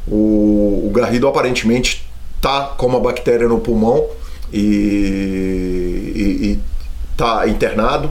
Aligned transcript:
O, 0.07 0.87
o 0.87 0.91
Garrido 0.93 1.29
aparentemente 1.29 2.05
está 2.37 2.75
com 2.77 2.87
uma 2.87 2.99
bactéria 2.99 3.47
no 3.47 3.61
pulmão 3.61 4.05
e 4.53 6.59
está 7.13 7.49
internado, 7.49 8.11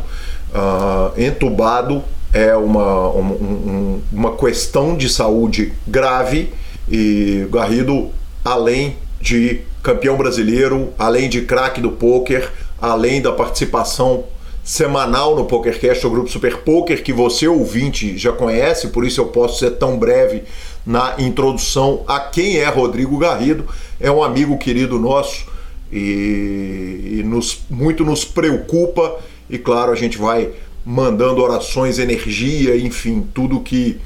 uh, 0.53 1.21
entubado. 1.21 2.03
É 2.33 2.55
uma, 2.55 3.09
uma, 3.09 3.33
um, 3.33 4.01
uma 4.09 4.37
questão 4.37 4.95
de 4.95 5.09
saúde 5.09 5.73
grave 5.85 6.53
e 6.89 7.45
Garrido, 7.51 8.09
além 8.45 8.95
de 9.19 9.63
campeão 9.81 10.17
brasileiro, 10.17 10.93
além 10.97 11.29
de 11.29 11.41
craque 11.41 11.81
do 11.81 11.91
poker, 11.91 12.51
além 12.79 13.21
da 13.21 13.31
participação 13.31 14.25
semanal 14.63 15.35
no 15.35 15.45
PokerCast, 15.45 16.05
o 16.05 16.09
grupo 16.09 16.29
Super 16.29 16.57
Poker, 16.57 17.03
que 17.03 17.11
você 17.11 17.47
ouvinte 17.47 18.17
já 18.17 18.31
conhece, 18.31 18.89
por 18.89 19.05
isso 19.05 19.19
eu 19.19 19.27
posso 19.27 19.59
ser 19.59 19.71
tão 19.71 19.97
breve 19.97 20.43
na 20.85 21.15
introdução 21.17 22.03
a 22.07 22.19
quem 22.19 22.57
é 22.57 22.67
Rodrigo 22.67 23.17
Garrido. 23.17 23.65
É 23.99 24.11
um 24.11 24.23
amigo 24.23 24.57
querido 24.57 24.99
nosso 24.99 25.45
e, 25.91 27.17
e 27.19 27.23
nos, 27.25 27.61
muito 27.69 28.05
nos 28.05 28.23
preocupa 28.23 29.19
e 29.49 29.57
claro, 29.57 29.91
a 29.91 29.95
gente 29.95 30.17
vai 30.17 30.49
mandando 30.85 31.41
orações, 31.41 31.99
energia, 31.99 32.77
enfim, 32.77 33.27
tudo 33.33 33.59
que 33.59 33.99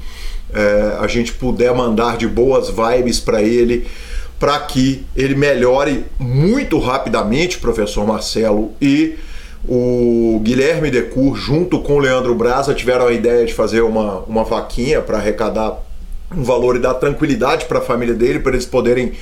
é, 0.52 0.96
a 1.00 1.06
gente 1.06 1.32
puder 1.32 1.74
mandar 1.74 2.16
de 2.16 2.26
boas 2.26 2.68
vibes 2.68 3.20
para 3.20 3.42
ele 3.42 3.86
para 4.38 4.58
que 4.60 5.04
ele 5.16 5.34
melhore 5.34 6.04
muito 6.18 6.78
rapidamente, 6.78 7.58
professor 7.58 8.06
Marcelo, 8.06 8.72
e 8.80 9.16
o 9.68 10.40
Guilherme 10.42 10.90
Decur, 10.90 11.36
junto 11.36 11.80
com 11.80 11.94
o 11.94 11.98
Leandro 11.98 12.34
Braza, 12.34 12.74
tiveram 12.74 13.06
a 13.06 13.12
ideia 13.12 13.44
de 13.44 13.54
fazer 13.54 13.80
uma, 13.80 14.20
uma 14.20 14.44
vaquinha 14.44 15.00
para 15.00 15.18
arrecadar 15.18 15.82
um 16.34 16.42
valor 16.42 16.76
e 16.76 16.78
dar 16.78 16.94
tranquilidade 16.94 17.64
para 17.64 17.78
a 17.78 17.82
família 17.82 18.14
dele, 18.14 18.40
para 18.40 18.52
eles 18.52 18.66
poderem 18.66 19.12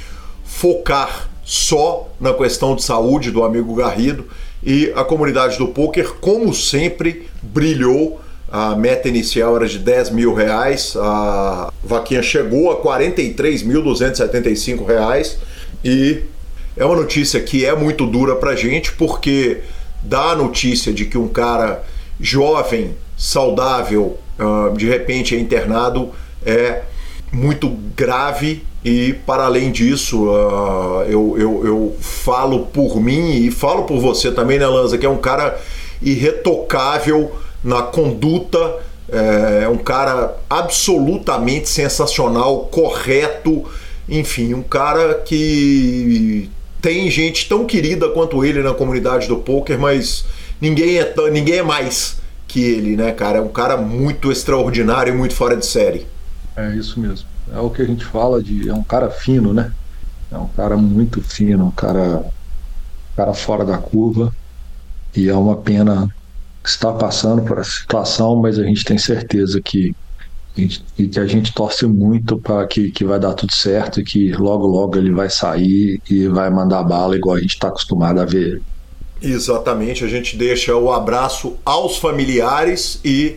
focar 0.44 1.28
só 1.44 2.08
na 2.20 2.32
questão 2.32 2.74
de 2.74 2.82
saúde 2.82 3.30
do 3.30 3.44
amigo 3.44 3.74
Garrido. 3.74 4.26
E 4.62 4.92
a 4.96 5.04
comunidade 5.04 5.58
do 5.58 5.68
poker, 5.68 6.14
como 6.20 6.52
sempre, 6.54 7.28
brilhou 7.42 8.20
a 8.56 8.76
meta 8.76 9.08
inicial 9.08 9.56
era 9.56 9.66
de 9.66 9.80
10 9.80 10.10
mil 10.10 10.32
reais, 10.32 10.94
a 10.96 11.72
vaquinha 11.82 12.22
chegou 12.22 12.70
a 12.70 12.80
43.275 12.80 14.86
reais. 14.86 15.38
E 15.84 16.22
é 16.76 16.84
uma 16.84 16.94
notícia 16.94 17.40
que 17.40 17.66
é 17.66 17.74
muito 17.74 18.06
dura 18.06 18.36
pra 18.36 18.54
gente 18.54 18.92
porque 18.92 19.62
dá 20.00 20.30
a 20.30 20.36
notícia 20.36 20.92
de 20.92 21.04
que 21.04 21.18
um 21.18 21.26
cara 21.26 21.82
jovem, 22.20 22.94
saudável, 23.16 24.20
uh, 24.38 24.72
de 24.76 24.86
repente 24.86 25.34
é 25.34 25.38
internado 25.40 26.10
é 26.46 26.82
muito 27.32 27.68
grave. 27.96 28.62
E 28.84 29.14
para 29.26 29.46
além 29.46 29.72
disso 29.72 30.28
uh, 30.28 31.02
eu, 31.08 31.36
eu, 31.36 31.66
eu 31.66 31.96
falo 31.98 32.66
por 32.66 33.00
mim 33.00 33.32
e 33.32 33.50
falo 33.50 33.82
por 33.82 33.98
você 33.98 34.30
também, 34.30 34.60
né 34.60 34.66
Lanza, 34.68 34.96
que 34.96 35.04
é 35.04 35.10
um 35.10 35.18
cara 35.18 35.60
irretocável 36.00 37.32
na 37.64 37.82
conduta, 37.82 38.76
é 39.08 39.66
um 39.68 39.78
cara 39.78 40.36
absolutamente 40.48 41.68
sensacional, 41.68 42.66
correto, 42.66 43.64
enfim, 44.08 44.54
um 44.54 44.62
cara 44.62 45.14
que 45.14 46.50
tem 46.82 47.10
gente 47.10 47.48
tão 47.48 47.64
querida 47.64 48.10
quanto 48.10 48.44
ele 48.44 48.62
na 48.62 48.74
comunidade 48.74 49.26
do 49.26 49.38
poker, 49.38 49.78
mas 49.78 50.26
ninguém 50.60 50.98
é, 50.98 51.14
ninguém 51.30 51.56
é 51.56 51.62
mais 51.62 52.18
que 52.46 52.62
ele, 52.62 52.94
né, 52.94 53.10
cara? 53.12 53.38
É 53.38 53.40
um 53.40 53.48
cara 53.48 53.76
muito 53.76 54.30
extraordinário 54.30 55.12
e 55.12 55.16
muito 55.16 55.34
fora 55.34 55.56
de 55.56 55.64
série. 55.64 56.06
É 56.54 56.74
isso 56.76 57.00
mesmo. 57.00 57.26
É 57.52 57.58
o 57.58 57.70
que 57.70 57.82
a 57.82 57.84
gente 57.84 58.04
fala 58.04 58.42
de. 58.42 58.68
É 58.68 58.74
um 58.74 58.82
cara 58.82 59.10
fino, 59.10 59.52
né? 59.52 59.72
É 60.30 60.36
um 60.36 60.48
cara 60.48 60.76
muito 60.76 61.20
fino, 61.22 61.66
um 61.66 61.70
cara, 61.70 62.18
um 62.18 63.16
cara 63.16 63.34
fora 63.34 63.64
da 63.64 63.78
curva. 63.78 64.34
E 65.16 65.28
é 65.28 65.34
uma 65.34 65.56
pena 65.56 66.14
está 66.70 66.92
passando 66.92 67.42
por 67.42 67.58
essa 67.58 67.70
situação, 67.70 68.36
mas 68.36 68.58
a 68.58 68.64
gente 68.64 68.84
tem 68.84 68.98
certeza 68.98 69.60
que 69.60 69.94
e 70.56 71.08
que 71.08 71.18
a 71.18 71.26
gente 71.26 71.52
torce 71.52 71.84
muito 71.84 72.38
para 72.38 72.64
que, 72.66 72.90
que 72.90 73.04
vai 73.04 73.18
dar 73.18 73.34
tudo 73.34 73.52
certo 73.52 74.00
e 74.00 74.04
que 74.04 74.32
logo 74.32 74.66
logo 74.66 74.96
ele 74.96 75.10
vai 75.10 75.28
sair 75.28 76.00
e 76.08 76.28
vai 76.28 76.48
mandar 76.48 76.84
bala 76.84 77.16
igual 77.16 77.36
a 77.36 77.40
gente 77.40 77.54
está 77.54 77.68
acostumado 77.68 78.20
a 78.20 78.24
ver. 78.24 78.62
Exatamente, 79.20 80.04
a 80.04 80.08
gente 80.08 80.36
deixa 80.36 80.76
o 80.76 80.92
abraço 80.92 81.56
aos 81.64 81.96
familiares 81.96 83.00
e 83.04 83.36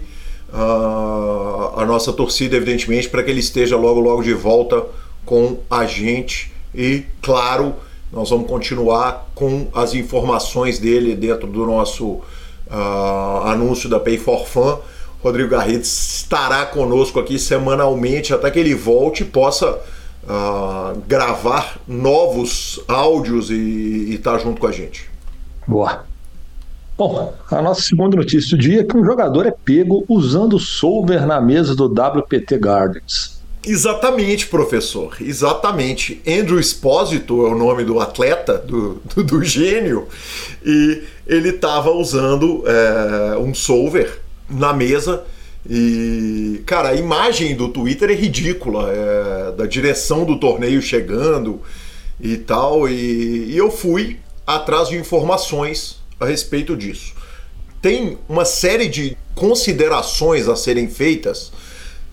uh, 0.54 1.80
a 1.80 1.86
nossa 1.88 2.14
torcida, 2.14 2.56
evidentemente, 2.56 3.10
para 3.10 3.24
que 3.24 3.32
ele 3.32 3.40
esteja 3.40 3.76
logo 3.78 4.00
logo 4.00 4.22
de 4.22 4.34
volta 4.34 4.86
com 5.26 5.58
a 5.70 5.86
gente 5.86 6.52
e, 6.76 7.04
claro, 7.22 7.74
nós 8.12 8.30
vamos 8.30 8.48
continuar 8.48 9.30
com 9.34 9.68
as 9.74 9.94
informações 9.94 10.78
dele 10.78 11.16
dentro 11.16 11.48
do 11.48 11.66
nosso 11.66 12.22
uh, 12.72 13.48
anúncio 13.48 13.90
da 13.90 14.00
Pay 14.00 14.18
for 14.18 14.46
Fun. 14.46 14.80
Rodrigo 15.24 15.50
Garrido 15.50 15.84
estará 15.84 16.66
conosco 16.66 17.20
aqui 17.20 17.40
semanalmente 17.40 18.34
até 18.34 18.52
que 18.52 18.60
ele 18.60 18.76
volte 18.76 19.24
e 19.24 19.26
possa 19.26 19.80
uh, 20.24 21.02
gravar 21.08 21.80
novos 21.88 22.80
áudios 22.88 23.50
e 23.50 24.14
estar 24.14 24.34
tá 24.34 24.38
junto 24.38 24.62
com 24.62 24.68
a 24.68 24.72
gente. 24.72 25.10
Boa. 25.68 26.06
Bom, 26.98 27.34
a 27.52 27.62
nossa 27.62 27.82
segunda 27.82 28.18
notícia 28.18 28.58
do 28.58 28.62
dia 28.62 28.82
é 28.82 28.84
que 28.84 28.98
um 28.98 29.06
jogador 29.06 29.46
é 29.46 29.52
pego 29.52 30.04
usando 30.10 30.58
solver 30.58 31.28
na 31.28 31.40
mesa 31.40 31.76
do 31.76 31.86
WPT 31.86 32.58
Gardens. 32.58 33.37
Exatamente, 33.68 34.48
professor. 34.48 35.18
Exatamente. 35.20 36.22
Andrew 36.26 36.60
Espósito 36.60 37.46
é 37.46 37.50
o 37.50 37.58
nome 37.58 37.84
do 37.84 38.00
atleta, 38.00 38.58
do, 38.58 39.02
do, 39.14 39.24
do 39.24 39.44
gênio, 39.44 40.08
e 40.66 41.04
ele 41.28 41.50
estava 41.50 41.92
usando 41.92 42.64
é, 42.66 43.38
um 43.38 43.54
solver 43.54 44.22
na 44.50 44.72
mesa. 44.72 45.24
E, 45.70 46.64
cara, 46.66 46.90
a 46.90 46.96
imagem 46.96 47.56
do 47.56 47.68
Twitter 47.68 48.10
é 48.10 48.14
ridícula, 48.14 48.90
é, 48.90 49.52
da 49.52 49.66
direção 49.66 50.24
do 50.24 50.40
torneio 50.40 50.82
chegando 50.82 51.62
e 52.22 52.38
tal. 52.38 52.88
E, 52.88 53.52
e 53.52 53.58
eu 53.58 53.70
fui 53.70 54.18
atrás 54.46 54.88
de 54.88 54.96
informações 54.96 56.00
a 56.18 56.26
respeito 56.26 56.76
disso. 56.76 57.14
Tem 57.82 58.18
uma 58.30 58.46
série 58.46 58.88
de 58.88 59.18
considerações 59.36 60.48
a 60.48 60.56
serem 60.56 60.88
feitas 60.88 61.52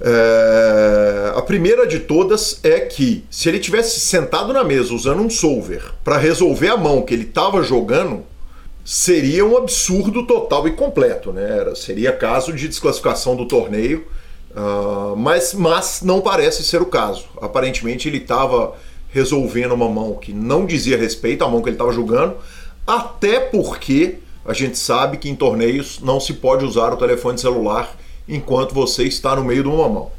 é, 0.00 1.32
a 1.36 1.42
primeira 1.42 1.86
de 1.86 2.00
todas 2.00 2.60
é 2.64 2.80
que 2.80 3.24
se 3.30 3.48
ele 3.48 3.58
tivesse 3.58 4.00
sentado 4.00 4.52
na 4.52 4.64
mesa 4.64 4.92
usando 4.92 5.20
um 5.20 5.30
solver 5.30 5.94
para 6.02 6.18
resolver 6.18 6.68
a 6.68 6.76
mão 6.76 7.02
que 7.02 7.14
ele 7.14 7.24
estava 7.24 7.62
jogando, 7.62 8.24
seria 8.84 9.46
um 9.46 9.56
absurdo 9.56 10.26
total 10.26 10.66
e 10.68 10.72
completo, 10.72 11.32
né? 11.32 11.72
Seria 11.74 12.12
caso 12.12 12.52
de 12.52 12.68
desclassificação 12.68 13.34
do 13.34 13.46
torneio, 13.46 14.06
uh, 14.50 15.16
mas, 15.16 15.54
mas 15.54 16.02
não 16.02 16.20
parece 16.20 16.62
ser 16.64 16.82
o 16.82 16.86
caso. 16.86 17.24
Aparentemente 17.40 18.08
ele 18.08 18.18
estava 18.18 18.74
resolvendo 19.08 19.72
uma 19.72 19.88
mão 19.88 20.14
que 20.16 20.32
não 20.32 20.66
dizia 20.66 20.98
respeito 20.98 21.44
à 21.44 21.48
mão 21.48 21.62
que 21.62 21.68
ele 21.68 21.76
estava 21.76 21.92
jogando, 21.92 22.36
até 22.86 23.40
porque 23.40 24.16
a 24.44 24.52
gente 24.52 24.76
sabe 24.76 25.16
que 25.16 25.30
em 25.30 25.34
torneios 25.34 26.00
não 26.00 26.20
se 26.20 26.34
pode 26.34 26.64
usar 26.64 26.92
o 26.92 26.96
telefone 26.96 27.38
celular 27.38 27.96
enquanto 28.28 28.74
você 28.74 29.04
está 29.04 29.36
no 29.36 29.44
meio 29.44 29.62
do 29.62 29.70
mamão. 29.70 30.10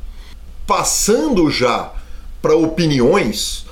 Passando 0.68 1.50
já 1.50 1.94
para 2.42 2.56
opiniões, 2.56 3.66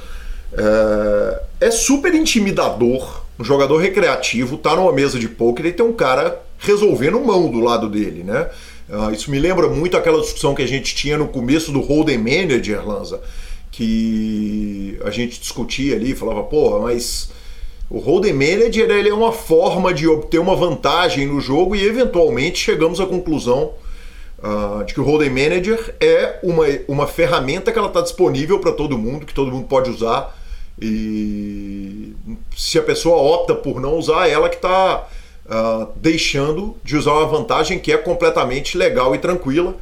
é, 0.53 1.67
é, 1.67 1.71
super 1.71 2.13
intimidador 2.13 3.23
um 3.39 3.43
jogador 3.43 3.77
recreativo 3.77 4.57
tá 4.57 4.75
numa 4.75 4.91
mesa 4.91 5.17
de 5.17 5.27
poker 5.27 5.65
e 5.65 5.71
tem 5.71 5.85
um 5.85 5.93
cara 5.93 6.41
resolvendo 6.59 7.19
mão 7.19 7.49
do 7.49 7.59
lado 7.59 7.89
dele, 7.89 8.23
né? 8.23 8.49
Uh, 8.87 9.11
isso 9.11 9.31
me 9.31 9.39
lembra 9.39 9.67
muito 9.67 9.97
aquela 9.97 10.21
discussão 10.21 10.53
que 10.53 10.61
a 10.61 10.67
gente 10.67 10.93
tinha 10.93 11.17
no 11.17 11.27
começo 11.27 11.71
do 11.71 11.79
Hold'em 11.79 12.17
Manager, 12.17 12.87
Lanza, 12.87 13.21
que 13.71 14.99
a 15.03 15.09
gente 15.09 15.39
discutia 15.39 15.95
ali, 15.95 16.13
falava, 16.13 16.43
porra, 16.43 16.79
mas 16.79 17.31
o 17.89 17.97
Hold'em 17.97 18.33
Manager 18.33 18.89
ele 18.91 19.09
é 19.09 19.13
uma 19.13 19.31
forma 19.31 19.93
de 19.93 20.07
obter 20.07 20.39
uma 20.39 20.55
vantagem 20.55 21.25
no 21.25 21.41
jogo 21.41 21.75
e 21.75 21.83
eventualmente 21.83 22.59
chegamos 22.59 22.99
à 22.99 23.05
conclusão 23.05 23.71
uh, 24.43 24.83
de 24.83 24.93
que 24.93 24.99
o 24.99 25.03
Hold'em 25.03 25.29
Manager 25.29 25.95
é 25.99 26.39
uma, 26.43 26.65
uma 26.87 27.07
ferramenta 27.07 27.71
que 27.71 27.79
ela 27.79 27.87
está 27.87 28.01
disponível 28.01 28.59
para 28.59 28.71
todo 28.71 28.97
mundo, 28.97 29.25
que 29.25 29.33
todo 29.33 29.51
mundo 29.51 29.67
pode 29.67 29.89
usar 29.89 30.37
e 30.79 32.13
se 32.55 32.79
a 32.79 32.81
pessoa 32.81 33.17
opta 33.17 33.53
por 33.55 33.79
não 33.79 33.97
usar, 33.97 34.27
ela 34.27 34.49
que 34.49 34.55
está 34.55 34.97
uh, 35.45 35.49
ah, 35.49 35.87
deixando 35.95 36.75
de 36.83 36.97
usar 36.97 37.13
uma 37.13 37.27
vantagem 37.27 37.79
que 37.79 37.91
é 37.91 37.97
completamente 37.97 38.77
legal 38.77 39.13
e 39.13 39.17
tranquila. 39.17 39.75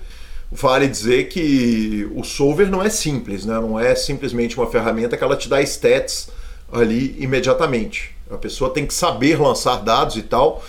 Vale 0.51 0.87
dizer 0.87 1.29
que 1.29 2.09
o 2.13 2.23
solver 2.25 2.69
não 2.69 2.83
é 2.83 2.89
simples, 2.89 3.45
né? 3.45 3.53
não 3.53 3.79
é 3.79 3.95
simplesmente 3.95 4.57
uma 4.57 4.69
ferramenta 4.69 5.15
que 5.15 5.23
ela 5.23 5.37
te 5.37 5.47
dá 5.47 5.61
stats 5.61 6.29
ali 6.71 7.15
imediatamente. 7.19 8.13
A 8.29 8.37
pessoa 8.37 8.69
tem 8.69 8.85
que 8.85 8.93
saber 8.93 9.39
lançar 9.39 9.77
dados 9.77 10.17
e 10.17 10.21
tal, 10.21 10.61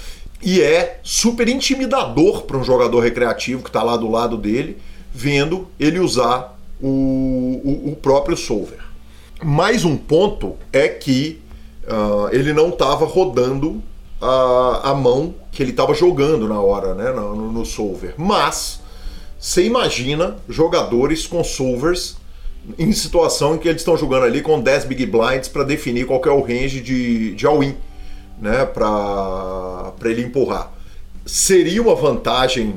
e 0.43 0.61
é 0.61 1.01
super 1.03 1.49
intimidador 1.49 2.43
para 2.43 2.57
um 2.57 2.65
jogador 2.65 3.01
recreativo 3.01 3.63
que 3.63 3.69
está 3.69 3.83
lá 3.83 3.97
do 3.97 4.11
lado 4.11 4.37
dele, 4.37 4.79
vendo 5.13 5.69
ele 5.79 6.01
usar 6.01 6.59
o, 6.81 7.61
o, 7.65 7.93
o 7.93 7.97
próprio 7.97 8.37
solver. 8.37 8.81
Mais 9.43 9.85
um 9.85 9.97
ponto 9.97 10.57
é 10.73 10.89
que 10.89 11.41
uh, 11.85 12.35
ele 12.35 12.53
não 12.53 12.71
estava 12.71 13.05
rodando 13.05 13.83
a, 14.21 14.91
a 14.91 14.95
mão 14.95 15.35
que 15.51 15.63
ele 15.63 15.71
estava 15.71 15.95
jogando 15.95 16.49
na 16.49 16.61
hora, 16.61 16.95
né, 16.95 17.11
no, 17.11 17.53
no 17.53 17.67
solver. 17.67 18.15
Mas 18.17 18.81
você 19.39 19.65
imagina 19.65 20.37
jogadores 20.49 21.27
com 21.27 21.43
solvers 21.43 22.17
em 22.79 22.93
situação 22.93 23.57
em 23.57 23.59
que 23.59 23.69
eles 23.69 23.81
estão 23.81 23.97
jogando 23.97 24.25
ali 24.25 24.41
com 24.41 24.61
10 24.61 24.85
big 24.85 25.07
blinds 25.07 25.49
para 25.49 25.65
definir 25.65 26.07
qual 26.07 26.23
é 26.25 26.31
o 26.31 26.41
range 26.41 26.81
de, 26.81 27.35
de 27.35 27.47
all-in, 27.47 27.75
né, 28.41 28.65
para 28.65 29.52
ele 30.11 30.23
empurrar. 30.23 30.73
Seria 31.25 31.81
uma 31.81 31.95
vantagem, 31.95 32.75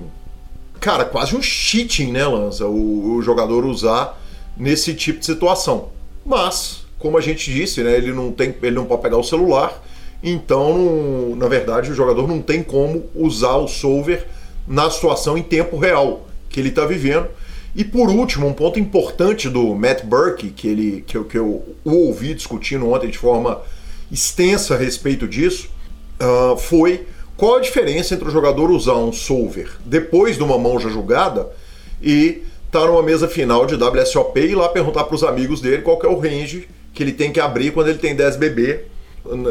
cara, 0.80 1.06
quase 1.06 1.36
um 1.36 1.42
cheating, 1.42 2.12
né, 2.12 2.25
Lanza, 2.25 2.68
o, 2.68 3.16
o 3.16 3.22
jogador 3.22 3.66
usar 3.66 4.22
nesse 4.56 4.94
tipo 4.94 5.19
de 5.19 5.25
situação. 5.25 5.89
Mas, 6.25 6.86
como 7.00 7.18
a 7.18 7.22
gente 7.22 7.51
disse, 7.51 7.83
né, 7.83 7.95
ele 7.95 8.13
não 8.13 8.31
tem, 8.31 8.56
ele 8.62 8.75
não 8.75 8.86
pode 8.86 9.01
pegar 9.01 9.18
o 9.18 9.24
celular, 9.24 9.83
então, 10.24 11.36
na 11.36 11.48
verdade, 11.48 11.92
o 11.92 11.95
jogador 11.95 12.27
não 12.27 12.42
tem 12.42 12.63
como 12.63 13.04
usar 13.13 13.57
o 13.57 13.68
solver 13.68 14.25
na 14.68 14.89
situação 14.89 15.38
em 15.38 15.44
tempo 15.44 15.78
real 15.78 16.28
que 16.50 16.60
ele 16.60 16.69
está 16.69 16.86
vivendo. 16.86 17.28
E 17.75 17.83
por 17.83 18.10
último, 18.10 18.48
um 18.48 18.54
ponto 18.54 18.80
importante 18.80 19.50
do 19.50 19.75
Matt 19.75 20.04
Burke, 20.04 20.50
que, 20.50 20.68
ele, 20.68 21.04
que, 21.06 21.18
eu, 21.18 21.25
que 21.25 21.38
eu 21.38 21.75
ouvi 21.83 22.33
discutindo 22.33 22.89
ontem 22.89 23.10
de 23.10 23.18
forma 23.18 23.62
extensa 24.12 24.75
a 24.75 24.78
respeito 24.78 25.28
disso, 25.28 25.69
uh, 26.19 26.57
foi 26.57 27.06
qual 27.38 27.58
a 27.58 27.62
diferença 27.62 28.14
entre 28.14 28.28
o 28.28 28.32
jogador 28.32 28.70
usar 28.72 28.96
um 28.96 29.12
solver 29.12 29.72
depois 29.86 30.38
de 30.38 30.44
uma 30.44 30.58
mão 30.58 30.80
já 30.80 30.90
julgada 30.90 31.48
e 32.02 32.44
estar 32.66 32.82
tá 32.82 32.86
numa 32.88 33.04
mesa 33.04 33.28
final 33.28 33.66
de 33.66 33.76
WSOP 33.76 34.40
e 34.40 34.52
ir 34.52 34.56
lá 34.56 34.70
perguntar 34.70 35.04
para 35.04 35.16
os 35.16 35.24
amigos 35.24 35.62
dele 35.62 35.82
qual 35.82 36.00
é 36.04 36.08
o 36.08 36.20
range 36.20 36.68
que 36.94 37.04
ele 37.04 37.12
tem 37.12 37.32
que 37.32 37.40
abrir 37.40 37.72
quando 37.72 37.90
ele 37.90 38.00
tem 38.00 38.16
10 38.16 38.38
BB 38.38 38.86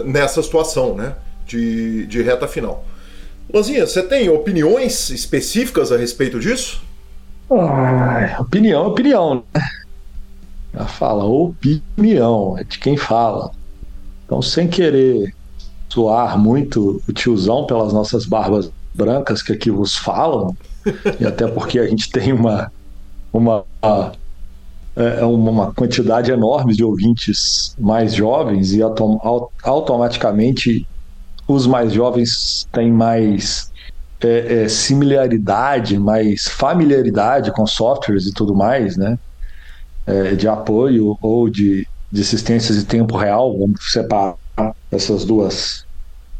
nessa 0.05 0.43
situação, 0.43 0.95
né? 0.95 1.15
De, 1.47 2.07
de 2.07 2.23
reta 2.23 2.49
final. 2.49 2.85
Lanzinha, 3.53 3.87
você 3.87 4.03
tem 4.03 4.31
opiniões 4.31 5.11
específicas 5.11 5.93
a 5.93 5.97
respeito 5.97 6.41
disso? 6.41 6.83
Ah, 7.51 8.39
opinião, 8.41 8.87
opinião. 8.87 9.45
Né? 9.55 9.63
Ela 10.73 10.87
fala 10.87 11.25
opinião, 11.25 12.57
é 12.59 12.65
de 12.65 12.79
quem 12.79 12.97
fala. 12.97 13.53
Então, 14.25 14.41
sem 14.41 14.67
querer 14.67 15.35
soar 15.95 16.37
muito 16.37 17.01
o 17.09 17.13
tiozão 17.13 17.67
pelas 17.67 17.93
nossas 17.93 18.27
barbas 18.27 18.71
brancas 18.93 19.43
que 19.43 19.53
aqui 19.53 19.71
vos 19.71 19.97
falam, 19.97 20.57
e 21.21 21.25
até 21.25 21.47
porque 21.47 21.79
a 21.79 21.87
gente 21.87 22.11
tem 22.11 22.33
uma, 22.33 22.71
uma 23.33 23.65
é, 24.97 25.21
é 25.21 25.25
uma 25.25 25.73
quantidade 25.73 26.31
enorme 26.31 26.75
de 26.75 26.85
ouvintes 26.85 27.75
mais 27.79 28.15
jovens 28.15 28.73
e 28.73 28.83
autom 28.83 29.19
automaticamente 29.63 30.87
os 31.47 31.67
mais 31.67 31.93
jovens 31.93 32.67
têm 32.73 32.91
mais 32.91 33.71
é, 34.23 34.63
é, 34.63 34.69
similaridade, 34.69 35.99
mais 35.99 36.49
familiaridade 36.49 37.53
com 37.53 37.67
softwares 37.67 38.27
e 38.27 38.33
tudo 38.33 38.55
mais, 38.55 38.97
né? 38.97 39.19
É, 40.07 40.35
de 40.35 40.49
apoio 40.49 41.17
ou 41.21 41.49
de, 41.49 41.87
de 42.11 42.21
assistências 42.21 42.79
em 42.79 42.85
tempo 42.85 43.17
real, 43.17 43.59
vamos 43.59 43.93
separar 43.93 44.37
essas 44.91 45.25
duas, 45.25 45.84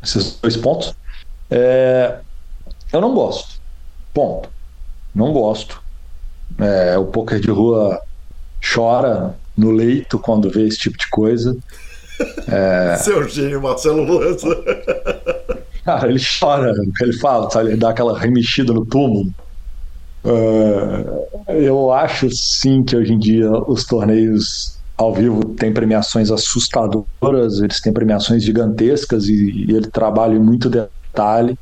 esses 0.05 0.39
dois 0.41 0.57
pontos. 0.57 0.95
É, 1.51 2.19
eu 2.93 3.01
não 3.01 3.15
gosto. 3.15 3.61
Ponto. 4.13 4.49
Não 5.15 5.33
gosto. 5.33 5.83
É, 6.59 6.97
o 6.97 7.07
poker 7.07 7.41
de 7.41 7.51
rua 7.51 8.01
chora 8.63 9.35
no 9.57 9.71
leito 9.71 10.19
quando 10.19 10.51
vê 10.51 10.67
esse 10.67 10.79
tipo 10.79 10.97
de 10.97 11.09
coisa. 11.09 11.57
É... 12.49 12.97
Seu 13.03 13.29
gênio, 13.29 13.63
Marcelo 13.63 14.05
Lanza. 14.05 14.49
Cara, 15.85 16.09
ele 16.09 16.21
chora, 16.21 16.73
ele 17.01 17.13
fala, 17.15 17.51
sabe? 17.51 17.71
ele 17.71 17.77
dá 17.77 17.91
aquela 17.91 18.19
remexida 18.19 18.73
no 18.73 18.87
túmulo. 18.87 19.31
Uh, 20.25 21.53
eu 21.53 21.93
acho 21.93 22.31
sim 22.31 22.83
que 22.83 22.97
hoje 22.97 23.13
em 23.13 23.19
dia 23.19 23.51
os 23.51 23.85
torneios 23.85 24.74
ao 24.97 25.13
vivo 25.13 25.45
têm 25.55 25.73
premiações 25.73 26.31
assustadoras, 26.31 27.61
eles 27.61 27.81
têm 27.81 27.93
premiações 27.93 28.43
gigantescas 28.43 29.27
e, 29.27 29.67
e 29.69 29.75
ele 29.75 29.89
trabalha 29.89 30.35
em 30.35 30.41
muito 30.41 30.71
detalhe 30.71 31.59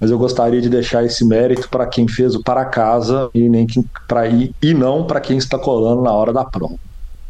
mas 0.00 0.10
eu 0.10 0.18
gostaria 0.18 0.60
de 0.60 0.68
deixar 0.68 1.04
esse 1.04 1.24
mérito 1.24 1.68
para 1.68 1.86
quem 1.86 2.06
fez 2.06 2.34
o 2.34 2.42
para 2.42 2.64
casa 2.64 3.30
e 3.34 3.48
nem 3.48 3.66
para 4.06 4.26
ir 4.26 4.54
e 4.62 4.74
não 4.74 5.06
para 5.06 5.20
quem 5.20 5.38
está 5.38 5.58
colando 5.58 6.02
na 6.02 6.12
hora 6.12 6.32
da 6.32 6.44
prova. 6.44 6.76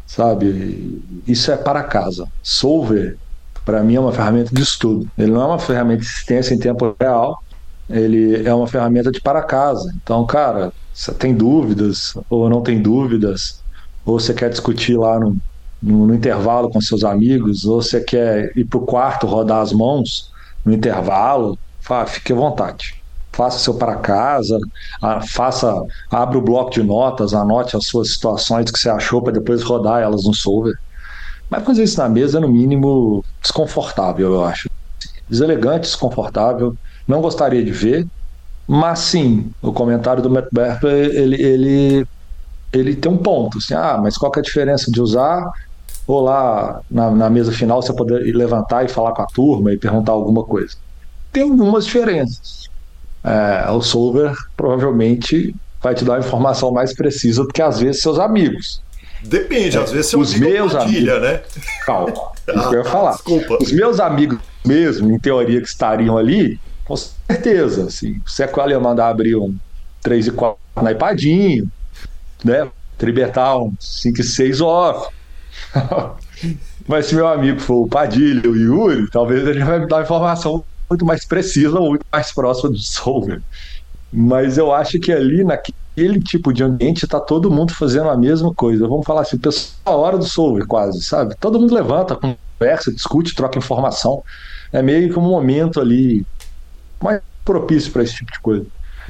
Sabe? 0.05 1.01
Isso 1.25 1.51
é 1.51 1.57
para 1.57 1.83
casa. 1.83 2.27
Solver 2.43 3.17
para 3.63 3.83
mim 3.83 3.95
é 3.95 3.99
uma 3.99 4.11
ferramenta 4.11 4.53
de 4.53 4.61
estudo. 4.61 5.09
Ele 5.17 5.31
não 5.31 5.41
é 5.41 5.45
uma 5.45 5.59
ferramenta 5.59 6.01
de 6.01 6.07
assistência 6.07 6.53
em 6.53 6.59
tempo 6.59 6.95
real, 6.99 7.41
ele 7.89 8.47
é 8.47 8.53
uma 8.53 8.67
ferramenta 8.67 9.11
de 9.11 9.21
para 9.21 9.41
casa. 9.41 9.93
Então, 10.01 10.25
cara, 10.25 10.73
você 10.93 11.13
tem 11.13 11.33
dúvidas 11.33 12.13
ou 12.29 12.49
não 12.49 12.61
tem 12.61 12.81
dúvidas, 12.81 13.61
ou 14.05 14.19
você 14.19 14.33
quer 14.33 14.49
discutir 14.49 14.97
lá 14.97 15.19
no, 15.19 15.37
no, 15.81 16.07
no 16.07 16.15
intervalo 16.15 16.69
com 16.69 16.81
seus 16.81 17.03
amigos, 17.03 17.65
ou 17.65 17.81
você 17.81 18.01
quer 18.01 18.51
ir 18.55 18.65
para 18.65 18.79
o 18.79 18.85
quarto 18.85 19.27
rodar 19.27 19.61
as 19.61 19.71
mãos 19.71 20.29
no 20.65 20.73
intervalo, 20.73 21.57
fique 22.07 22.33
à 22.33 22.35
vontade. 22.35 22.95
Faça 23.33 23.59
seu 23.59 23.75
para 23.75 23.97
casa, 23.97 24.57
faça, 25.29 25.71
abra 26.11 26.37
o 26.37 26.41
bloco 26.41 26.71
de 26.71 26.81
notas, 26.81 27.33
anote 27.33 27.77
as 27.77 27.85
suas 27.85 28.13
situações 28.13 28.71
que 28.71 28.79
você 28.79 28.89
achou 28.89 29.21
para 29.21 29.33
depois 29.33 29.61
rodar 29.61 30.01
elas 30.01 30.23
no 30.23 30.33
solver. 30.33 30.73
Mas 31.49 31.63
fazer 31.63 31.83
isso 31.83 31.99
na 31.99 32.09
mesa 32.09 32.39
é 32.39 32.41
no 32.41 32.49
mínimo 32.49 33.23
desconfortável, 33.41 34.33
eu 34.33 34.43
acho. 34.43 34.67
Deselegante, 35.29 35.81
desconfortável. 35.81 36.73
Não 37.07 37.21
gostaria 37.21 37.63
de 37.63 37.71
ver, 37.71 38.05
mas 38.67 38.99
sim, 38.99 39.51
o 39.61 39.71
comentário 39.71 40.21
do 40.21 40.29
Matt 40.29 40.47
ele, 40.83 41.41
ele, 41.41 42.05
ele 42.73 42.95
tem 42.95 43.11
um 43.11 43.17
ponto. 43.17 43.59
Assim, 43.59 43.73
ah, 43.73 43.97
mas 44.01 44.17
qual 44.17 44.31
é 44.35 44.39
a 44.39 44.41
diferença 44.41 44.91
de 44.91 45.01
usar 45.01 45.43
ou 46.07 46.21
lá 46.21 46.81
na, 46.89 47.11
na 47.11 47.29
mesa 47.29 47.51
final 47.51 47.81
você 47.81 47.93
poder 47.93 48.33
levantar 48.35 48.85
e 48.85 48.87
falar 48.87 49.11
com 49.11 49.21
a 49.21 49.27
turma 49.27 49.73
e 49.73 49.77
perguntar 49.77 50.13
alguma 50.13 50.43
coisa? 50.43 50.75
tem 51.37 51.43
algumas 51.43 51.85
diferenças. 51.85 52.67
É, 53.23 53.69
o 53.69 53.81
solver 53.81 54.33
provavelmente 54.55 55.55
vai 55.81 55.93
te 55.93 56.03
dar 56.03 56.13
uma 56.13 56.19
informação 56.19 56.71
mais 56.71 56.95
precisa 56.95 57.43
do 57.43 57.49
que 57.49 57.61
às 57.61 57.79
vezes 57.79 58.01
seus 58.01 58.17
amigos. 58.17 58.81
Depende, 59.21 59.77
é, 59.77 59.81
às 59.81 59.91
vezes 59.91 60.13
os 60.13 60.33
meus 60.33 60.73
amigos, 60.73 61.21
né? 61.21 61.41
Calma, 61.85 62.11
isso 62.47 62.59
ah, 62.59 62.69
que 62.69 62.75
eu 62.75 62.83
ia 62.83 62.85
falar. 62.85 63.11
Desculpa. 63.11 63.57
Os 63.61 63.71
meus 63.71 63.99
amigos 63.99 64.39
mesmo, 64.65 65.11
em 65.11 65.19
teoria, 65.19 65.61
que 65.61 65.67
estariam 65.67 66.17
ali, 66.17 66.59
com 66.85 66.95
certeza, 66.95 67.85
assim, 67.85 68.19
se 68.25 68.43
é 68.43 68.47
qual 68.47 68.69
ia 68.69 68.79
mandar 68.79 69.09
abrir 69.09 69.35
um 69.35 69.55
3 70.01 70.27
e 70.27 70.31
4 70.31 70.57
na 70.81 70.91
iPadinho, 70.91 71.69
né? 72.43 72.67
Tribetar 72.97 73.57
um 73.59 73.73
5 73.79 74.21
e 74.21 74.23
6 74.23 74.61
off. 74.61 75.13
Mas 76.87 77.07
se 77.07 77.15
meu 77.15 77.27
amigo 77.27 77.59
for 77.59 77.85
o 77.85 77.87
Padilha, 77.87 78.49
o 78.49 78.55
Yuri, 78.55 79.09
talvez 79.09 79.45
ele 79.45 79.63
vai 79.63 79.79
me 79.79 79.87
dar 79.87 80.03
informação 80.03 80.63
muito 80.89 81.05
mais 81.05 81.25
precisa, 81.25 81.79
muito 81.79 82.05
mais 82.11 82.33
próxima 82.33 82.69
do 82.69 82.77
solver. 82.77 83.41
Mas 84.11 84.57
eu 84.57 84.73
acho 84.73 84.99
que 84.99 85.11
ali, 85.11 85.43
naquele 85.43 86.19
tipo 86.21 86.53
de 86.53 86.63
ambiente, 86.63 87.03
está 87.03 87.19
todo 87.19 87.51
mundo 87.51 87.73
fazendo 87.73 88.09
a 88.09 88.17
mesma 88.17 88.53
coisa. 88.53 88.87
Vamos 88.87 89.05
falar 89.05 89.21
assim, 89.21 89.37
pessoal, 89.37 89.75
a 89.85 89.95
hora 89.95 90.17
do 90.17 90.25
solver 90.25 90.65
quase, 90.65 91.03
sabe? 91.03 91.35
Todo 91.39 91.59
mundo 91.59 91.73
levanta, 91.73 92.15
conversa, 92.15 92.91
discute, 92.91 93.35
troca 93.35 93.59
informação. 93.59 94.21
É 94.71 94.81
meio 94.81 95.11
que 95.11 95.19
um 95.19 95.23
momento 95.23 95.81
ali 95.81 96.25
mais 97.03 97.21
propício 97.43 97.91
para 97.91 98.03
esse 98.03 98.15
tipo 98.15 98.31
de 98.31 98.39
coisa. 98.39 98.65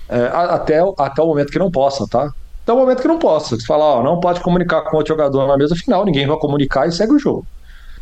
É, 0.09 0.27
até, 0.27 0.79
até 0.97 1.21
o 1.21 1.27
momento 1.27 1.51
que 1.51 1.59
não 1.59 1.69
possa, 1.69 2.05
tá? 2.09 2.31
Até 2.67 2.74
o 2.74 2.77
momento 2.79 3.01
que 3.01 3.07
não 3.07 3.17
possa. 3.17 3.55
Você 3.55 3.65
fala, 3.65 3.86
ó, 3.86 4.03
não 4.03 4.19
pode 4.19 4.41
comunicar 4.41 4.81
com 4.81 4.97
outro 4.97 5.13
jogador 5.13 5.47
na 5.47 5.55
mesa 5.55 5.74
final, 5.74 6.03
ninguém 6.03 6.27
vai 6.27 6.36
comunicar 6.36 6.86
e 6.86 6.91
segue 6.91 7.13
o 7.13 7.19
jogo. 7.19 7.47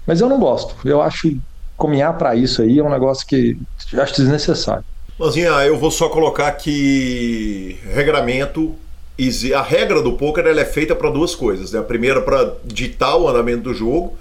Mas 0.08 0.22
eu 0.22 0.28
não 0.28 0.40
gosto. 0.40 0.76
Eu 0.84 1.04
acho 1.04 1.38
caminhar 1.80 2.18
para 2.18 2.36
isso 2.36 2.64
aí 2.64 2.80
é 2.80 2.84
um 2.84 2.90
negócio 2.90 3.28
que 3.28 3.56
eu 3.94 4.02
acho 4.02 4.16
desnecessário. 4.16 4.84
Manzinha, 5.20 5.52
eu 5.68 5.78
vou 5.78 5.92
só 5.92 6.10
colocar 6.10 6.52
que 6.54 7.80
regramento 7.94 8.74
a 9.56 9.62
regra 9.62 10.02
do 10.02 10.14
poker 10.14 10.48
ela 10.48 10.62
é 10.62 10.66
feita 10.66 10.96
para 10.96 11.12
duas 11.12 11.36
coisas. 11.36 11.72
Né? 11.72 11.80
A 11.80 11.84
primeira 11.84 12.20
para 12.24 12.52
ditar 12.64 13.16
o 13.18 13.30
andamento 13.30 13.62
do 13.62 13.74
jogo 13.74 14.18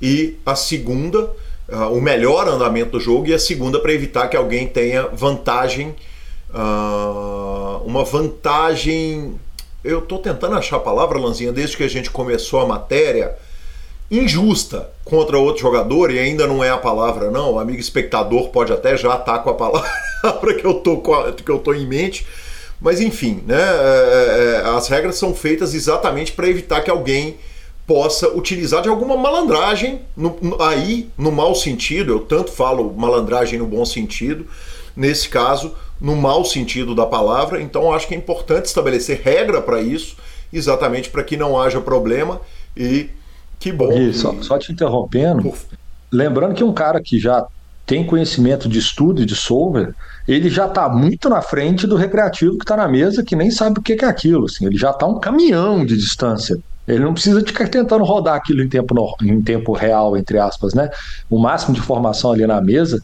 e 0.00 0.38
a 0.46 0.54
segunda, 0.54 1.24
uh, 1.68 1.92
o 1.92 2.00
melhor 2.00 2.48
andamento 2.48 2.92
do 2.92 3.00
jogo 3.00 3.28
e 3.28 3.34
a 3.34 3.38
segunda 3.38 3.78
para 3.78 3.92
evitar 3.92 4.28
que 4.28 4.38
alguém 4.38 4.66
tenha 4.66 5.06
vantagem, 5.08 5.94
uh, 6.48 7.84
uma 7.84 8.04
vantagem. 8.04 9.38
Eu 9.84 9.98
estou 9.98 10.18
tentando 10.18 10.54
achar 10.54 10.76
a 10.76 10.80
palavra, 10.80 11.18
Lanzinha, 11.18 11.52
desde 11.52 11.76
que 11.76 11.82
a 11.82 11.88
gente 11.88 12.10
começou 12.10 12.60
a 12.60 12.66
matéria 12.66 13.34
injusta 14.10 14.90
contra 15.04 15.38
outro 15.38 15.62
jogador, 15.62 16.10
e 16.10 16.18
ainda 16.18 16.46
não 16.46 16.62
é 16.62 16.70
a 16.70 16.76
palavra, 16.76 17.30
não. 17.30 17.54
O 17.54 17.58
amigo 17.58 17.80
espectador 17.80 18.50
pode 18.50 18.72
até 18.72 18.96
já 18.96 19.16
estar 19.16 19.38
com 19.38 19.50
a 19.50 19.54
palavra 19.54 20.54
que 20.58 20.64
eu 20.64 20.74
tô, 20.74 21.00
que 21.32 21.50
eu 21.50 21.58
tô 21.58 21.72
em 21.72 21.86
mente. 21.86 22.26
Mas 22.80 23.00
enfim, 23.00 23.42
né, 23.46 23.60
é, 23.60 24.62
é, 24.64 24.68
as 24.70 24.88
regras 24.88 25.16
são 25.16 25.34
feitas 25.34 25.72
exatamente 25.72 26.32
para 26.32 26.48
evitar 26.48 26.80
que 26.82 26.90
alguém 26.90 27.36
possa 27.86 28.28
utilizar 28.28 28.82
de 28.82 28.88
alguma 28.88 29.16
malandragem, 29.16 30.02
no, 30.16 30.36
aí 30.60 31.08
no 31.16 31.32
mau 31.32 31.54
sentido, 31.54 32.12
eu 32.12 32.20
tanto 32.20 32.52
falo 32.52 32.92
malandragem 32.92 33.58
no 33.58 33.66
bom 33.66 33.84
sentido, 33.84 34.46
nesse 34.96 35.28
caso, 35.28 35.74
no 36.02 36.16
mau 36.16 36.44
sentido 36.44 36.96
da 36.96 37.06
palavra, 37.06 37.62
então 37.62 37.92
acho 37.92 38.08
que 38.08 38.14
é 38.14 38.18
importante 38.18 38.66
estabelecer 38.66 39.22
regra 39.22 39.62
para 39.62 39.80
isso, 39.80 40.16
exatamente 40.52 41.08
para 41.08 41.22
que 41.22 41.36
não 41.36 41.58
haja 41.58 41.80
problema 41.80 42.40
e 42.76 43.08
que 43.60 43.70
bom. 43.70 43.92
E 43.92 44.12
só, 44.12 44.34
só 44.42 44.58
te 44.58 44.72
interrompendo, 44.72 45.54
lembrando 46.10 46.54
que 46.54 46.64
um 46.64 46.72
cara 46.72 47.00
que 47.00 47.20
já 47.20 47.46
tem 47.86 48.04
conhecimento 48.04 48.68
de 48.68 48.80
estudo 48.80 49.22
e 49.22 49.26
de 49.26 49.36
solver, 49.36 49.94
ele 50.26 50.50
já 50.50 50.66
está 50.66 50.88
muito 50.88 51.28
na 51.28 51.40
frente 51.40 51.86
do 51.86 51.94
recreativo 51.94 52.56
que 52.56 52.64
está 52.64 52.76
na 52.76 52.88
mesa, 52.88 53.22
que 53.22 53.36
nem 53.36 53.50
sabe 53.50 53.78
o 53.78 53.82
que 53.82 53.92
é 53.92 54.04
aquilo. 54.04 54.46
Assim, 54.46 54.66
ele 54.66 54.76
já 54.76 54.90
está 54.90 55.06
um 55.06 55.20
caminhão 55.20 55.84
de 55.84 55.96
distância. 55.96 56.58
Ele 56.86 57.04
não 57.04 57.14
precisa 57.14 57.40
ficar 57.40 57.68
tentando 57.68 58.02
rodar 58.02 58.34
aquilo 58.34 58.60
em 58.62 58.68
tempo, 58.68 58.94
em 59.22 59.40
tempo 59.40 59.72
real, 59.72 60.16
entre 60.16 60.38
aspas, 60.38 60.74
né? 60.74 60.90
O 61.30 61.38
máximo 61.38 61.74
de 61.74 61.80
informação 61.80 62.32
ali 62.32 62.44
na 62.46 62.60
mesa, 62.60 63.00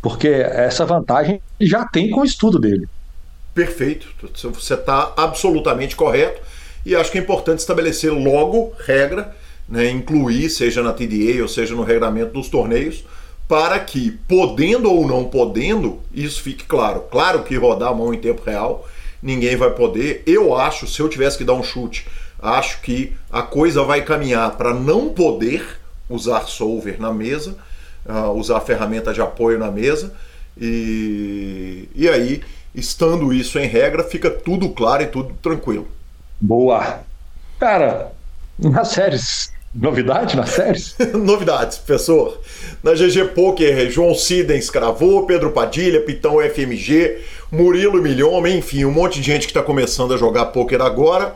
porque 0.00 0.28
essa 0.28 0.84
vantagem 0.84 1.40
já 1.60 1.84
tem 1.84 2.10
com 2.10 2.20
o 2.20 2.24
estudo 2.24 2.58
dele. 2.58 2.88
Perfeito. 3.54 4.06
Você 4.34 4.74
está 4.74 5.12
absolutamente 5.16 5.96
correto. 5.96 6.40
E 6.86 6.94
acho 6.94 7.10
que 7.10 7.18
é 7.18 7.20
importante 7.20 7.58
estabelecer 7.58 8.12
logo 8.12 8.72
regra 8.86 9.34
né, 9.68 9.90
incluir, 9.90 10.48
seja 10.48 10.82
na 10.82 10.92
TDA 10.92 11.42
ou 11.42 11.48
seja 11.48 11.74
no 11.74 11.82
regulamento 11.82 12.32
dos 12.32 12.48
torneios, 12.48 13.04
para 13.46 13.78
que, 13.78 14.12
podendo 14.26 14.90
ou 14.90 15.06
não 15.06 15.24
podendo, 15.24 16.00
isso 16.12 16.42
fique 16.42 16.64
claro. 16.64 17.00
Claro 17.10 17.42
que 17.42 17.56
rodar 17.56 17.90
a 17.90 17.94
mão 17.94 18.12
em 18.12 18.18
tempo 18.18 18.42
real, 18.44 18.86
ninguém 19.22 19.56
vai 19.56 19.70
poder. 19.70 20.22
Eu 20.26 20.56
acho, 20.56 20.86
se 20.86 21.00
eu 21.00 21.08
tivesse 21.08 21.36
que 21.36 21.44
dar 21.44 21.54
um 21.54 21.62
chute, 21.62 22.06
acho 22.40 22.80
que 22.82 23.12
a 23.30 23.42
coisa 23.42 23.82
vai 23.82 24.02
caminhar 24.02 24.56
para 24.56 24.72
não 24.72 25.08
poder 25.08 25.80
usar 26.08 26.46
solver 26.46 27.00
na 27.00 27.12
mesa, 27.12 27.56
uh, 28.08 28.30
usar 28.30 28.60
ferramenta 28.60 29.12
de 29.12 29.20
apoio 29.20 29.58
na 29.58 29.70
mesa, 29.70 30.12
e, 30.60 31.88
e 31.94 32.08
aí, 32.08 32.42
estando 32.74 33.32
isso 33.32 33.58
em 33.58 33.66
regra, 33.66 34.02
fica 34.02 34.30
tudo 34.30 34.70
claro 34.70 35.02
e 35.02 35.06
tudo 35.06 35.34
tranquilo. 35.42 35.86
Boa! 36.40 37.00
Cara, 37.58 38.12
nas 38.58 38.88
séries 38.88 39.52
Novidade 39.74 40.36
na 40.36 40.46
série? 40.46 40.80
Novidades, 41.14 41.78
professor. 41.78 42.40
Na 42.82 42.94
GG 42.94 43.32
Poker, 43.34 43.90
João 43.90 44.14
Sidens 44.14 44.70
cravou, 44.70 45.26
Pedro 45.26 45.52
Padilha, 45.52 46.00
Pitão 46.00 46.38
FMG, 46.40 47.18
Murilo 47.50 48.02
Milhoma, 48.02 48.48
enfim, 48.48 48.84
um 48.84 48.90
monte 48.90 49.20
de 49.20 49.26
gente 49.26 49.42
que 49.42 49.50
está 49.50 49.62
começando 49.62 50.14
a 50.14 50.16
jogar 50.16 50.46
poker 50.46 50.80
agora. 50.80 51.34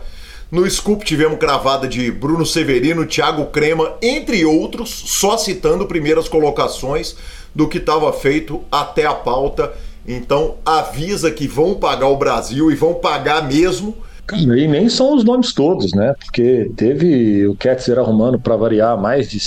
No 0.52 0.68
Scoop 0.71 1.02
tivemos 1.02 1.38
cravada 1.38 1.88
de 1.88 2.11
Bruno 2.11 2.44
Severino, 2.44 3.06
Thiago 3.06 3.47
Crema, 3.47 3.94
entre 4.02 4.44
outros, 4.44 4.90
só 4.90 5.38
citando 5.38 5.87
primeiras 5.87 6.28
colocações 6.28 7.16
do 7.54 7.66
que 7.66 7.78
estava 7.78 8.12
feito 8.12 8.61
até 8.71 9.06
a 9.06 9.14
pauta. 9.14 9.73
Então 10.06 10.56
avisa 10.62 11.30
que 11.30 11.49
vão 11.49 11.76
pagar 11.76 12.09
o 12.09 12.18
Brasil 12.18 12.71
e 12.71 12.75
vão 12.75 12.92
pagar 12.92 13.49
mesmo 13.49 13.97
e 14.35 14.68
nem 14.68 14.88
são 14.88 15.14
os 15.16 15.25
nomes 15.25 15.52
todos, 15.52 15.92
né? 15.92 16.14
Porque 16.18 16.71
teve 16.76 17.47
o 17.47 17.56
Ketzer 17.56 17.99
arrumando 17.99 18.38
para 18.38 18.56
variar 18.56 18.97
mais 18.97 19.28
de 19.28 19.38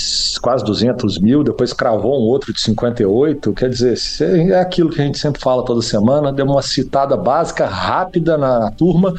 quase 0.42 0.64
200 0.66 1.18
mil, 1.20 1.44
depois 1.44 1.72
cravou 1.72 2.20
um 2.20 2.26
outro 2.28 2.54
de 2.54 2.60
58. 2.62 3.54
Quer 3.54 3.70
dizer, 3.70 3.98
é 4.52 4.60
aquilo 4.60 4.90
que 4.90 5.02
a 5.02 5.06
gente 5.06 5.18
sempre 5.18 5.42
fala 5.42 5.64
toda 5.64 5.82
semana, 5.82 6.32
deu 6.32 6.46
uma 6.46 6.62
citada 6.62 7.16
básica, 7.16 7.66
rápida 7.66 8.38
na 8.38 8.70
turma, 8.72 9.14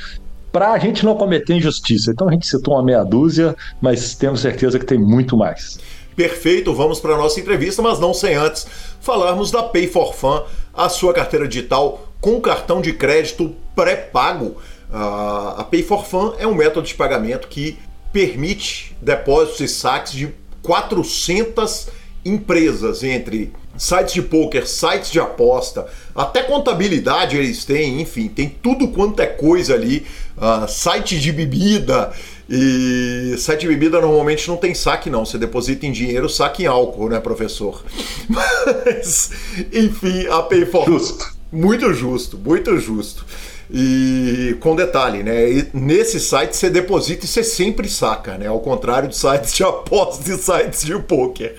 para 0.57 0.73
a 0.73 0.79
gente 0.79 1.05
não 1.05 1.15
cometer 1.15 1.53
injustiça. 1.53 2.11
Então 2.11 2.31
a 2.31 2.33
gente 2.33 2.47
citou 2.47 2.73
uma 2.73 2.83
meia 2.83 3.05
dúzia, 3.05 3.55
mas 3.79 4.15
temos 4.15 4.41
certeza 4.41 4.79
que 4.79 4.87
tem 4.87 4.97
muito 4.97 5.37
mais. 5.37 5.79
Perfeito, 6.17 6.73
vamos 6.73 6.99
para 6.99 7.13
a 7.13 7.19
nossa 7.19 7.39
entrevista, 7.39 7.83
mas 7.83 8.01
não 8.01 8.15
sem 8.15 8.37
antes 8.37 8.67
falarmos 8.99 9.51
da 9.51 9.63
Pay 9.63 9.87
for 9.87 10.15
Fun, 10.15 10.43
a 10.73 10.89
sua 10.89 11.13
carteira 11.13 11.47
digital 11.47 12.09
com 12.23 12.41
cartão 12.41 12.81
de 12.81 12.95
crédito 12.95 13.55
pré-pago. 13.75 14.57
A 14.91 15.63
Pay 15.71 15.83
for 15.83 16.07
Fun 16.07 16.33
é 16.39 16.47
um 16.47 16.55
método 16.55 16.87
de 16.87 16.95
pagamento 16.95 17.49
que 17.49 17.79
permite 18.11 18.97
depósitos 19.03 19.61
e 19.61 19.69
saques 19.69 20.15
de 20.15 20.33
400 20.63 21.89
empresas 22.27 23.03
entre 23.03 23.53
sites 23.77 24.15
de 24.15 24.23
poker, 24.23 24.67
sites 24.67 25.11
de 25.11 25.21
aposta, 25.21 25.87
até 26.15 26.43
contabilidade 26.43 27.37
eles 27.37 27.65
têm, 27.65 28.01
enfim, 28.01 28.29
tem 28.29 28.49
tudo 28.49 28.89
quanto 28.89 29.21
é 29.21 29.27
coisa 29.27 29.75
ali, 29.75 30.07
uh, 30.37 30.67
site 30.69 31.21
de 31.21 31.31
bebida 31.31 32.13
e 32.49 33.35
site 33.39 33.63
de 33.63 33.69
bebida 33.69 34.01
normalmente 34.01 34.49
não 34.49 34.57
tem 34.57 34.75
saque 34.75 35.11
não, 35.11 35.25
você 35.25 35.37
deposita 35.37 35.87
em 35.87 35.93
dinheiro, 35.93 36.29
saque 36.29 36.63
em 36.63 36.67
álcool, 36.67 37.09
né, 37.09 37.21
professor? 37.21 37.85
Mas, 38.29 39.31
enfim, 39.73 40.27
a 40.29 40.43
Pay 40.43 40.67
for 40.67 40.87
Justo. 40.87 41.37
Muito 41.53 41.93
justo, 41.95 42.37
muito 42.37 42.77
justo. 42.79 43.25
E 43.71 44.57
com 44.61 44.77
detalhe, 44.77 45.23
né? 45.23 45.51
E 45.51 45.67
nesse 45.73 46.21
site 46.21 46.57
você 46.57 46.71
deposita 46.71 47.25
e 47.25 47.29
você 47.29 47.43
sempre 47.43 47.89
saca, 47.89 48.37
né? 48.37 48.47
Ao 48.47 48.61
contrário 48.61 49.09
de 49.09 49.17
sites 49.17 49.55
de 49.55 49.65
apostas 49.65 50.29
e 50.29 50.39
sites 50.39 50.85
de 50.85 50.99
poker. 51.01 51.57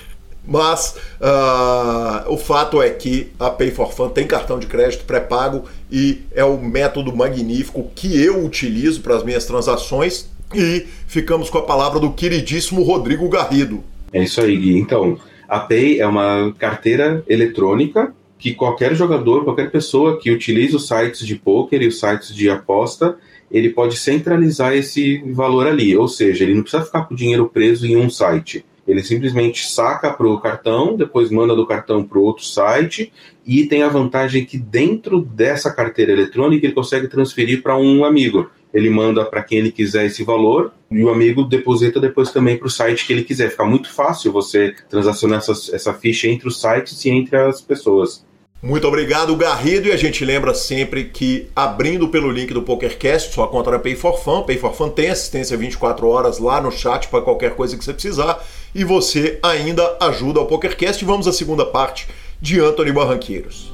Mas 0.47 0.95
uh, 1.19 2.31
o 2.31 2.37
fato 2.37 2.81
é 2.81 2.89
que 2.89 3.31
a 3.37 3.49
Pay 3.49 3.71
for 3.71 3.91
Fun 3.91 4.09
tem 4.09 4.25
cartão 4.25 4.57
de 4.57 4.65
crédito 4.65 5.03
pré-pago 5.03 5.65
e 5.91 6.21
é 6.33 6.43
o 6.45 6.57
método 6.57 7.13
magnífico 7.13 7.91
que 7.93 8.23
eu 8.23 8.45
utilizo 8.45 9.01
para 9.01 9.17
as 9.17 9.23
minhas 9.23 9.45
transações. 9.45 10.29
E 10.55 10.87
ficamos 11.07 11.49
com 11.49 11.57
a 11.57 11.63
palavra 11.63 11.99
do 11.99 12.13
queridíssimo 12.13 12.81
Rodrigo 12.81 13.27
Garrido. 13.27 13.83
É 14.13 14.23
isso 14.23 14.39
aí, 14.39 14.55
Gui. 14.55 14.77
Então, 14.77 15.19
a 15.49 15.59
Pay 15.59 15.99
é 15.99 16.07
uma 16.07 16.55
carteira 16.57 17.21
eletrônica 17.27 18.13
que 18.39 18.53
qualquer 18.53 18.95
jogador, 18.95 19.43
qualquer 19.43 19.69
pessoa 19.69 20.17
que 20.19 20.31
utilize 20.31 20.75
os 20.75 20.87
sites 20.87 21.25
de 21.25 21.35
poker 21.35 21.81
e 21.81 21.87
os 21.87 21.99
sites 21.99 22.33
de 22.33 22.49
aposta, 22.49 23.17
ele 23.51 23.69
pode 23.69 23.97
centralizar 23.97 24.73
esse 24.73 25.17
valor 25.33 25.67
ali. 25.67 25.97
Ou 25.97 26.07
seja, 26.07 26.43
ele 26.43 26.53
não 26.53 26.61
precisa 26.61 26.85
ficar 26.85 27.03
com 27.03 27.13
o 27.13 27.17
dinheiro 27.17 27.49
preso 27.49 27.85
em 27.85 27.97
um 27.97 28.09
site. 28.09 28.63
Ele 28.87 29.03
simplesmente 29.03 29.67
saca 29.67 30.11
para 30.11 30.25
o 30.25 30.39
cartão, 30.39 30.95
depois 30.95 31.29
manda 31.29 31.55
do 31.55 31.67
cartão 31.67 32.03
para 32.03 32.19
outro 32.19 32.45
site 32.45 33.11
e 33.45 33.65
tem 33.65 33.83
a 33.83 33.89
vantagem 33.89 34.45
que 34.45 34.57
dentro 34.57 35.21
dessa 35.21 35.71
carteira 35.71 36.13
eletrônica 36.13 36.65
ele 36.65 36.73
consegue 36.73 37.07
transferir 37.07 37.61
para 37.61 37.77
um 37.77 38.05
amigo. 38.05 38.49
Ele 38.73 38.89
manda 38.89 39.25
para 39.25 39.43
quem 39.43 39.59
ele 39.59 39.71
quiser 39.71 40.05
esse 40.05 40.23
valor 40.23 40.71
e 40.89 41.03
o 41.03 41.09
amigo 41.09 41.43
deposita 41.43 41.99
depois 41.99 42.31
também 42.31 42.57
para 42.57 42.67
o 42.67 42.71
site 42.71 43.05
que 43.05 43.11
ele 43.11 43.23
quiser. 43.23 43.49
Fica 43.49 43.65
muito 43.65 43.91
fácil 43.91 44.31
você 44.31 44.73
transacionar 44.89 45.39
essa, 45.39 45.75
essa 45.75 45.93
ficha 45.93 46.27
entre 46.27 46.47
os 46.47 46.61
sites 46.61 47.03
e 47.03 47.09
entre 47.09 47.35
as 47.37 47.59
pessoas. 47.59 48.25
Muito 48.61 48.87
obrigado, 48.87 49.35
Garrido. 49.35 49.87
E 49.87 49.91
a 49.91 49.97
gente 49.97 50.25
lembra 50.25 50.53
sempre 50.53 51.05
que, 51.05 51.47
abrindo 51.55 52.09
pelo 52.09 52.31
link 52.31 52.51
do 52.53 52.63
PokerCast, 52.63 53.31
sua 53.31 53.47
conta 53.47 53.69
na 53.69 53.77
Pay 53.77 53.95
for 53.95 54.17
Fun. 54.17 54.41
Pay 54.41 54.57
for 54.57 54.73
Fun 54.73 54.89
tem 54.89 55.09
assistência 55.09 55.55
24 55.55 56.07
horas 56.07 56.39
lá 56.39 56.59
no 56.59 56.71
chat 56.71 57.07
para 57.07 57.21
qualquer 57.21 57.55
coisa 57.55 57.77
que 57.77 57.85
você 57.85 57.93
precisar. 57.93 58.43
E 58.77 58.83
você 58.83 59.39
ainda 59.41 59.97
ajuda 59.99 60.39
ao 60.39 60.45
PokerCast. 60.45 61.03
Vamos 61.03 61.27
à 61.27 61.33
segunda 61.33 61.65
parte 61.65 62.07
de 62.39 62.59
Anthony 62.59 62.91
Barranqueiros. 62.91 63.73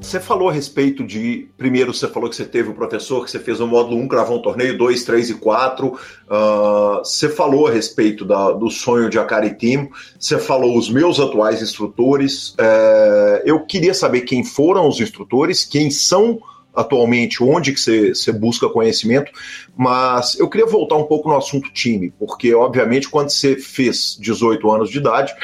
Você 0.00 0.20
falou 0.20 0.48
a 0.48 0.52
respeito 0.52 1.02
de. 1.02 1.48
Primeiro, 1.58 1.92
você 1.92 2.06
falou 2.06 2.30
que 2.30 2.36
você 2.36 2.44
teve 2.44 2.70
o 2.70 2.74
professor, 2.74 3.24
que 3.24 3.32
você 3.32 3.40
fez 3.40 3.58
o 3.58 3.66
módulo 3.66 3.96
1, 3.96 4.06
gravou 4.06 4.38
um 4.38 4.42
torneio, 4.42 4.78
2, 4.78 5.02
3 5.02 5.30
e 5.30 5.34
4. 5.34 5.88
Uh, 5.88 5.96
ah, 6.30 7.00
você 7.02 7.28
falou 7.28 7.66
a 7.66 7.72
respeito 7.72 8.24
da, 8.24 8.52
do 8.52 8.70
sonho 8.70 9.10
de 9.10 9.18
Akari 9.18 9.58
Team. 9.58 9.90
Você 10.16 10.38
falou 10.38 10.78
os 10.78 10.88
meus 10.88 11.18
atuais 11.18 11.60
instrutores. 11.60 12.54
É, 12.58 13.42
eu 13.44 13.66
queria 13.66 13.92
saber 13.92 14.20
quem 14.20 14.44
foram 14.44 14.86
os 14.86 15.00
instrutores, 15.00 15.64
quem 15.64 15.90
são 15.90 16.38
atualmente, 16.76 17.42
onde 17.42 17.72
que 17.72 17.80
você, 17.80 18.14
você 18.14 18.30
busca 18.30 18.68
conhecimento, 18.68 19.32
mas 19.76 20.38
eu 20.38 20.48
queria 20.48 20.66
voltar 20.66 20.96
um 20.96 21.04
pouco 21.04 21.28
no 21.28 21.36
assunto 21.36 21.72
time, 21.72 22.12
porque, 22.18 22.54
obviamente, 22.54 23.08
quando 23.08 23.30
você 23.30 23.56
fez 23.56 24.16
18 24.20 24.70
anos 24.70 24.90
de 24.90 24.98
idade, 24.98 25.34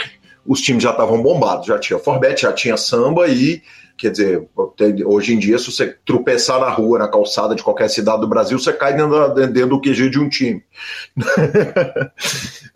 os 0.47 0.61
times 0.61 0.83
já 0.83 0.91
estavam 0.91 1.23
bombados, 1.23 1.67
já 1.67 1.79
tinha 1.79 1.99
Forbet, 1.99 2.43
já 2.43 2.53
tinha 2.53 2.77
samba 2.77 3.29
e 3.29 3.63
Quer 3.97 4.11
dizer, 4.11 4.49
hoje 5.05 5.33
em 5.35 5.39
dia, 5.39 5.57
se 5.59 5.71
você 5.71 5.97
tropeçar 6.05 6.59
na 6.59 6.69
rua, 6.69 6.99
na 6.99 7.07
calçada 7.07 7.55
de 7.55 7.63
qualquer 7.63 7.89
cidade 7.89 8.21
do 8.21 8.27
Brasil, 8.27 8.59
você 8.59 8.73
cai 8.73 8.97
dentro, 8.97 9.29
dentro 9.33 9.69
do 9.69 9.81
QG 9.81 10.11
de 10.11 10.19
um 10.19 10.29
time. 10.29 10.65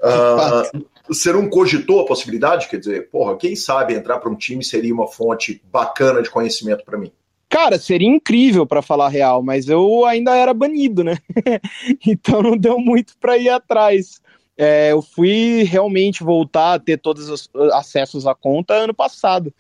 uh, 0.00 0.86
você 1.08 1.32
não 1.32 1.48
cogitou 1.48 2.00
a 2.00 2.06
possibilidade? 2.06 2.68
Quer 2.68 2.78
dizer, 2.78 3.10
porra, 3.10 3.36
quem 3.36 3.56
sabe 3.56 3.94
entrar 3.94 4.18
para 4.18 4.30
um 4.30 4.36
time 4.36 4.62
seria 4.62 4.94
uma 4.94 5.08
fonte 5.08 5.60
bacana 5.72 6.22
de 6.22 6.30
conhecimento 6.30 6.84
para 6.84 6.96
mim? 6.96 7.10
Cara, 7.48 7.78
seria 7.78 8.08
incrível 8.08 8.66
para 8.66 8.82
falar 8.82 9.08
real, 9.08 9.42
mas 9.42 9.68
eu 9.68 10.04
ainda 10.04 10.34
era 10.36 10.52
banido, 10.52 11.04
né? 11.04 11.16
então 12.06 12.42
não 12.42 12.56
deu 12.56 12.78
muito 12.78 13.16
para 13.18 13.38
ir 13.38 13.48
atrás. 13.48 14.20
É, 14.58 14.90
eu 14.90 15.02
fui 15.02 15.64
realmente 15.64 16.24
voltar 16.24 16.72
a 16.72 16.78
ter 16.78 16.96
todos 16.96 17.28
os 17.28 17.50
acessos 17.74 18.26
à 18.26 18.34
conta 18.34 18.72
ano 18.72 18.94
passado. 18.94 19.52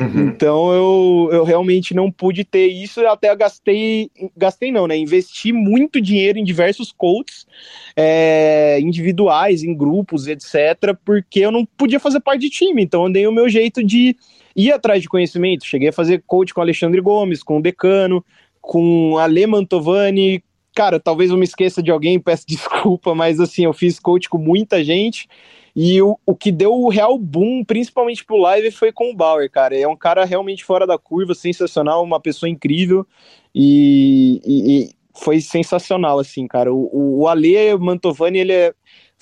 uhum. 0.00 0.30
Então 0.34 0.72
eu, 0.72 1.28
eu 1.32 1.44
realmente 1.44 1.94
não 1.94 2.10
pude 2.10 2.44
ter 2.44 2.66
isso, 2.66 3.06
até 3.06 3.34
gastei, 3.36 4.10
gastei 4.36 4.72
não, 4.72 4.86
né? 4.86 4.96
Investi 4.96 5.52
muito 5.52 6.00
dinheiro 6.00 6.38
em 6.38 6.44
diversos 6.44 6.90
coaches 6.92 7.46
é, 7.94 8.80
individuais, 8.80 9.62
em 9.62 9.74
grupos, 9.76 10.26
etc., 10.26 10.96
porque 11.04 11.40
eu 11.40 11.52
não 11.52 11.64
podia 11.64 12.00
fazer 12.00 12.20
parte 12.20 12.40
de 12.40 12.50
time. 12.50 12.82
Então 12.82 13.04
eu 13.04 13.12
dei 13.12 13.26
o 13.26 13.32
meu 13.32 13.48
jeito 13.48 13.84
de 13.84 14.16
ir 14.56 14.72
atrás 14.72 15.02
de 15.02 15.08
conhecimento. 15.08 15.66
Cheguei 15.66 15.88
a 15.88 15.92
fazer 15.92 16.22
coach 16.26 16.52
com 16.52 16.60
Alexandre 16.60 17.00
Gomes, 17.00 17.42
com 17.42 17.58
o 17.58 17.62
Decano, 17.62 18.24
com 18.60 19.18
Ale 19.18 19.46
Mantovani, 19.46 20.42
cara, 20.74 20.98
talvez 20.98 21.30
eu 21.30 21.36
me 21.36 21.44
esqueça 21.44 21.82
de 21.82 21.90
alguém, 21.90 22.18
peço 22.20 22.44
desculpa, 22.46 23.14
mas 23.14 23.40
assim, 23.40 23.64
eu 23.64 23.72
fiz 23.72 23.98
coach 23.98 24.28
com 24.28 24.38
muita 24.38 24.82
gente. 24.82 25.28
E 25.76 26.00
o, 26.00 26.16
o 26.24 26.36
que 26.36 26.52
deu 26.52 26.72
o 26.72 26.88
real 26.88 27.18
boom, 27.18 27.64
principalmente 27.64 28.24
pro 28.24 28.36
live, 28.36 28.70
foi 28.70 28.92
com 28.92 29.10
o 29.10 29.14
Bauer, 29.14 29.50
cara. 29.50 29.76
É 29.76 29.88
um 29.88 29.96
cara 29.96 30.24
realmente 30.24 30.64
fora 30.64 30.86
da 30.86 30.96
curva, 30.96 31.34
sensacional, 31.34 32.02
uma 32.04 32.20
pessoa 32.20 32.48
incrível. 32.48 33.04
E, 33.52 34.40
e, 34.44 34.82
e 34.82 34.90
foi 35.12 35.40
sensacional, 35.40 36.20
assim, 36.20 36.46
cara. 36.46 36.72
O, 36.72 37.22
o 37.22 37.28
Ale 37.28 37.76
Mantovani, 37.76 38.38
ele 38.38 38.52
é 38.52 38.72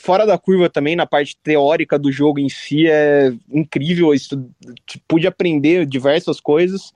fora 0.03 0.27
da 0.27 0.37
curva 0.37 0.69
também 0.69 0.97
na 0.97 1.07
parte 1.07 1.37
teórica 1.45 1.97
do 1.97 2.11
jogo 2.11 2.41
em 2.41 2.49
si 2.49 2.89
é 2.89 3.33
incrível 3.53 4.13
isso 4.13 4.51
pude 5.07 5.29
aprender 5.29 5.87
diversas 5.87 6.41
coisas. 6.41 6.93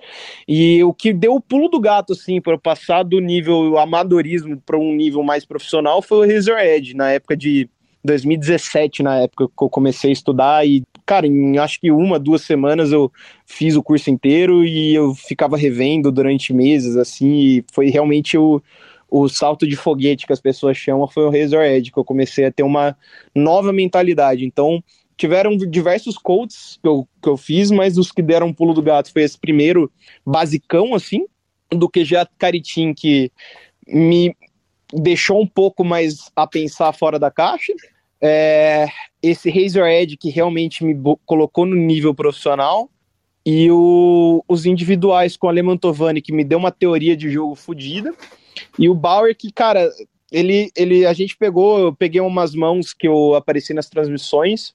E 0.46 0.82
o 0.82 0.92
que 0.92 1.12
deu 1.12 1.36
o 1.36 1.40
pulo 1.40 1.68
do 1.68 1.78
gato 1.78 2.14
assim 2.14 2.40
para 2.40 2.58
passar 2.58 3.04
do 3.04 3.20
nível 3.20 3.78
amadorismo 3.78 4.60
para 4.66 4.76
um 4.76 4.92
nível 4.92 5.22
mais 5.22 5.44
profissional 5.44 6.02
foi 6.02 6.26
o 6.26 6.32
Razor 6.32 6.58
Edge 6.58 6.94
na 6.94 7.12
época 7.12 7.36
de 7.36 7.70
2017 8.04 9.04
na 9.04 9.18
época 9.20 9.46
que 9.46 9.64
eu 9.64 9.70
comecei 9.70 10.10
a 10.10 10.12
estudar. 10.12 10.66
E 10.66 10.82
cara 11.04 11.28
em 11.28 11.58
acho 11.58 11.80
que 11.80 11.92
uma 11.92 12.18
duas 12.18 12.42
semanas 12.42 12.90
eu 12.90 13.12
fiz 13.46 13.76
o 13.76 13.82
curso 13.82 14.10
inteiro 14.10 14.64
e 14.64 14.92
eu 14.96 15.14
ficava 15.14 15.56
revendo 15.56 16.10
durante 16.10 16.52
meses 16.52 16.96
assim 16.96 17.32
e 17.32 17.64
foi 17.72 17.88
realmente 17.88 18.36
o 18.36 18.60
o 19.08 19.28
salto 19.28 19.66
de 19.66 19.76
foguete 19.76 20.26
que 20.26 20.32
as 20.32 20.40
pessoas 20.40 20.76
chamam 20.76 21.06
foi 21.06 21.24
o 21.24 21.30
Razor 21.30 21.62
Edge, 21.62 21.92
que 21.92 21.98
eu 21.98 22.04
comecei 22.04 22.44
a 22.44 22.52
ter 22.52 22.62
uma 22.62 22.96
nova 23.34 23.72
mentalidade. 23.72 24.44
Então, 24.44 24.82
tiveram 25.16 25.56
diversos 25.56 26.18
coaches 26.18 26.78
que 26.82 26.88
eu, 26.88 27.08
que 27.22 27.28
eu 27.28 27.36
fiz, 27.36 27.70
mas 27.70 27.96
os 27.96 28.12
que 28.12 28.22
deram 28.22 28.48
um 28.48 28.52
pulo 28.52 28.74
do 28.74 28.82
gato 28.82 29.12
foi 29.12 29.22
esse 29.22 29.38
primeiro 29.38 29.90
basicão, 30.24 30.94
assim, 30.94 31.24
do 31.70 31.88
que 31.88 32.04
já 32.04 32.26
Caritim, 32.38 32.92
que 32.92 33.30
me 33.86 34.36
deixou 34.92 35.40
um 35.40 35.46
pouco 35.46 35.84
mais 35.84 36.30
a 36.34 36.46
pensar 36.46 36.92
fora 36.92 37.18
da 37.18 37.30
caixa. 37.30 37.72
É, 38.20 38.86
esse 39.22 39.50
Razor 39.50 39.86
Edge 39.86 40.16
que 40.16 40.30
realmente 40.30 40.84
me 40.84 40.94
colocou 41.24 41.66
no 41.66 41.76
nível 41.76 42.14
profissional. 42.14 42.90
E 43.44 43.70
o, 43.70 44.42
os 44.48 44.66
individuais 44.66 45.36
com 45.36 45.46
o 45.46 45.50
Alemantovani, 45.50 46.20
que 46.20 46.32
me 46.32 46.42
deu 46.42 46.58
uma 46.58 46.72
teoria 46.72 47.16
de 47.16 47.30
jogo 47.30 47.54
fodida. 47.54 48.12
E 48.78 48.88
o 48.88 48.94
Bauer, 48.94 49.36
que, 49.36 49.52
cara, 49.52 49.90
ele, 50.30 50.70
ele, 50.76 51.06
a 51.06 51.12
gente 51.12 51.36
pegou, 51.36 51.78
eu 51.78 51.94
peguei 51.94 52.20
umas 52.20 52.54
mãos 52.54 52.92
que 52.92 53.06
eu 53.06 53.34
apareci 53.34 53.72
nas 53.72 53.88
transmissões, 53.88 54.74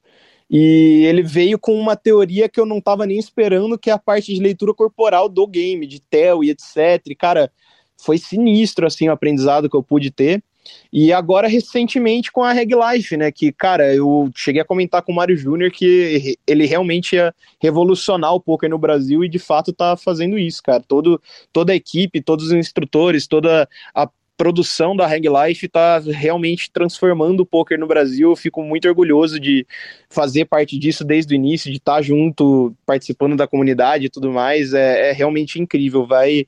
e 0.50 1.06
ele 1.06 1.24
veio 1.24 1.58
com 1.58 1.74
uma 1.80 1.96
teoria 1.96 2.50
que 2.50 2.60
eu 2.60 2.65
não 2.65 2.80
estava 2.80 3.06
nem 3.06 3.17
esperando, 3.17 3.78
que 3.78 3.89
é 3.89 3.94
a 3.94 3.98
parte 3.98 4.34
de 4.34 4.41
leitura 4.41 4.74
corporal 4.74 5.30
do 5.30 5.48
game, 5.48 5.88
de 5.88 6.02
Tel 6.02 6.44
e 6.44 6.50
etc. 6.50 7.02
E, 7.08 7.15
cara, 7.15 7.52
foi 7.98 8.17
sinistro, 8.17 8.86
assim, 8.86 9.08
o 9.08 9.12
aprendizado 9.13 9.70
que 9.70 9.76
eu 9.76 9.84
pude 9.84 10.12
ter. 10.12 10.44
E 10.91 11.13
agora, 11.13 11.47
recentemente, 11.47 12.32
com 12.32 12.43
a 12.43 12.52
Reg 12.52 12.71
Life, 12.74 13.15
né? 13.15 13.32
Que, 13.32 13.52
cara, 13.52 13.93
eu 13.95 14.30
cheguei 14.36 14.62
a 14.62 14.65
comentar 14.65 15.02
com 15.02 15.12
o 15.12 15.15
Mário 15.15 15.38
Júnior 15.38 15.71
que 15.71 16.38
ele 16.45 16.65
realmente 16.65 17.15
ia 17.15 17.34
revolucionar 17.60 18.34
o 18.34 18.39
poker 18.41 18.69
no 18.69 18.78
Brasil 18.78 19.24
e 19.24 19.30
de 19.30 19.39
fato 19.39 19.74
tá 19.74 19.95
fazendo 19.95 20.38
isso, 20.38 20.62
cara. 20.62 20.84
Todo, 20.86 21.21
toda 21.54 21.71
a 21.71 21.76
equipe, 21.76 22.21
todos 22.21 22.47
os 22.47 22.54
instrutores, 22.54 23.28
toda 23.28 23.67
a 23.95 24.10
produção 24.41 24.95
da 24.95 25.06
Hang 25.06 25.27
Life 25.30 25.67
está 25.67 25.99
realmente 25.99 26.71
transformando 26.71 27.41
o 27.41 27.45
poker 27.45 27.77
no 27.77 27.86
Brasil. 27.86 28.32
Eu 28.32 28.36
fico 28.36 28.63
muito 28.63 28.88
orgulhoso 28.88 29.39
de 29.39 29.67
fazer 30.10 30.45
parte 30.45 30.80
disso 30.80 31.06
desde 31.06 31.36
o 31.36 31.38
início, 31.38 31.69
de 31.69 31.77
estar 31.77 31.97
tá 31.97 32.01
junto, 32.01 32.73
participando 32.84 33.36
da 33.36 33.45
comunidade 33.45 34.08
e 34.08 34.10
tudo 34.10 34.32
mais. 34.32 34.73
É, 34.73 35.10
é, 35.10 35.12
realmente 35.12 35.62
incrível. 35.62 36.08
Vai, 36.08 36.47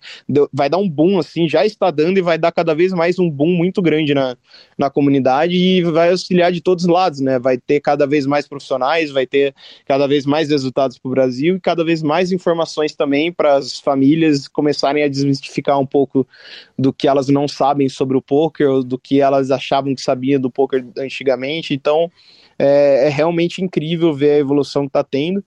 vai 0.52 0.72
dar 0.72 0.80
um 0.80 0.90
boom, 0.90 1.20
assim, 1.20 1.48
já 1.48 1.68
está 1.68 1.92
dando 1.92 2.18
e 2.18 2.22
vai 2.24 2.36
dar 2.36 2.52
cada 2.52 2.74
vez 2.74 2.92
mais 2.94 3.20
um 3.20 3.30
boom 3.30 3.56
muito 3.56 3.80
grande 3.80 4.16
na, 4.16 4.36
na 4.76 4.90
comunidade 4.90 5.56
e 5.56 5.84
vai 5.84 6.10
auxiliar 6.10 6.52
de 6.52 6.62
todos 6.62 6.86
os 6.86 6.90
lados, 6.90 7.20
né? 7.20 7.38
Vai 7.38 7.60
ter 7.60 7.80
cada 7.80 8.08
vez 8.08 8.26
mais 8.26 8.48
profissionais, 8.48 9.12
vai 9.12 9.28
ter 9.28 9.54
cada 9.86 10.08
vez 10.08 10.26
mais 10.26 10.50
resultados 10.50 10.98
para 10.98 11.10
o 11.10 11.12
Brasil 11.12 11.58
e 11.58 11.62
cada 11.62 11.86
vez 11.86 12.02
mais 12.02 12.32
informações 12.32 12.96
também 12.96 13.32
para 13.32 13.54
as 13.54 13.80
famílias 13.80 14.48
começarem 14.48 15.04
a 15.04 15.08
desmistificar 15.08 15.80
um 15.80 15.86
pouco 15.86 16.28
do 16.76 16.92
que 16.92 17.08
elas 17.08 17.28
não 17.28 17.48
sabem 17.48 17.83
sabem 17.84 17.90
sobre 17.90 18.18
o 18.18 18.22
poker 18.22 18.82
do 18.84 18.98
que 18.98 19.22
elas 19.22 19.52
achavam 19.52 19.96
que 19.96 20.02
sabiam 20.02 20.40
do 20.40 20.50
poker 20.50 20.86
antigamente. 20.98 21.74
Então 21.74 22.12
é, 22.58 23.08
é 23.08 23.10
realmente 23.10 23.64
incrível 23.64 24.14
ver 24.14 24.32
a 24.32 24.40
evolução 24.40 24.84
que 24.84 24.90
está 24.90 25.04
tendo. 25.04 25.44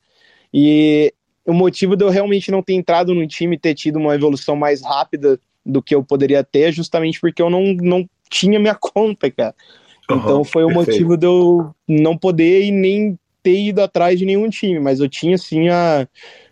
E 0.53 1.13
o 1.45 1.53
motivo 1.53 1.97
de 1.97 2.05
eu 2.05 2.11
realmente 2.11 2.51
não 2.51 2.63
ter 2.63 2.75
entrado 2.75 3.15
no 3.15 3.27
time 3.27 3.57
e 3.57 3.59
ter 3.59 3.75
tido 3.75 3.99
uma 3.99 4.15
evolução 4.15 4.57
mais 4.57 4.83
rápida 4.83 5.39
do 5.65 5.83
que 5.83 5.95
eu 5.95 6.03
poderia 6.03 6.45
ter 6.45 6.69
é 6.69 6.73
justamente 6.73 7.21
porque 7.21 7.43
eu 7.43 7.51
não, 7.51 7.75
não 7.75 8.09
tinha 8.31 8.59
minha 8.59 8.75
conta, 8.79 9.31
cara. 9.31 9.55
Uhum, 10.11 10.19
então 10.19 10.45
foi 10.45 10.65
o 10.65 10.69
perfeito. 10.69 10.91
motivo 10.91 11.17
de 11.17 11.27
eu 11.27 11.75
não 11.89 12.17
poder 12.17 12.63
e 12.63 12.71
nem 12.71 13.19
ter 13.43 13.61
ido 13.61 13.81
atrás 13.81 14.19
de 14.19 14.25
nenhum 14.25 14.49
time, 14.49 14.81
mas 14.81 15.01
eu 15.01 15.09
tinha 15.09 15.39
sim 15.39 15.69
a 15.69 16.07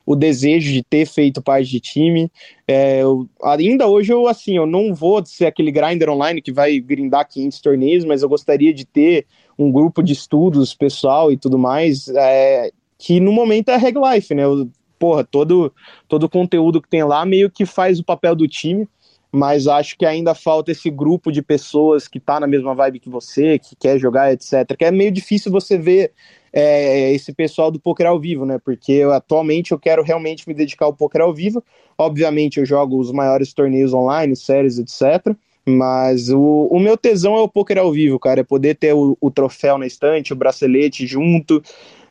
o 0.06 0.14
desejo 0.14 0.72
de 0.72 0.82
ter 0.82 1.06
feito 1.06 1.42
parte 1.42 1.70
de 1.70 1.80
time. 1.80 2.30
É, 2.66 3.02
eu, 3.02 3.28
ainda 3.42 3.86
hoje 3.86 4.12
eu 4.12 4.26
assim, 4.26 4.56
eu 4.56 4.66
não 4.66 4.94
vou 4.94 5.24
ser 5.24 5.46
aquele 5.46 5.70
grinder 5.70 6.10
online 6.10 6.42
que 6.42 6.52
vai 6.52 6.78
grindar 6.78 7.28
500 7.28 7.60
torneios, 7.60 8.04
mas 8.04 8.22
eu 8.22 8.28
gostaria 8.28 8.72
de 8.72 8.84
ter 8.84 9.26
um 9.58 9.70
grupo 9.70 10.02
de 10.02 10.12
estudos 10.12 10.74
pessoal 10.74 11.32
e 11.32 11.36
tudo 11.36 11.58
mais, 11.58 12.08
é, 12.08 12.70
que 12.98 13.20
no 13.20 13.32
momento 13.32 13.70
é 13.70 13.76
Reg 13.76 13.96
Life, 13.96 14.34
né? 14.34 14.44
Eu, 14.44 14.68
porra, 14.98 15.24
todo 15.24 15.72
todo 16.08 16.24
o 16.24 16.28
conteúdo 16.28 16.80
que 16.80 16.88
tem 16.88 17.02
lá 17.04 17.24
meio 17.24 17.50
que 17.50 17.66
faz 17.66 17.98
o 17.98 18.04
papel 18.04 18.34
do 18.34 18.46
time 18.46 18.88
mas 19.34 19.66
acho 19.66 19.98
que 19.98 20.06
ainda 20.06 20.32
falta 20.32 20.70
esse 20.70 20.88
grupo 20.88 21.32
de 21.32 21.42
pessoas 21.42 22.06
que 22.06 22.20
tá 22.20 22.38
na 22.38 22.46
mesma 22.46 22.72
vibe 22.72 23.00
que 23.00 23.10
você, 23.10 23.58
que 23.58 23.74
quer 23.74 23.98
jogar, 23.98 24.32
etc. 24.32 24.76
Que 24.78 24.84
é 24.84 24.92
meio 24.92 25.10
difícil 25.10 25.50
você 25.50 25.76
ver 25.76 26.12
é, 26.56 27.12
esse 27.12 27.32
pessoal 27.32 27.68
do 27.68 27.80
poker 27.80 28.06
ao 28.06 28.20
vivo, 28.20 28.46
né? 28.46 28.60
Porque 28.64 28.92
eu, 28.92 29.12
atualmente 29.12 29.72
eu 29.72 29.78
quero 29.78 30.04
realmente 30.04 30.46
me 30.46 30.54
dedicar 30.54 30.86
ao 30.86 30.94
poker 30.94 31.20
ao 31.20 31.34
vivo. 31.34 31.62
Obviamente 31.98 32.60
eu 32.60 32.64
jogo 32.64 32.96
os 32.96 33.10
maiores 33.10 33.52
torneios 33.52 33.92
online, 33.92 34.36
séries, 34.36 34.78
etc. 34.78 35.34
Mas 35.66 36.30
o, 36.30 36.68
o 36.70 36.78
meu 36.78 36.96
tesão 36.96 37.34
é 37.36 37.40
o 37.40 37.48
poker 37.48 37.78
ao 37.78 37.90
vivo, 37.90 38.20
cara. 38.20 38.40
É 38.40 38.44
poder 38.44 38.76
ter 38.76 38.94
o, 38.94 39.18
o 39.20 39.32
troféu 39.32 39.76
na 39.78 39.86
estante, 39.86 40.32
o 40.32 40.36
bracelete 40.36 41.04
junto. 41.08 41.60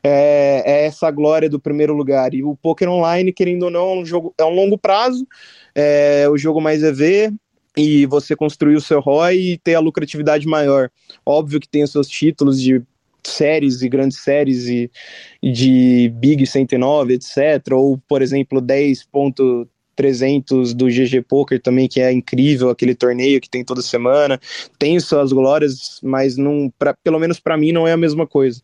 É, 0.05 0.61
é, 0.65 0.85
essa 0.87 1.09
glória 1.09 1.49
do 1.49 1.57
primeiro 1.57 1.93
lugar. 1.93 2.33
E 2.33 2.43
o 2.43 2.57
poker 2.57 2.89
online, 2.89 3.31
querendo 3.31 3.63
ou 3.63 3.71
não, 3.71 3.91
é 3.91 3.95
um, 3.95 4.05
jogo, 4.05 4.33
é 4.37 4.43
um 4.43 4.53
longo 4.53 4.77
prazo, 4.77 5.25
é 5.73 6.27
o 6.29 6.37
jogo 6.37 6.59
mais 6.59 6.83
EV, 6.83 7.31
e 7.77 8.05
você 8.05 8.35
construir 8.35 8.75
o 8.75 8.81
seu 8.81 8.99
ROI 8.99 9.37
e 9.37 9.57
ter 9.57 9.75
a 9.75 9.79
lucratividade 9.79 10.45
maior. 10.45 10.91
Óbvio 11.25 11.57
que 11.57 11.69
tem 11.69 11.83
os 11.83 11.91
seus 11.93 12.09
títulos 12.09 12.61
de 12.61 12.83
séries 13.29 13.81
e 13.81 13.89
grandes 13.89 14.19
séries 14.19 14.67
e, 14.67 14.91
de 15.41 16.09
Big 16.15 16.45
109, 16.45 17.13
etc. 17.13 17.73
Ou, 17.73 17.97
por 18.07 18.21
exemplo, 18.21 18.61
10.300 19.97 20.73
do 20.73 20.87
GG 20.87 21.21
Poker 21.27 21.61
também, 21.61 21.87
que 21.87 22.01
é 22.01 22.11
incrível, 22.11 22.69
aquele 22.69 22.95
torneio 22.95 23.39
que 23.39 23.49
tem 23.49 23.63
toda 23.63 23.81
semana. 23.81 24.39
Tem 24.77 24.99
suas 24.99 25.31
glórias, 25.31 25.99
mas 26.03 26.37
não, 26.37 26.71
pra, 26.77 26.93
pelo 27.03 27.19
menos 27.19 27.39
para 27.39 27.57
mim 27.57 27.71
não 27.71 27.87
é 27.87 27.91
a 27.91 27.97
mesma 27.97 28.25
coisa. 28.27 28.61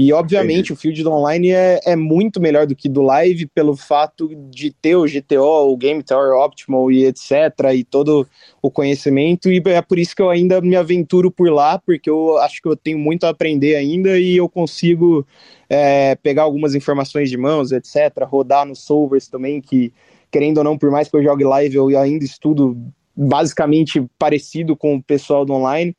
E, 0.00 0.12
obviamente, 0.12 0.66
Entendi. 0.66 0.72
o 0.74 0.76
field 0.76 1.02
do 1.02 1.10
online 1.10 1.50
é, 1.50 1.80
é 1.84 1.96
muito 1.96 2.40
melhor 2.40 2.66
do 2.66 2.76
que 2.76 2.88
do 2.88 3.02
live 3.02 3.46
pelo 3.46 3.76
fato 3.76 4.30
de 4.48 4.70
ter 4.70 4.94
o 4.94 5.04
GTO, 5.04 5.72
o 5.72 5.76
Game 5.76 6.00
Tower 6.04 6.34
Optimal 6.38 6.92
e 6.92 7.04
etc. 7.04 7.32
e 7.74 7.82
todo 7.82 8.24
o 8.62 8.70
conhecimento. 8.70 9.50
E 9.50 9.60
é 9.66 9.82
por 9.82 9.98
isso 9.98 10.14
que 10.14 10.22
eu 10.22 10.30
ainda 10.30 10.60
me 10.60 10.76
aventuro 10.76 11.32
por 11.32 11.50
lá, 11.50 11.80
porque 11.80 12.08
eu 12.08 12.38
acho 12.38 12.62
que 12.62 12.68
eu 12.68 12.76
tenho 12.76 12.96
muito 12.96 13.24
a 13.24 13.30
aprender 13.30 13.74
ainda 13.74 14.16
e 14.20 14.36
eu 14.36 14.48
consigo 14.48 15.26
é, 15.68 16.14
pegar 16.14 16.44
algumas 16.44 16.76
informações 16.76 17.28
de 17.28 17.36
mãos, 17.36 17.72
etc. 17.72 18.22
Rodar 18.22 18.64
nos 18.64 18.78
solvers 18.78 19.26
também, 19.26 19.60
que, 19.60 19.92
querendo 20.30 20.58
ou 20.58 20.64
não, 20.64 20.78
por 20.78 20.90
mais 20.90 21.08
que 21.08 21.16
eu 21.16 21.22
jogue 21.22 21.44
live, 21.44 21.76
eu 21.76 21.98
ainda 21.98 22.24
estudo 22.24 22.76
basicamente 23.16 24.04
parecido 24.18 24.76
com 24.76 24.96
o 24.96 25.02
pessoal 25.02 25.44
do 25.44 25.52
online. 25.52 25.94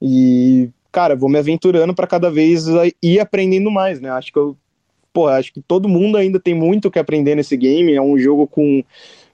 E 0.00 0.70
cara, 0.94 1.16
vou 1.16 1.28
me 1.28 1.38
aventurando 1.38 1.92
para 1.92 2.06
cada 2.06 2.30
vez 2.30 2.66
ir 3.02 3.18
aprendendo 3.18 3.68
mais, 3.68 4.00
né? 4.00 4.10
Acho 4.10 4.32
que 4.32 4.38
eu, 4.38 4.56
pô, 5.12 5.26
acho 5.26 5.52
que 5.52 5.60
todo 5.60 5.88
mundo 5.88 6.16
ainda 6.16 6.38
tem 6.38 6.54
muito 6.54 6.90
que 6.90 7.00
aprender 7.00 7.34
nesse 7.34 7.56
game. 7.56 7.92
É 7.92 8.00
um 8.00 8.16
jogo 8.16 8.46
com 8.46 8.82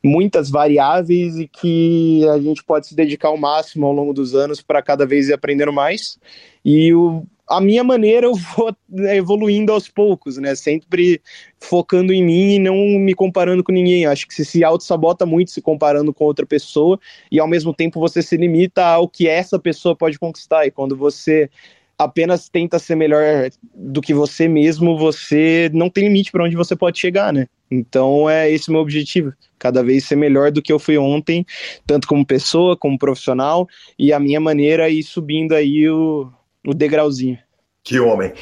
muitas 0.03 0.48
variáveis 0.48 1.38
e 1.38 1.46
que 1.46 2.26
a 2.31 2.38
gente 2.38 2.64
pode 2.64 2.87
se 2.87 2.94
dedicar 2.94 3.29
ao 3.29 3.37
máximo 3.37 3.87
ao 3.87 3.92
longo 3.92 4.14
dos 4.14 4.35
anos 4.35 4.62
para 4.62 4.81
cada 4.81 5.05
vez 5.05 5.29
ir 5.29 5.35
aprendendo 5.35 5.72
mais. 5.72 6.18
E 6.64 6.94
o, 6.94 7.24
a 7.50 7.60
minha 7.60 7.82
maneira 7.82 8.26
eu 8.26 8.34
vou 8.56 8.74
né, 8.88 9.16
evoluindo 9.16 9.72
aos 9.72 9.88
poucos, 9.88 10.38
né? 10.38 10.54
Sempre 10.54 11.20
focando 11.58 12.12
em 12.12 12.22
mim 12.22 12.54
e 12.54 12.58
não 12.60 12.76
me 12.76 13.12
comparando 13.12 13.64
com 13.64 13.72
ninguém. 13.72 14.06
Acho 14.06 14.26
que 14.28 14.32
você 14.32 14.44
se 14.44 14.62
auto-sabota 14.62 15.26
muito 15.26 15.50
se 15.50 15.60
comparando 15.60 16.14
com 16.14 16.24
outra 16.24 16.46
pessoa 16.46 16.98
e 17.30 17.40
ao 17.40 17.48
mesmo 17.48 17.74
tempo 17.74 17.98
você 17.98 18.22
se 18.22 18.36
limita 18.36 18.84
ao 18.84 19.08
que 19.08 19.26
essa 19.26 19.58
pessoa 19.58 19.96
pode 19.96 20.16
conquistar. 20.16 20.64
E 20.64 20.70
quando 20.70 20.96
você 20.96 21.50
apenas 21.98 22.48
tenta 22.48 22.78
ser 22.78 22.94
melhor 22.94 23.50
do 23.74 24.00
que 24.00 24.14
você 24.14 24.46
mesmo, 24.46 24.96
você 24.96 25.68
não 25.74 25.90
tem 25.90 26.04
limite 26.04 26.30
para 26.30 26.44
onde 26.44 26.54
você 26.54 26.76
pode 26.76 27.00
chegar, 27.00 27.32
né? 27.32 27.48
Então 27.68 28.30
é 28.30 28.50
esse 28.50 28.68
o 28.68 28.72
meu 28.72 28.80
objetivo, 28.80 29.32
cada 29.58 29.82
vez 29.82 30.04
ser 30.04 30.16
melhor 30.16 30.50
do 30.50 30.62
que 30.62 30.72
eu 30.72 30.78
fui 30.78 30.96
ontem, 30.96 31.44
tanto 31.86 32.08
como 32.08 32.24
pessoa, 32.24 32.76
como 32.76 32.98
profissional, 32.98 33.68
e 33.98 34.12
a 34.12 34.18
minha 34.18 34.40
maneira 34.40 34.88
ir 34.88 35.02
subindo 35.02 35.54
aí 35.54 35.88
o, 35.90 36.32
o 36.66 36.75
degrauzinho. 36.75 37.38
Que 37.83 37.99
homem. 37.99 38.33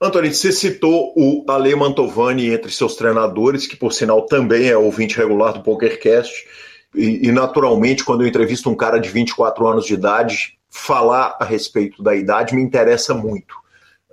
Antônio, 0.00 0.32
você 0.32 0.52
citou 0.52 1.12
o 1.16 1.44
Ale 1.48 1.74
Mantovani 1.74 2.50
entre 2.50 2.70
seus 2.70 2.94
treinadores, 2.94 3.66
que 3.66 3.76
por 3.76 3.92
sinal 3.92 4.22
também 4.26 4.68
é 4.68 4.76
ouvinte 4.76 5.16
regular 5.16 5.52
do 5.52 5.62
PokerCast. 5.62 6.32
E, 6.94 7.26
e 7.26 7.32
naturalmente, 7.32 8.04
quando 8.04 8.22
eu 8.22 8.28
entrevisto 8.28 8.70
um 8.70 8.76
cara 8.76 8.98
de 8.98 9.08
24 9.08 9.66
anos 9.66 9.86
de 9.86 9.94
idade, 9.94 10.56
falar 10.70 11.36
a 11.40 11.44
respeito 11.44 12.02
da 12.02 12.14
idade 12.14 12.54
me 12.54 12.62
interessa 12.62 13.12
muito. 13.12 13.56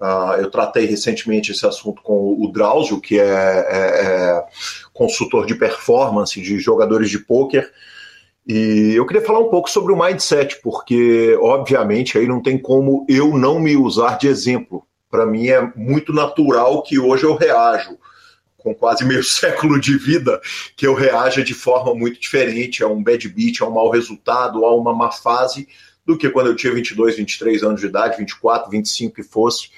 Uh, 0.02 0.42
eu 0.42 0.52
tratei 0.52 0.86
recentemente 0.86 1.52
esse 1.52 1.66
assunto 1.66 2.02
com 2.02 2.36
o 2.38 2.52
Drauzio, 2.52 3.00
que 3.00 3.20
é, 3.20 3.24
é, 3.24 4.06
é 4.06 4.44
consultor 4.92 5.46
de 5.46 5.56
performance 5.56 6.42
de 6.42 6.60
jogadores 6.60 7.10
de 7.10 7.20
pôquer. 7.20 7.72
E 8.48 8.94
eu 8.96 9.08
queria 9.08 9.26
falar 9.26 9.40
um 9.40 9.50
pouco 9.50 9.70
sobre 9.70 9.92
o 9.92 9.98
mindset, 9.98 10.62
porque, 10.62 11.36
obviamente, 11.42 12.18
aí 12.18 12.28
não 12.28 12.42
tem 12.42 12.60
como 12.60 13.04
eu 13.10 13.36
não 13.38 13.60
me 13.60 13.76
usar 13.76 14.20
de 14.20 14.28
exemplo. 14.28 14.86
Para 15.10 15.26
mim 15.26 15.48
é 15.48 15.72
muito 15.76 16.14
natural 16.14 16.84
que 16.84 17.00
hoje 17.00 17.24
eu 17.24 17.36
reajo, 17.36 17.98
com 18.58 18.76
quase 18.76 19.04
meio 19.04 19.24
século 19.26 19.80
de 19.80 19.98
vida, 19.98 20.40
que 20.76 20.86
eu 20.86 20.94
reaja 20.94 21.44
de 21.44 21.56
forma 21.56 21.96
muito 21.96 22.20
diferente 22.20 22.84
a 22.84 22.88
um 22.88 23.04
bad 23.04 23.28
beat, 23.30 23.62
a 23.62 23.68
um 23.68 23.72
mau 23.72 23.90
resultado, 23.90 24.64
a 24.64 24.76
uma 24.76 24.94
má 24.94 25.12
fase, 25.12 25.68
do 26.06 26.16
que 26.16 26.30
quando 26.30 26.48
eu 26.48 26.56
tinha 26.56 26.72
22, 26.72 27.18
23 27.18 27.64
anos 27.64 27.82
de 27.82 27.88
idade, 27.88 28.18
24, 28.18 28.70
25 28.70 29.16
que 29.16 29.24
fosse. 29.24 29.70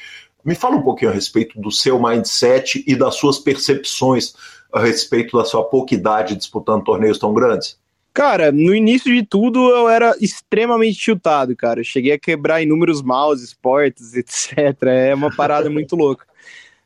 Me 0.43 0.55
fala 0.55 0.75
um 0.75 0.81
pouquinho 0.81 1.11
a 1.11 1.13
respeito 1.13 1.59
do 1.59 1.71
seu 1.71 2.01
mindset 2.01 2.83
e 2.85 2.97
das 2.97 3.15
suas 3.15 3.37
percepções 3.37 4.33
a 4.73 4.81
respeito 4.81 5.37
da 5.37 5.45
sua 5.45 5.63
pouca 5.63 5.93
idade 5.93 6.35
disputando 6.35 6.83
torneios 6.83 7.17
tão 7.17 7.33
grandes. 7.33 7.77
Cara, 8.17 8.51
no 8.51 8.73
início 8.73 9.13
de 9.13 9.21
tudo 9.21 9.59
eu 9.69 9.87
era 9.87 10.15
extremamente 10.19 10.99
chutado, 10.99 11.55
cara. 11.55 11.83
Cheguei 11.83 12.13
a 12.13 12.17
quebrar 12.17 12.63
inúmeros 12.63 13.03
mouses, 13.03 13.53
portas, 13.53 14.15
etc. 14.17 14.57
É 14.87 15.13
uma 15.13 15.29
parada 15.29 15.69
muito 15.69 15.95
louca. 15.95 16.25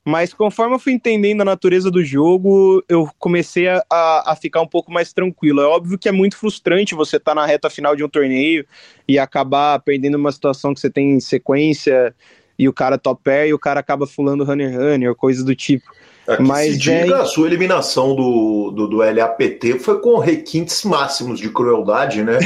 Mas 0.03 0.33
conforme 0.33 0.75
eu 0.75 0.79
fui 0.79 0.91
entendendo 0.91 1.39
a 1.39 1.45
natureza 1.45 1.89
do 1.89 2.03
jogo, 2.03 2.83
eu 2.89 3.09
comecei 3.17 3.69
a, 3.69 3.81
a, 3.89 4.35
ficar 4.35 4.59
um 4.59 4.67
pouco 4.67 4.91
mais 4.91 5.13
tranquilo. 5.13 5.61
É 5.61 5.65
óbvio 5.65 5.97
que 5.97 6.09
é 6.09 6.11
muito 6.11 6.35
frustrante 6.35 6.93
você 6.93 7.15
estar 7.15 7.31
tá 7.33 7.35
na 7.39 7.47
reta 7.47 7.69
final 7.69 7.95
de 7.95 8.03
um 8.03 8.09
torneio 8.09 8.65
e 9.07 9.17
acabar 9.17 9.79
perdendo 9.79 10.15
uma 10.15 10.33
situação 10.33 10.73
que 10.73 10.81
você 10.81 10.89
tem 10.89 11.13
em 11.13 11.21
sequência 11.21 12.13
e 12.59 12.67
o 12.67 12.73
cara 12.73 12.97
top 12.97 13.21
pair 13.23 13.47
e 13.47 13.53
o 13.53 13.59
cara 13.59 13.79
acaba 13.79 14.05
fulando 14.05 14.43
runner 14.43 14.77
runner, 14.77 15.15
coisa 15.15 15.45
do 15.45 15.55
tipo. 15.55 15.85
Aqui 16.27 16.43
Mas 16.43 16.73
se 16.73 16.77
diga, 16.77 17.15
é... 17.15 17.21
a 17.21 17.25
sua 17.25 17.47
eliminação 17.47 18.15
do, 18.15 18.71
do, 18.71 18.87
do, 18.87 18.97
LAPT 18.97 19.79
foi 19.79 19.99
com 19.99 20.19
requintes 20.19 20.83
máximos 20.83 21.39
de 21.39 21.49
crueldade, 21.49 22.23
né? 22.23 22.37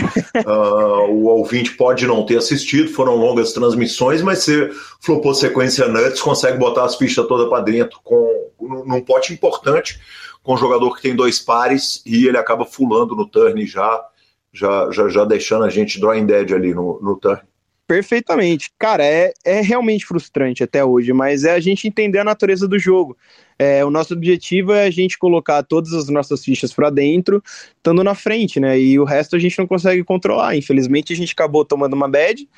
uh, 0.45 1.11
o 1.11 1.25
ouvinte 1.25 1.71
pode 1.71 2.07
não 2.07 2.25
ter 2.25 2.37
assistido, 2.37 2.89
foram 2.91 3.17
longas 3.17 3.51
transmissões, 3.51 4.21
mas 4.21 4.39
você 4.39 4.71
flopou 5.01 5.33
sequência 5.33 5.87
nuts, 5.89 6.21
consegue 6.21 6.57
botar 6.57 6.85
as 6.85 6.95
fichas 6.95 7.27
todas 7.27 7.49
para 7.49 7.63
dentro 7.63 7.99
com, 8.01 8.49
num 8.85 9.01
pote 9.01 9.33
importante, 9.33 9.99
com 10.41 10.53
um 10.53 10.57
jogador 10.57 10.95
que 10.95 11.01
tem 11.01 11.15
dois 11.15 11.39
pares 11.39 12.01
e 12.05 12.27
ele 12.27 12.37
acaba 12.37 12.65
fulando 12.65 13.13
no 13.13 13.27
turn 13.27 13.65
já, 13.65 14.05
já, 14.53 14.89
já, 14.89 15.09
já 15.09 15.25
deixando 15.25 15.65
a 15.65 15.69
gente 15.69 15.99
drawing 15.99 16.25
dead 16.25 16.53
ali 16.53 16.73
no, 16.73 16.99
no 17.01 17.17
turn. 17.17 17.41
Perfeitamente. 17.87 18.71
Cara, 18.79 19.05
é, 19.05 19.31
é 19.43 19.61
realmente 19.61 20.05
frustrante 20.05 20.63
até 20.63 20.83
hoje, 20.83 21.13
mas 21.13 21.43
é 21.43 21.51
a 21.51 21.59
gente 21.59 21.87
entender 21.87 22.17
a 22.17 22.23
natureza 22.23 22.67
do 22.67 22.79
jogo. 22.79 23.15
É, 23.59 23.85
o 23.85 23.91
nosso 23.91 24.13
objetivo 24.13 24.73
é 24.73 24.85
a 24.85 24.89
gente 24.89 25.19
colocar 25.19 25.61
todas 25.61 25.93
as 25.93 26.09
nossas 26.09 26.43
fichas 26.43 26.73
para 26.73 26.89
dentro, 26.89 27.43
estando 27.77 28.03
na 28.03 28.15
frente, 28.15 28.59
né? 28.59 28.79
E 28.79 28.99
o 28.99 29.03
resto 29.03 29.35
a 29.35 29.39
gente 29.39 29.59
não 29.59 29.67
consegue 29.67 30.03
controlar. 30.03 30.55
Infelizmente, 30.55 31.13
a 31.13 31.15
gente 31.15 31.33
acabou 31.33 31.63
tomando 31.63 31.93
uma 31.93 32.09
bad, 32.09 32.49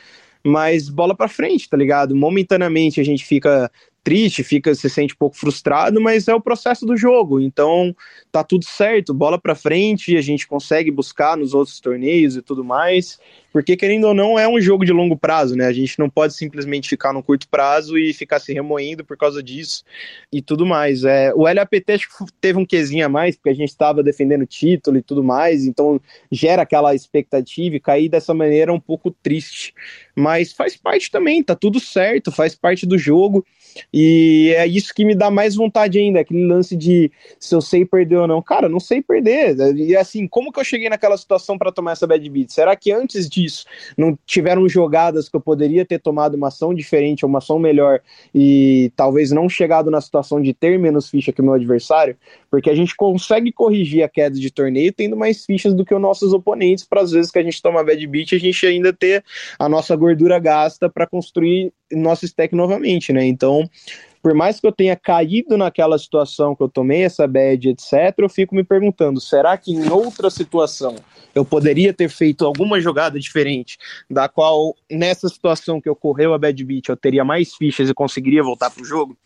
mas 0.46 0.88
bola 0.88 1.14
para 1.14 1.28
frente, 1.28 1.70
tá 1.70 1.76
ligado? 1.76 2.16
Momentaneamente 2.16 3.02
a 3.02 3.04
gente 3.04 3.26
fica 3.26 3.70
triste, 4.08 4.42
fica 4.42 4.74
se 4.74 4.90
sente 4.90 5.14
um 5.14 5.18
pouco 5.18 5.36
frustrado, 5.36 6.00
mas 6.00 6.30
é 6.30 6.34
o 6.34 6.40
processo 6.40 6.86
do 6.86 6.96
jogo. 6.96 7.42
Então, 7.42 7.94
tá 8.38 8.44
tudo 8.44 8.66
certo, 8.66 9.14
bola 9.14 9.40
para 9.40 9.56
frente, 9.56 10.16
a 10.16 10.22
gente 10.22 10.48
consegue 10.48 10.92
buscar 10.92 11.36
nos 11.36 11.54
outros 11.54 11.80
torneios 11.80 12.36
e 12.36 12.42
tudo 12.42 12.64
mais. 12.64 13.20
Porque, 13.58 13.76
querendo 13.76 14.06
ou 14.06 14.14
não, 14.14 14.38
é 14.38 14.48
um 14.48 14.62
jogo 14.62 14.86
de 14.86 14.92
longo 14.92 15.18
prazo, 15.18 15.56
né? 15.56 15.66
A 15.66 15.74
gente 15.74 15.98
não 15.98 16.10
pode 16.10 16.36
simplesmente 16.36 16.88
ficar 16.88 17.12
no 17.12 17.24
curto 17.24 17.48
prazo 17.50 17.98
e 17.98 18.14
ficar 18.14 18.40
se 18.40 18.54
remoendo 18.54 19.04
por 19.04 19.18
causa 19.18 19.42
disso 19.42 19.84
e 20.32 20.44
tudo 20.44 20.64
mais. 20.64 21.04
É, 21.04 21.34
o 21.34 21.52
LAPT 21.52 21.92
acho 21.92 22.08
que 22.08 22.26
teve 22.40 22.60
um 22.60 22.66
quesinho 22.66 23.08
a 23.08 23.10
mais, 23.10 23.36
porque 23.36 23.50
a 23.50 23.56
gente 23.56 23.70
estava 23.70 24.04
defendendo 24.04 24.44
o 24.44 24.46
título 24.46 24.98
e 24.98 25.02
tudo 25.02 25.24
mais, 25.24 25.66
então 25.66 26.00
gera 26.32 26.62
aquela 26.62 26.94
expectativa 26.94 27.76
e 27.76 27.80
cair 27.80 28.10
dessa 28.10 28.32
maneira 28.32 28.72
é 28.72 28.74
um 28.74 28.80
pouco 28.80 29.10
triste. 29.10 29.74
Mas 30.16 30.54
faz 30.54 30.78
parte 30.78 31.10
também, 31.10 31.42
tá 31.42 31.56
tudo 31.56 31.80
certo, 31.80 32.32
faz 32.32 32.54
parte 32.54 32.86
do 32.86 32.98
jogo. 32.98 33.44
E 33.94 34.54
é 34.56 34.68
isso 34.68 34.94
que 34.94 35.06
me 35.06 35.16
dá 35.16 35.32
mais 35.32 35.56
vontade 35.56 35.98
ainda, 35.98 36.20
aquele 36.20 36.46
lance 36.46 36.76
de 36.76 37.12
se 37.40 37.56
eu 37.56 37.62
sei 37.62 37.86
perder 37.86 38.18
ou 38.18 38.27
não. 38.28 38.42
Cara, 38.42 38.70
não 38.70 38.80
sei 38.80 39.02
perder. 39.02 39.56
E 39.76 39.96
assim, 39.96 40.28
como 40.28 40.52
que 40.52 40.60
eu 40.60 40.64
cheguei 40.64 40.90
naquela 40.90 41.18
situação 41.18 41.58
para 41.58 41.72
tomar 41.72 41.94
essa 41.94 42.06
bad 42.06 42.30
beat? 42.30 42.52
Será 42.52 42.76
que 42.76 42.92
antes 42.92 43.28
disso. 43.30 43.66
Não 43.98 44.18
tiveram 44.26 44.68
jogadas 44.68 45.30
que 45.30 45.36
eu 45.36 45.42
poderia 45.42 45.86
ter 45.86 46.00
tomado 46.00 46.36
uma 46.36 46.50
ação 46.50 46.74
diferente, 46.74 47.26
uma 47.26 47.40
ação 47.40 47.58
melhor 47.58 48.02
e 48.34 48.92
talvez 48.96 49.32
não 49.32 49.48
chegado 49.48 49.90
na 49.90 50.02
situação 50.02 50.42
de 50.42 50.54
ter 50.54 50.78
menos 50.78 51.10
ficha 51.10 51.32
que 51.32 51.42
o 51.42 51.44
meu 51.44 51.54
adversário, 51.54 52.18
porque 52.50 52.70
a 52.70 52.76
gente 52.76 52.96
consegue 52.96 53.52
corrigir 53.52 54.04
a 54.04 54.10
queda 54.10 54.38
de 54.38 54.52
torneio 54.52 54.94
tendo 54.94 55.16
mais 55.16 55.46
fichas 55.46 55.74
do 55.74 55.86
que 55.86 55.94
os 55.94 56.02
nossos 56.02 56.34
oponentes, 56.34 56.84
para 56.84 57.02
as 57.02 57.12
vezes 57.12 57.32
que 57.32 57.40
a 57.40 57.44
gente 57.44 57.62
toma 57.62 57.84
bad 57.84 58.08
beat, 58.08 58.34
a 58.34 58.40
gente 58.40 58.66
ainda 58.66 58.92
ter 58.92 59.24
a 59.58 59.70
nossa 59.70 59.96
gordura 59.96 60.40
gasta 60.40 60.90
para 60.90 61.08
construir 61.08 61.72
nosso 61.92 62.26
stack 62.26 62.56
novamente, 62.56 63.14
né? 63.14 63.26
Então, 63.26 63.70
por 64.28 64.34
mais 64.34 64.60
que 64.60 64.68
eu 64.68 64.74
tenha 64.74 64.94
caído 64.94 65.58
naquela 65.58 65.98
situação 65.98 66.54
que 66.54 66.62
eu 66.62 66.68
tomei 66.68 67.04
essa 67.04 67.26
bad, 67.26 67.70
etc., 67.70 68.14
eu 68.18 68.28
fico 68.28 68.54
me 68.54 68.62
perguntando: 68.62 69.22
será 69.22 69.56
que 69.56 69.72
em 69.72 69.90
outra 69.90 70.30
situação 70.30 70.98
eu 71.34 71.46
poderia 71.46 71.94
ter 71.94 72.10
feito 72.10 72.44
alguma 72.44 72.82
jogada 72.82 73.18
diferente, 73.18 73.78
da 74.12 74.28
qual 74.28 74.76
nessa 74.92 75.30
situação 75.30 75.80
que 75.80 75.90
ocorreu 75.90 76.34
a 76.34 76.38
bad 76.38 76.62
beat 76.62 76.90
eu 76.90 76.98
teria 76.98 77.24
mais 77.24 77.56
fichas 77.56 77.90
e 77.90 77.94
conseguiria 77.94 78.44
voltar 78.44 78.70
para 78.70 78.84
o 78.84 78.86
jogo? 78.86 79.18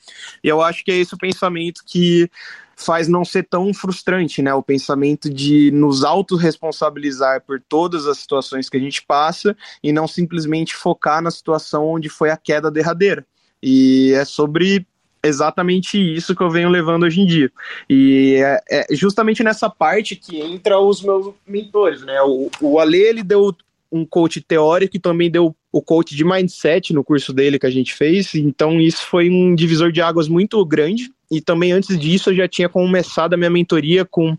E 0.43 0.47
eu 0.47 0.61
acho 0.61 0.85
que 0.85 0.91
é 0.91 0.97
esse 0.97 1.15
o 1.15 1.17
pensamento 1.17 1.81
que 1.83 2.29
faz 2.75 3.07
não 3.07 3.25
ser 3.25 3.47
tão 3.47 3.73
frustrante, 3.73 4.39
né? 4.43 4.53
O 4.53 4.61
pensamento 4.61 5.33
de 5.33 5.71
nos 5.71 6.03
autorresponsabilizar 6.03 7.41
por 7.41 7.59
todas 7.59 8.05
as 8.05 8.19
situações 8.19 8.69
que 8.69 8.77
a 8.77 8.79
gente 8.79 9.03
passa 9.03 9.57
e 9.81 9.91
não 9.91 10.07
simplesmente 10.07 10.75
focar 10.75 11.23
na 11.23 11.31
situação 11.31 11.87
onde 11.87 12.07
foi 12.07 12.29
a 12.29 12.37
queda 12.37 12.69
derradeira. 12.69 13.25
E 13.63 14.13
é 14.13 14.25
sobre 14.25 14.87
exatamente 15.23 15.97
isso 15.97 16.35
que 16.35 16.41
eu 16.41 16.49
venho 16.49 16.69
levando 16.69 17.03
hoje 17.03 17.21
em 17.21 17.25
dia. 17.25 17.51
E 17.89 18.35
é, 18.37 18.61
é 18.69 18.95
justamente 18.95 19.43
nessa 19.43 19.69
parte 19.69 20.15
que 20.15 20.39
entra 20.39 20.79
os 20.79 21.01
meus 21.01 21.33
mentores, 21.47 22.01
né? 22.01 22.21
O, 22.23 22.49
o 22.61 22.79
Ale, 22.79 22.97
ele 22.97 23.23
deu 23.23 23.55
um 23.91 24.05
coach 24.05 24.39
teórico 24.41 24.95
e 24.95 24.99
também 24.99 25.29
deu 25.29 25.53
o 25.71 25.81
coach 25.81 26.15
de 26.15 26.23
mindset 26.23 26.93
no 26.93 27.03
curso 27.03 27.33
dele 27.33 27.59
que 27.59 27.65
a 27.65 27.71
gente 27.71 27.93
fez, 27.93 28.35
então 28.35 28.79
isso 28.79 29.05
foi 29.05 29.29
um 29.29 29.53
divisor 29.53 29.91
de 29.91 30.01
águas 30.01 30.27
muito 30.27 30.63
grande. 30.65 31.11
E 31.29 31.39
também 31.39 31.71
antes 31.71 31.97
disso 31.97 32.29
eu 32.29 32.35
já 32.35 32.47
tinha 32.47 32.67
começado 32.67 33.33
a 33.33 33.37
minha 33.37 33.49
mentoria 33.49 34.03
com 34.03 34.37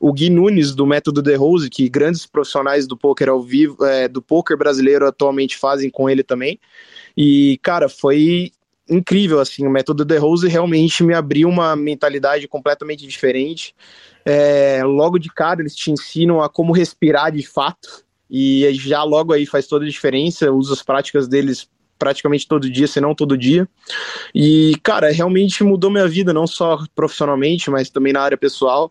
o 0.00 0.10
Gui 0.10 0.30
Nunes 0.30 0.74
do 0.74 0.86
Método 0.86 1.22
The 1.22 1.34
Rose, 1.34 1.68
que 1.68 1.86
grandes 1.86 2.24
profissionais 2.24 2.86
do 2.86 2.96
poker 2.96 3.28
ao 3.28 3.42
vivo, 3.42 3.84
é, 3.84 4.08
do 4.08 4.22
poker 4.22 4.56
brasileiro 4.56 5.06
atualmente 5.06 5.58
fazem 5.58 5.90
com 5.90 6.08
ele 6.08 6.22
também. 6.22 6.58
E 7.14 7.58
cara, 7.62 7.90
foi 7.90 8.52
incrível 8.90 9.40
assim, 9.40 9.66
o 9.66 9.70
Método 9.70 10.04
The 10.04 10.18
Rose 10.18 10.48
realmente 10.48 11.02
me 11.04 11.14
abriu 11.14 11.48
uma 11.48 11.76
mentalidade 11.76 12.48
completamente 12.48 13.06
diferente. 13.06 13.74
É, 14.24 14.82
logo 14.84 15.18
de 15.18 15.30
cara 15.30 15.60
eles 15.60 15.74
te 15.74 15.90
ensinam 15.90 16.42
a 16.42 16.48
como 16.48 16.72
respirar 16.72 17.32
de 17.32 17.46
fato 17.46 18.04
e 18.30 18.68
já 18.74 19.02
logo 19.02 19.32
aí 19.32 19.46
faz 19.46 19.66
toda 19.66 19.84
a 19.84 19.88
diferença, 19.88 20.52
usa 20.52 20.74
as 20.74 20.82
práticas 20.82 21.26
deles 21.26 21.68
praticamente 21.98 22.48
todo 22.48 22.70
dia, 22.70 22.86
se 22.86 23.00
não 23.00 23.14
todo 23.14 23.36
dia. 23.36 23.68
E, 24.34 24.74
cara, 24.82 25.12
realmente 25.12 25.62
mudou 25.62 25.90
minha 25.90 26.08
vida, 26.08 26.32
não 26.32 26.46
só 26.46 26.82
profissionalmente, 26.94 27.70
mas 27.70 27.90
também 27.90 28.12
na 28.12 28.22
área 28.22 28.38
pessoal 28.38 28.90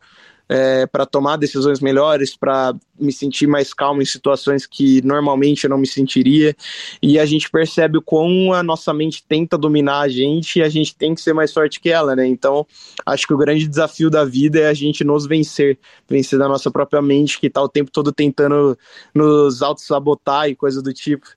é, 0.50 0.88
para 0.88 1.06
tomar 1.06 1.38
decisões 1.38 1.80
melhores, 1.80 2.36
para 2.36 2.74
me 3.00 3.14
sentir 3.14 3.46
mais 3.46 3.72
calmo 3.72 4.02
em 4.02 4.06
situações 4.06 4.66
que 4.66 5.00
normalmente 5.04 5.64
eu 5.64 5.70
não 5.70 5.78
me 5.78 5.86
sentiria. 5.86 6.56
E 7.02 7.20
a 7.20 7.26
gente 7.26 7.50
percebe 7.50 8.00
o 8.00 8.02
quão 8.02 8.52
a 8.52 8.64
nossa 8.64 8.92
mente 8.92 9.24
tenta 9.24 9.58
dominar 9.58 10.02
a 10.02 10.10
gente 10.10 10.58
e 10.58 10.64
a 10.64 10.70
gente 10.70 10.96
tem 10.96 11.14
que 11.14 11.22
ser 11.22 11.34
mais 11.34 11.54
forte 11.54 11.80
que 11.80 11.90
ela, 11.90 12.16
né? 12.16 12.26
Então, 12.26 12.66
acho 13.06 13.28
que 13.28 13.34
o 13.34 13.38
grande 13.38 13.68
desafio 13.68 14.10
da 14.10 14.26
vida 14.26 14.60
é 14.60 14.68
a 14.68 14.74
gente 14.74 15.04
nos 15.04 15.28
vencer, 15.28 15.78
vencer 16.10 16.40
da 16.40 16.48
nossa 16.48 16.72
própria 16.72 17.02
mente 17.02 17.40
que 17.40 17.48
está 17.48 17.62
o 17.62 17.70
tempo 17.70 17.92
todo 17.92 18.12
tentando 18.12 18.78
nos 19.14 19.62
auto-sabotar 19.62 20.50
e 20.50 20.56
coisa 20.56 20.82
do 20.82 20.92
tipo. 20.92 21.28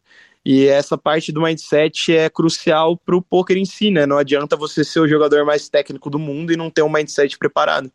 E 0.45 0.67
essa 0.67 0.99
parte 0.99 1.31
do 1.31 1.41
mindset 1.41 2.13
é 2.17 2.29
crucial 2.29 2.97
para 2.97 3.17
o 3.17 3.23
poker 3.23 3.57
em 3.57 3.65
si, 3.65 3.93
né? 3.93 4.07
Não 4.07 4.19
adianta 4.19 4.57
você 4.57 4.83
ser 4.83 4.99
o 4.99 5.07
jogador 5.07 5.45
mais 5.45 5.69
técnico 5.69 6.11
do 6.11 6.19
mundo 6.19 6.53
e 6.53 6.57
não 6.57 6.69
ter 6.69 6.83
um 6.83 6.91
mindset 6.91 7.39
preparado. 7.39 7.93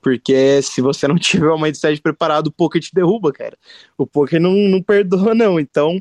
Porque 0.00 0.62
se 0.62 0.80
você 0.80 1.06
não 1.06 1.16
tiver 1.18 1.50
um 1.50 1.60
mindset 1.60 2.00
preparado, 2.00 2.48
o 2.48 2.52
poker 2.52 2.80
te 2.80 2.94
derruba, 2.94 3.32
cara. 3.32 3.56
O 3.96 4.06
poker 4.06 4.40
não, 4.40 4.52
não 4.52 4.82
perdoa, 4.82 5.34
não. 5.34 5.58
Então, 5.60 6.00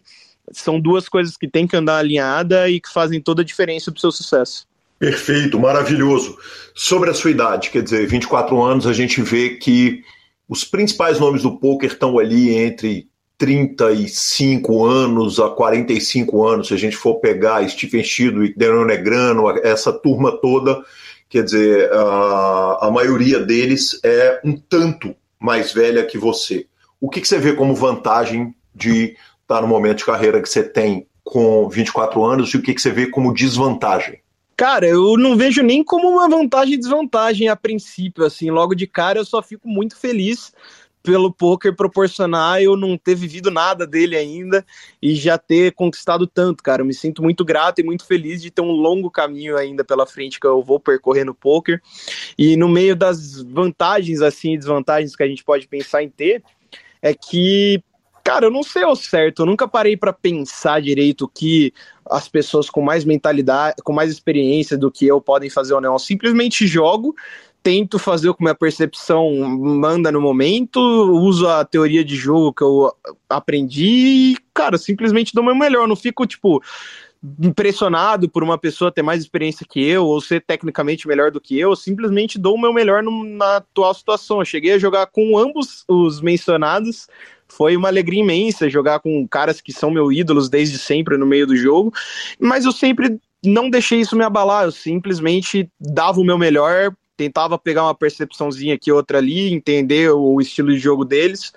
são 0.51 0.79
duas 0.79 1.07
coisas 1.07 1.37
que 1.37 1.47
tem 1.47 1.67
que 1.67 1.75
andar 1.75 1.97
alinhada 1.97 2.69
e 2.69 2.79
que 2.79 2.89
fazem 2.89 3.21
toda 3.21 3.41
a 3.41 3.45
diferença 3.45 3.91
para 3.91 3.97
o 3.97 4.01
seu 4.01 4.11
sucesso. 4.11 4.67
Perfeito, 4.97 5.57
maravilhoso. 5.59 6.37
Sobre 6.75 7.09
a 7.09 7.13
sua 7.13 7.31
idade, 7.31 7.69
quer 7.69 7.81
dizer, 7.81 8.05
24 8.05 8.61
anos, 8.61 8.85
a 8.85 8.93
gente 8.93 9.21
vê 9.21 9.51
que 9.51 10.03
os 10.47 10.65
principais 10.65 11.19
nomes 11.19 11.43
do 11.43 11.57
poker 11.57 11.91
estão 11.91 12.19
ali 12.19 12.53
entre 12.53 13.07
35 13.37 14.83
anos 14.85 15.39
a 15.39 15.49
45 15.49 16.45
anos, 16.45 16.67
se 16.67 16.73
a 16.73 16.77
gente 16.77 16.97
for 16.97 17.15
pegar 17.21 17.67
Stephen 17.69 18.03
e 18.03 18.53
Daniel 18.53 18.85
Negrano, 18.85 19.49
essa 19.63 19.93
turma 19.93 20.33
toda, 20.41 20.83
quer 21.29 21.43
dizer, 21.43 21.91
a, 21.93 22.87
a 22.87 22.91
maioria 22.91 23.39
deles 23.39 23.99
é 24.03 24.41
um 24.43 24.57
tanto 24.57 25.15
mais 25.39 25.71
velha 25.71 26.05
que 26.05 26.17
você. 26.17 26.65
O 26.99 27.09
que, 27.09 27.21
que 27.21 27.27
você 27.27 27.37
vê 27.37 27.53
como 27.53 27.75
vantagem 27.75 28.53
de 28.73 29.15
estar 29.41 29.61
no 29.61 29.67
momento 29.67 29.99
de 29.99 30.05
carreira 30.05 30.41
que 30.41 30.49
você 30.49 30.63
tem 30.63 31.07
com 31.23 31.69
24 31.69 32.23
anos 32.25 32.49
e 32.49 32.57
o 32.57 32.61
que, 32.61 32.73
que 32.73 32.81
você 32.81 32.91
vê 32.91 33.07
como 33.07 33.33
desvantagem? 33.33 34.19
Cara, 34.57 34.85
eu 34.85 35.15
não 35.15 35.37
vejo 35.37 35.63
nem 35.63 35.83
como 35.83 36.09
uma 36.09 36.27
vantagem 36.27 36.73
e 36.73 36.77
desvantagem 36.77 37.47
a 37.47 37.55
princípio, 37.55 38.25
assim, 38.25 38.49
logo 38.51 38.75
de 38.75 38.85
cara 38.85 39.19
eu 39.19 39.23
só 39.23 39.41
fico 39.41 39.69
muito 39.69 39.95
feliz 39.95 40.51
pelo 41.01 41.31
poker 41.31 41.75
proporcionar 41.75 42.61
eu 42.61 42.75
não 42.75 42.97
ter 42.97 43.15
vivido 43.15 43.49
nada 43.49 43.87
dele 43.87 44.15
ainda 44.15 44.65
e 45.01 45.15
já 45.15 45.37
ter 45.37 45.73
conquistado 45.73 46.27
tanto, 46.27 46.63
cara. 46.63 46.81
Eu 46.81 46.85
me 46.85 46.93
sinto 46.93 47.21
muito 47.21 47.45
grato 47.45 47.79
e 47.79 47.83
muito 47.83 48.05
feliz 48.05 48.41
de 48.41 48.51
ter 48.51 48.61
um 48.61 48.71
longo 48.71 49.09
caminho 49.09 49.57
ainda 49.57 49.83
pela 49.83 50.05
frente 50.05 50.39
que 50.39 50.47
eu 50.47 50.61
vou 50.61 50.79
percorrer 50.79 51.25
no 51.25 51.33
poker. 51.33 51.81
E 52.37 52.57
no 52.57 52.67
meio 52.67 52.95
das 52.95 53.41
vantagens 53.41 54.21
assim 54.21 54.53
e 54.53 54.57
desvantagens 54.57 55.15
que 55.15 55.23
a 55.23 55.27
gente 55.27 55.43
pode 55.43 55.67
pensar 55.67 56.03
em 56.03 56.09
ter, 56.09 56.43
é 57.01 57.13
que 57.13 57.81
Cara, 58.29 58.45
eu 58.45 58.51
não 58.51 58.61
sei 58.61 58.83
ao 58.83 58.95
certo, 58.95 59.41
eu 59.41 59.45
nunca 59.47 59.67
parei 59.67 59.97
para 59.97 60.13
pensar 60.13 60.81
direito 60.81 61.25
o 61.25 61.27
que 61.27 61.73
as 62.07 62.29
pessoas 62.29 62.69
com 62.69 62.79
mais 62.79 63.03
mentalidade, 63.03 63.77
com 63.83 63.91
mais 63.91 64.11
experiência 64.11 64.77
do 64.77 64.91
que 64.91 65.07
eu 65.07 65.19
podem 65.19 65.49
fazer 65.49 65.73
ou 65.73 65.81
não. 65.81 65.93
Eu 65.93 65.99
simplesmente 65.99 66.67
jogo, 66.67 67.15
tento 67.61 67.99
fazer 67.99 68.29
o 68.29 68.33
que 68.33 68.43
minha 68.43 68.55
percepção 68.55 69.31
manda 69.33 70.11
no 70.11 70.21
momento, 70.21 70.79
uso 70.79 71.47
a 71.47 71.65
teoria 71.65 72.03
de 72.03 72.15
jogo 72.15 72.53
que 72.53 72.63
eu 72.63 72.93
aprendi 73.29 74.33
e, 74.33 74.37
cara, 74.53 74.77
simplesmente 74.77 75.33
dou 75.33 75.43
meu 75.43 75.55
melhor. 75.55 75.87
Não 75.87 75.95
fico, 75.95 76.25
tipo, 76.25 76.61
impressionado 77.41 78.29
por 78.29 78.43
uma 78.43 78.57
pessoa 78.57 78.91
ter 78.91 79.01
mais 79.01 79.21
experiência 79.21 79.65
que 79.69 79.83
eu 79.83 80.05
ou 80.05 80.21
ser 80.21 80.41
tecnicamente 80.41 81.07
melhor 81.07 81.31
do 81.31 81.41
que 81.41 81.59
eu, 81.59 81.75
simplesmente 81.75 82.39
dou 82.39 82.55
o 82.55 82.61
meu 82.61 82.73
melhor 82.73 83.03
no, 83.03 83.25
na 83.25 83.57
atual 83.57 83.93
situação. 83.93 84.39
Eu 84.39 84.45
cheguei 84.45 84.73
a 84.73 84.79
jogar 84.79 85.07
com 85.07 85.37
ambos 85.37 85.83
os 85.87 86.21
mencionados, 86.21 87.07
foi 87.47 87.75
uma 87.75 87.89
alegria 87.89 88.21
imensa 88.21 88.69
jogar 88.69 88.99
com 88.99 89.27
caras 89.27 89.59
que 89.59 89.73
são 89.73 89.91
meus 89.91 90.15
ídolos 90.15 90.49
desde 90.49 90.77
sempre 90.77 91.17
no 91.17 91.25
meio 91.25 91.45
do 91.45 91.57
jogo, 91.57 91.91
mas 92.39 92.63
eu 92.63 92.71
sempre 92.71 93.19
não 93.43 93.69
deixei 93.69 93.99
isso 93.99 94.15
me 94.15 94.23
abalar, 94.23 94.65
eu 94.65 94.71
simplesmente 94.71 95.69
dava 95.79 96.19
o 96.19 96.25
meu 96.25 96.37
melhor 96.37 96.93
tentava 97.19 97.59
pegar 97.59 97.83
uma 97.83 97.93
percepçãozinha 97.93 98.75
aqui, 98.75 98.89
outra 98.89 99.17
ali, 99.17 99.53
entender 99.53 100.09
o 100.09 100.39
estilo 100.39 100.71
de 100.71 100.79
jogo 100.79 101.03
deles, 101.03 101.51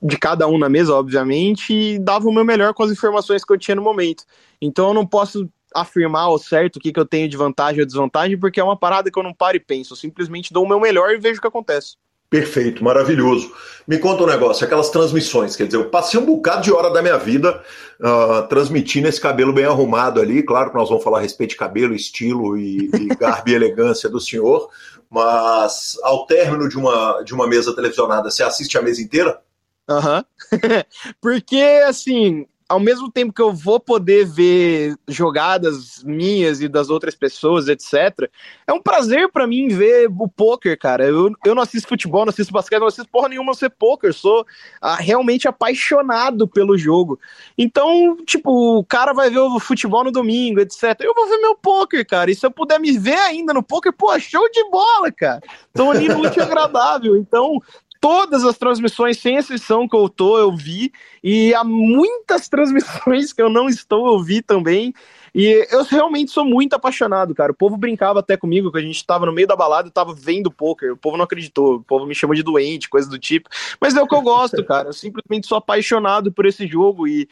de 0.00 0.16
cada 0.16 0.46
um 0.46 0.56
na 0.56 0.68
mesa, 0.68 0.94
obviamente, 0.94 1.74
e 1.74 1.98
dava 1.98 2.28
o 2.28 2.32
meu 2.32 2.44
melhor 2.44 2.72
com 2.72 2.84
as 2.84 2.92
informações 2.92 3.44
que 3.44 3.52
eu 3.52 3.58
tinha 3.58 3.74
no 3.74 3.82
momento. 3.82 4.22
Então 4.62 4.86
eu 4.86 4.94
não 4.94 5.04
posso 5.04 5.50
afirmar 5.74 6.22
ao 6.22 6.38
certo 6.38 6.76
o 6.76 6.80
que, 6.80 6.92
que 6.92 7.00
eu 7.00 7.04
tenho 7.04 7.28
de 7.28 7.36
vantagem 7.36 7.80
ou 7.80 7.86
desvantagem, 7.86 8.38
porque 8.38 8.60
é 8.60 8.64
uma 8.64 8.76
parada 8.76 9.10
que 9.10 9.18
eu 9.18 9.22
não 9.24 9.34
paro 9.34 9.56
e 9.56 9.60
penso, 9.60 9.94
eu 9.94 9.96
simplesmente 9.96 10.52
dou 10.52 10.64
o 10.64 10.68
meu 10.68 10.78
melhor 10.78 11.10
e 11.10 11.18
vejo 11.18 11.38
o 11.38 11.40
que 11.40 11.48
acontece. 11.48 11.96
Perfeito, 12.30 12.84
maravilhoso. 12.84 13.52
Me 13.88 13.98
conta 13.98 14.22
um 14.22 14.26
negócio, 14.26 14.64
aquelas 14.64 14.88
transmissões, 14.88 15.56
quer 15.56 15.64
dizer, 15.64 15.78
eu 15.78 15.90
passei 15.90 16.18
um 16.20 16.24
bocado 16.24 16.62
de 16.62 16.72
hora 16.72 16.88
da 16.88 17.02
minha 17.02 17.18
vida 17.18 17.60
uh, 17.98 18.46
transmitindo 18.46 19.08
esse 19.08 19.20
cabelo 19.20 19.52
bem 19.52 19.64
arrumado 19.64 20.20
ali. 20.20 20.40
Claro 20.40 20.70
que 20.70 20.76
nós 20.76 20.88
vamos 20.88 21.02
falar 21.02 21.18
a 21.18 21.22
respeito 21.22 21.50
de 21.50 21.56
cabelo, 21.56 21.92
estilo 21.92 22.56
e, 22.56 22.88
e 22.94 23.08
garbo 23.18 23.50
e 23.50 23.54
elegância 23.54 24.08
do 24.08 24.20
senhor, 24.20 24.70
mas 25.10 25.98
ao 26.04 26.24
término 26.24 26.68
de 26.68 26.78
uma, 26.78 27.22
de 27.22 27.34
uma 27.34 27.46
mesa 27.48 27.74
televisionada, 27.74 28.30
você 28.30 28.44
assiste 28.44 28.78
a 28.78 28.82
mesa 28.82 29.02
inteira? 29.02 29.42
Aham. 29.88 30.24
Uhum. 30.52 30.58
Porque, 31.20 31.82
assim, 31.86 32.46
ao 32.70 32.78
mesmo 32.78 33.10
tempo 33.10 33.32
que 33.32 33.42
eu 33.42 33.52
vou 33.52 33.80
poder 33.80 34.24
ver 34.24 34.96
jogadas 35.08 36.04
minhas 36.04 36.60
e 36.60 36.68
das 36.68 36.88
outras 36.88 37.16
pessoas, 37.16 37.66
etc., 37.66 38.30
é 38.64 38.72
um 38.72 38.80
prazer 38.80 39.28
para 39.32 39.44
mim 39.44 39.66
ver 39.66 40.08
o 40.08 40.28
poker, 40.28 40.78
cara. 40.78 41.04
Eu, 41.04 41.32
eu 41.44 41.52
não 41.52 41.64
assisto 41.64 41.88
futebol, 41.88 42.24
não 42.24 42.30
assisto 42.30 42.52
basquete, 42.52 42.78
não 42.78 42.86
assisto 42.86 43.10
porra 43.10 43.28
nenhuma, 43.28 43.50
eu 43.50 43.56
sei 43.56 43.68
poker, 43.68 44.14
sou 44.14 44.46
ah, 44.80 44.94
realmente 44.94 45.48
apaixonado 45.48 46.46
pelo 46.46 46.78
jogo. 46.78 47.18
Então, 47.58 48.16
tipo, 48.24 48.78
o 48.78 48.84
cara 48.84 49.12
vai 49.12 49.28
ver 49.30 49.40
o 49.40 49.58
futebol 49.58 50.04
no 50.04 50.12
domingo, 50.12 50.60
etc. 50.60 50.96
Eu 51.00 51.12
vou 51.12 51.28
ver 51.28 51.38
meu 51.38 51.56
poker, 51.56 52.06
cara. 52.06 52.30
E 52.30 52.36
se 52.36 52.46
eu 52.46 52.52
puder 52.52 52.78
me 52.78 52.96
ver 52.96 53.18
ainda 53.18 53.52
no 53.52 53.64
poker, 53.64 53.92
pô, 53.92 54.16
show 54.20 54.48
de 54.48 54.70
bola, 54.70 55.10
cara. 55.10 55.40
Tô 55.74 55.90
ali 55.90 56.06
no 56.06 56.20
último 56.20 56.44
agradável. 56.44 57.16
Então, 57.16 57.60
todas 58.00 58.44
as 58.44 58.56
transmissões, 58.56 59.18
sem 59.18 59.36
exceção 59.36 59.86
que 59.86 59.94
eu 59.94 60.08
tô, 60.08 60.38
eu 60.38 60.56
vi, 60.56 60.90
e 61.22 61.54
há 61.54 61.62
muitas 61.62 62.48
transmissões 62.50 63.32
que 63.32 63.42
eu 63.42 63.50
não 63.50 63.68
estou, 63.68 64.06
eu 64.12 64.22
vi 64.22 64.40
também. 64.40 64.94
E 65.32 65.66
eu 65.70 65.84
realmente 65.84 66.32
sou 66.32 66.44
muito 66.44 66.74
apaixonado, 66.74 67.34
cara. 67.34 67.52
O 67.52 67.54
povo 67.54 67.76
brincava 67.76 68.18
até 68.18 68.36
comigo, 68.36 68.72
que 68.72 68.78
a 68.78 68.82
gente 68.82 69.06
tava 69.06 69.26
no 69.26 69.32
meio 69.32 69.46
da 69.46 69.54
balada 69.54 69.86
e 69.86 69.92
tava 69.92 70.12
vendo 70.12 70.50
poker. 70.50 70.92
O 70.92 70.96
povo 70.96 71.16
não 71.16 71.24
acreditou, 71.24 71.76
o 71.76 71.82
povo 71.84 72.04
me 72.04 72.16
chamou 72.16 72.34
de 72.34 72.42
doente, 72.42 72.88
coisa 72.88 73.08
do 73.08 73.18
tipo. 73.18 73.48
Mas 73.80 73.94
é 73.94 74.02
o 74.02 74.08
que 74.08 74.14
eu 74.14 74.22
gosto, 74.22 74.64
cara. 74.66 74.88
Eu 74.88 74.92
simplesmente 74.92 75.46
sou 75.46 75.58
apaixonado 75.58 76.32
por 76.32 76.46
esse 76.46 76.66
jogo 76.66 77.06
e 77.06 77.28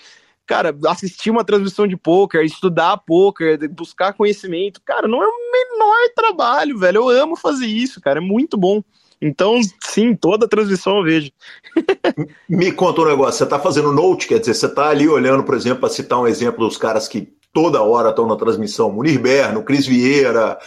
cara, 0.47 0.75
assistir 0.87 1.29
uma 1.29 1.45
transmissão 1.45 1.87
de 1.87 1.95
poker, 1.97 2.43
estudar 2.43 2.97
poker, 2.99 3.69
buscar 3.71 4.15
conhecimento, 4.15 4.81
cara, 4.83 5.07
não 5.07 5.23
é 5.23 5.27
o 5.27 5.53
menor 5.53 6.09
trabalho, 6.17 6.79
velho. 6.79 6.99
Eu 6.99 7.09
amo 7.23 7.37
fazer 7.37 7.67
isso, 7.67 8.01
cara, 8.01 8.19
é 8.19 8.23
muito 8.23 8.57
bom. 8.57 8.83
Então, 9.21 9.61
sim, 9.85 10.15
toda 10.15 10.49
transmissão 10.49 10.99
eu 10.99 11.05
vejo. 11.05 11.31
Me 12.49 12.73
conta 12.73 13.01
um 13.01 13.07
negócio, 13.07 13.39
você 13.39 13.45
está 13.45 13.59
fazendo 13.59 13.93
note, 13.93 14.29
quer 14.29 14.39
dizer, 14.39 14.55
você 14.55 14.67
está 14.67 14.89
ali 14.89 15.09
olhando, 15.09 15.43
por 15.43 15.55
exemplo, 15.55 15.81
para 15.81 15.89
citar 15.89 16.21
um 16.21 16.27
exemplo 16.27 16.65
dos 16.65 16.77
caras 16.77 17.09
que 17.09 17.33
toda 17.53 17.83
hora 17.83 18.11
estão 18.11 18.27
na 18.27 18.37
transmissão, 18.37 18.93
Munir 18.93 19.21
Berno, 19.21 19.65
Cris 19.65 19.87
Vieira, 19.87 20.59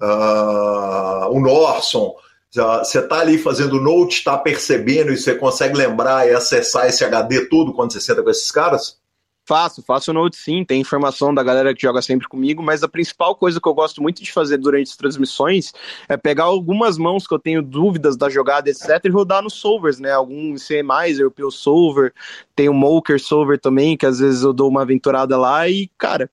uh, 0.00 1.30
o 1.30 1.40
Norson, 1.40 2.14
você 2.50 3.00
está 3.00 3.20
ali 3.20 3.38
fazendo 3.38 3.80
note, 3.80 4.18
está 4.18 4.38
percebendo 4.38 5.12
e 5.12 5.16
você 5.16 5.34
consegue 5.34 5.76
lembrar 5.76 6.28
e 6.28 6.32
acessar 6.32 6.86
esse 6.86 7.04
HD 7.04 7.46
tudo 7.46 7.74
quando 7.74 7.92
você 7.92 8.00
senta 8.00 8.22
com 8.22 8.30
esses 8.30 8.50
caras? 8.50 8.98
Faço, 9.46 9.80
faço 9.80 10.12
note 10.12 10.36
sim, 10.36 10.64
tem 10.64 10.80
informação 10.80 11.32
da 11.32 11.40
galera 11.40 11.72
que 11.72 11.80
joga 11.80 12.02
sempre 12.02 12.26
comigo, 12.26 12.64
mas 12.64 12.82
a 12.82 12.88
principal 12.88 13.36
coisa 13.36 13.60
que 13.60 13.68
eu 13.68 13.74
gosto 13.74 14.02
muito 14.02 14.20
de 14.20 14.32
fazer 14.32 14.56
durante 14.56 14.90
as 14.90 14.96
transmissões 14.96 15.72
é 16.08 16.16
pegar 16.16 16.44
algumas 16.44 16.98
mãos 16.98 17.28
que 17.28 17.32
eu 17.32 17.38
tenho 17.38 17.62
dúvidas 17.62 18.16
da 18.16 18.28
jogada, 18.28 18.68
etc, 18.68 19.04
e 19.04 19.08
rodar 19.08 19.42
nos 19.42 19.54
solvers, 19.54 20.00
né, 20.00 20.10
algum 20.10 20.56
CMizer, 20.56 21.20
Europeu 21.20 21.52
Solver, 21.52 22.12
tem 22.56 22.68
o 22.68 22.74
Moker 22.74 23.22
Solver 23.22 23.56
também, 23.56 23.96
que 23.96 24.04
às 24.04 24.18
vezes 24.18 24.42
eu 24.42 24.52
dou 24.52 24.68
uma 24.68 24.82
aventurada 24.82 25.38
lá 25.38 25.68
e, 25.68 25.88
cara, 25.96 26.28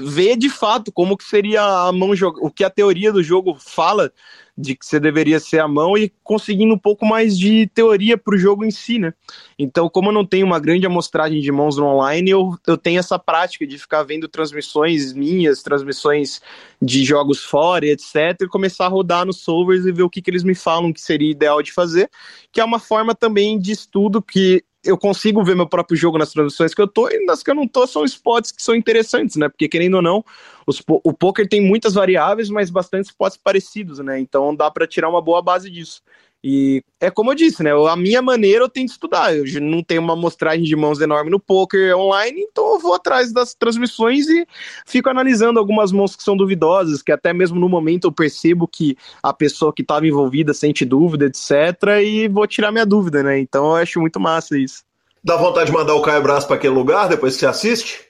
ver 0.00 0.36
de 0.36 0.50
fato 0.50 0.90
como 0.90 1.16
que 1.16 1.24
seria 1.24 1.62
a 1.62 1.92
mão 1.92 2.10
o 2.40 2.50
que 2.50 2.64
a 2.64 2.70
teoria 2.70 3.12
do 3.12 3.22
jogo 3.22 3.56
fala 3.58 4.12
de 4.58 4.74
que 4.74 4.86
você 4.86 4.98
deveria 4.98 5.38
ser 5.38 5.58
a 5.58 5.68
mão 5.68 5.98
e 5.98 6.10
conseguindo 6.24 6.72
um 6.72 6.78
pouco 6.78 7.04
mais 7.04 7.38
de 7.38 7.66
teoria 7.74 8.16
para 8.16 8.34
o 8.34 8.38
jogo 8.38 8.64
em 8.64 8.70
si, 8.70 8.98
né? 8.98 9.12
Então, 9.58 9.88
como 9.88 10.08
eu 10.08 10.14
não 10.14 10.24
tenho 10.24 10.46
uma 10.46 10.58
grande 10.58 10.86
amostragem 10.86 11.42
de 11.42 11.52
mãos 11.52 11.76
no 11.76 11.84
online, 11.84 12.30
eu, 12.30 12.56
eu 12.66 12.78
tenho 12.78 12.98
essa 12.98 13.18
prática 13.18 13.66
de 13.66 13.78
ficar 13.78 14.02
vendo 14.02 14.26
transmissões 14.28 15.12
minhas, 15.12 15.62
transmissões 15.62 16.40
de 16.80 17.04
jogos 17.04 17.44
fora, 17.44 17.86
etc, 17.86 18.40
e 18.40 18.48
começar 18.48 18.86
a 18.86 18.88
rodar 18.88 19.26
nos 19.26 19.42
solvers 19.42 19.84
e 19.84 19.92
ver 19.92 20.04
o 20.04 20.10
que, 20.10 20.22
que 20.22 20.30
eles 20.30 20.42
me 20.42 20.54
falam 20.54 20.92
que 20.92 21.02
seria 21.02 21.30
ideal 21.30 21.62
de 21.62 21.72
fazer, 21.72 22.08
que 22.50 22.60
é 22.60 22.64
uma 22.64 22.78
forma 22.78 23.14
também 23.14 23.58
de 23.58 23.72
estudo 23.72 24.22
que 24.22 24.64
eu 24.86 24.96
consigo 24.96 25.44
ver 25.44 25.56
meu 25.56 25.66
próprio 25.68 25.96
jogo 25.96 26.16
nas 26.18 26.32
transmissões 26.32 26.74
que 26.74 26.80
eu 26.80 26.88
tô 26.88 27.08
e 27.08 27.24
nas 27.24 27.42
que 27.42 27.50
eu 27.50 27.54
não 27.54 27.66
tô 27.66 27.86
são 27.86 28.04
spots 28.04 28.52
que 28.52 28.62
são 28.62 28.74
interessantes, 28.74 29.36
né? 29.36 29.48
Porque 29.48 29.68
querendo 29.68 29.94
ou 29.94 30.02
não, 30.02 30.24
os, 30.66 30.82
o 30.86 31.12
poker 31.12 31.48
tem 31.48 31.60
muitas 31.60 31.94
variáveis, 31.94 32.48
mas 32.48 32.70
bastante 32.70 33.06
spots 33.06 33.36
parecidos, 33.36 33.98
né? 33.98 34.18
Então 34.18 34.54
dá 34.54 34.70
para 34.70 34.86
tirar 34.86 35.08
uma 35.08 35.20
boa 35.20 35.42
base 35.42 35.70
disso. 35.70 36.02
E 36.48 36.80
é 37.00 37.10
como 37.10 37.32
eu 37.32 37.34
disse, 37.34 37.60
né? 37.60 37.72
A 37.72 37.96
minha 37.96 38.22
maneira 38.22 38.62
eu 38.62 38.68
tenho 38.68 38.86
estudar. 38.86 39.36
Eu 39.36 39.44
não 39.60 39.82
tenho 39.82 40.00
uma 40.00 40.12
amostragem 40.12 40.62
de 40.62 40.76
mãos 40.76 41.00
enorme 41.00 41.28
no 41.28 41.40
poker 41.40 41.98
online, 41.98 42.40
então 42.40 42.74
eu 42.74 42.78
vou 42.78 42.94
atrás 42.94 43.32
das 43.32 43.52
transmissões 43.52 44.28
e 44.28 44.46
fico 44.86 45.10
analisando 45.10 45.58
algumas 45.58 45.90
mãos 45.90 46.14
que 46.14 46.22
são 46.22 46.36
duvidosas, 46.36 47.02
que 47.02 47.10
até 47.10 47.32
mesmo 47.32 47.58
no 47.58 47.68
momento 47.68 48.06
eu 48.06 48.12
percebo 48.12 48.68
que 48.68 48.96
a 49.20 49.32
pessoa 49.32 49.72
que 49.72 49.82
estava 49.82 50.06
envolvida 50.06 50.54
sente 50.54 50.84
dúvida, 50.84 51.26
etc. 51.26 52.00
E 52.00 52.28
vou 52.28 52.46
tirar 52.46 52.70
minha 52.70 52.86
dúvida, 52.86 53.24
né? 53.24 53.40
Então 53.40 53.64
eu 53.70 53.74
acho 53.74 54.00
muito 54.00 54.20
massa 54.20 54.56
isso. 54.56 54.84
Dá 55.24 55.36
vontade 55.36 55.66
de 55.66 55.76
mandar 55.76 55.96
o 55.96 56.02
Caio 56.02 56.22
Braço 56.22 56.46
para 56.46 56.54
aquele 56.54 56.74
lugar 56.74 57.08
depois 57.08 57.34
que 57.34 57.40
você 57.40 57.46
assiste? 57.46 58.05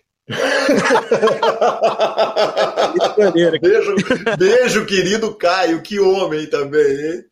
Beijo, 3.61 3.95
beijo, 4.37 4.85
querido 4.87 5.33
Caio, 5.37 5.81
que 5.83 6.01
homem 6.01 6.47
também, 6.51 6.83
hein? 6.83 7.25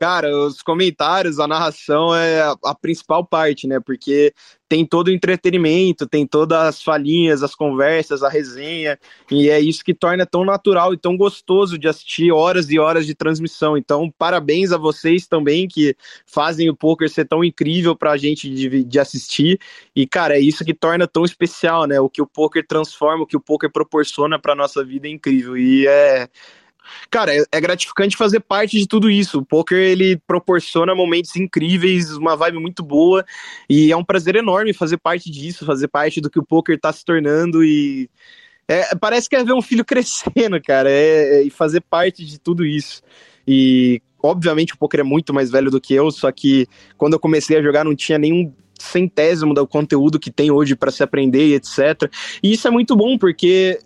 Cara, 0.00 0.34
os 0.34 0.62
comentários, 0.62 1.38
a 1.38 1.46
narração 1.46 2.14
é 2.14 2.40
a, 2.40 2.54
a 2.64 2.74
principal 2.74 3.26
parte, 3.26 3.66
né? 3.66 3.78
Porque 3.78 4.32
tem 4.72 4.86
todo 4.86 5.08
o 5.08 5.12
entretenimento, 5.12 6.06
tem 6.06 6.26
todas 6.26 6.58
as 6.58 6.82
falinhas, 6.82 7.42
as 7.42 7.54
conversas, 7.54 8.22
a 8.22 8.28
resenha, 8.30 8.98
e 9.30 9.50
é 9.50 9.60
isso 9.60 9.84
que 9.84 9.92
torna 9.92 10.24
tão 10.24 10.46
natural 10.46 10.94
e 10.94 10.96
tão 10.96 11.14
gostoso 11.14 11.76
de 11.76 11.86
assistir 11.88 12.32
horas 12.32 12.70
e 12.70 12.78
horas 12.78 13.04
de 13.04 13.14
transmissão. 13.14 13.76
Então, 13.76 14.10
parabéns 14.16 14.72
a 14.72 14.78
vocês 14.78 15.26
também 15.26 15.68
que 15.68 15.94
fazem 16.24 16.70
o 16.70 16.74
poker 16.74 17.10
ser 17.10 17.26
tão 17.26 17.44
incrível 17.44 17.94
para 17.94 18.12
a 18.12 18.16
gente 18.16 18.48
de, 18.48 18.82
de, 18.82 18.98
assistir. 18.98 19.60
E, 19.94 20.06
cara, 20.06 20.38
é 20.38 20.40
isso 20.40 20.64
que 20.64 20.72
torna 20.72 21.06
tão 21.06 21.22
especial, 21.22 21.86
né? 21.86 22.00
O 22.00 22.08
que 22.08 22.22
o 22.22 22.26
poker 22.26 22.66
transforma, 22.66 23.24
o 23.24 23.26
que 23.26 23.36
o 23.36 23.40
poker 23.40 23.70
proporciona 23.70 24.38
para 24.38 24.54
nossa 24.54 24.82
vida 24.82 25.06
é 25.06 25.10
incrível. 25.10 25.54
E 25.54 25.86
é 25.86 26.30
cara, 27.10 27.34
é, 27.34 27.44
é, 27.52 27.60
gratificante 27.60 28.16
fazer 28.16 28.40
parte 28.40 28.78
de 28.78 28.86
tudo 28.86 29.10
isso. 29.10 29.38
O 29.38 29.44
poker 29.44 29.78
ele 29.78 30.16
proporciona 30.26 30.94
momentos 30.94 31.34
incríveis, 31.36 32.12
uma 32.16 32.36
vibe 32.36 32.58
muito 32.58 32.82
boa 32.82 33.24
e 33.68 33.92
é 33.92 33.96
um 33.96 34.04
prazer 34.04 34.36
enorme 34.36 34.72
fazer 34.72 34.98
parte 34.98 35.30
disso, 35.30 35.66
fazer 35.66 35.88
parte 35.88 36.20
do 36.20 36.30
que 36.30 36.38
o 36.38 36.44
poker 36.44 36.76
está 36.76 36.92
se 36.92 37.04
tornando 37.04 37.64
e 37.64 38.08
é, 38.68 38.94
parece 38.94 39.28
que 39.28 39.36
é 39.36 39.44
ver 39.44 39.52
um 39.52 39.62
filho 39.62 39.84
crescendo, 39.86 40.60
cara, 40.62 40.90
é, 40.90 41.38
é, 41.38 41.42
e 41.42 41.50
fazer 41.50 41.80
parte 41.80 42.24
de 42.24 42.38
tudo 42.38 42.64
isso. 42.64 43.02
E 43.46 44.00
obviamente 44.22 44.74
o 44.74 44.78
poker 44.78 45.00
é 45.00 45.04
muito 45.04 45.34
mais 45.34 45.50
velho 45.50 45.70
do 45.70 45.80
que 45.80 45.94
eu, 45.94 46.10
só 46.10 46.30
que 46.30 46.66
quando 46.96 47.14
eu 47.14 47.18
comecei 47.18 47.58
a 47.58 47.62
jogar 47.62 47.84
não 47.84 47.94
tinha 47.94 48.18
nenhum 48.18 48.52
centésimo 48.78 49.54
do 49.54 49.66
conteúdo 49.66 50.18
que 50.18 50.30
tem 50.30 50.50
hoje 50.50 50.74
para 50.74 50.90
se 50.90 51.02
aprender 51.02 51.48
e 51.48 51.54
etc. 51.54 52.10
E 52.42 52.52
isso 52.52 52.66
é 52.66 52.70
muito 52.70 52.96
bom 52.96 53.16
porque 53.16 53.78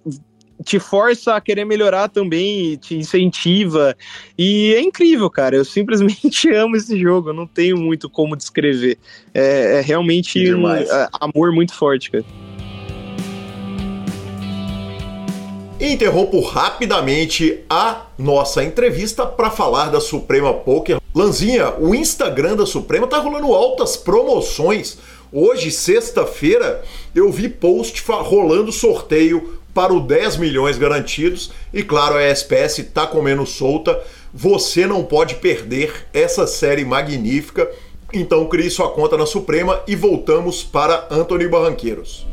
te 0.64 0.78
força 0.78 1.34
a 1.34 1.40
querer 1.40 1.64
melhorar 1.64 2.08
também, 2.08 2.76
te 2.76 2.96
incentiva. 2.96 3.96
E 4.36 4.74
é 4.74 4.80
incrível, 4.80 5.28
cara. 5.30 5.56
Eu 5.56 5.64
simplesmente 5.64 6.50
amo 6.54 6.76
esse 6.76 6.98
jogo. 6.98 7.30
Eu 7.30 7.34
não 7.34 7.46
tenho 7.46 7.76
muito 7.76 8.08
como 8.08 8.36
descrever. 8.36 8.98
É, 9.34 9.78
é 9.78 9.80
realmente 9.80 10.54
um 10.54 10.68
é, 10.68 11.08
amor 11.20 11.52
muito 11.52 11.74
forte, 11.74 12.10
cara. 12.10 12.24
Interrompo 15.78 16.40
rapidamente 16.40 17.60
a 17.68 18.06
nossa 18.18 18.64
entrevista 18.64 19.26
para 19.26 19.50
falar 19.50 19.90
da 19.90 20.00
Suprema 20.00 20.54
Poker. 20.54 20.98
Lanzinha, 21.14 21.74
o 21.78 21.94
Instagram 21.94 22.56
da 22.56 22.64
Suprema 22.64 23.06
tá 23.06 23.18
rolando 23.18 23.52
altas 23.52 23.94
promoções. 23.94 24.96
Hoje, 25.30 25.70
sexta-feira, 25.70 26.82
eu 27.14 27.30
vi 27.30 27.48
post 27.48 28.02
rolando 28.08 28.72
sorteio 28.72 29.58
para 29.76 29.92
o 29.92 30.00
10 30.00 30.38
milhões 30.38 30.78
garantidos. 30.78 31.52
E 31.70 31.82
claro, 31.82 32.16
a 32.16 32.22
SPS 32.22 32.78
está 32.78 33.06
comendo 33.06 33.44
solta. 33.44 34.00
Você 34.32 34.86
não 34.86 35.04
pode 35.04 35.34
perder 35.34 36.06
essa 36.14 36.46
série 36.46 36.82
magnífica. 36.82 37.70
Então 38.10 38.46
crie 38.46 38.70
sua 38.70 38.88
conta 38.88 39.18
na 39.18 39.26
Suprema 39.26 39.82
e 39.86 39.94
voltamos 39.94 40.64
para 40.64 41.06
Anthony 41.10 41.46
Barranqueiros. 41.46 42.26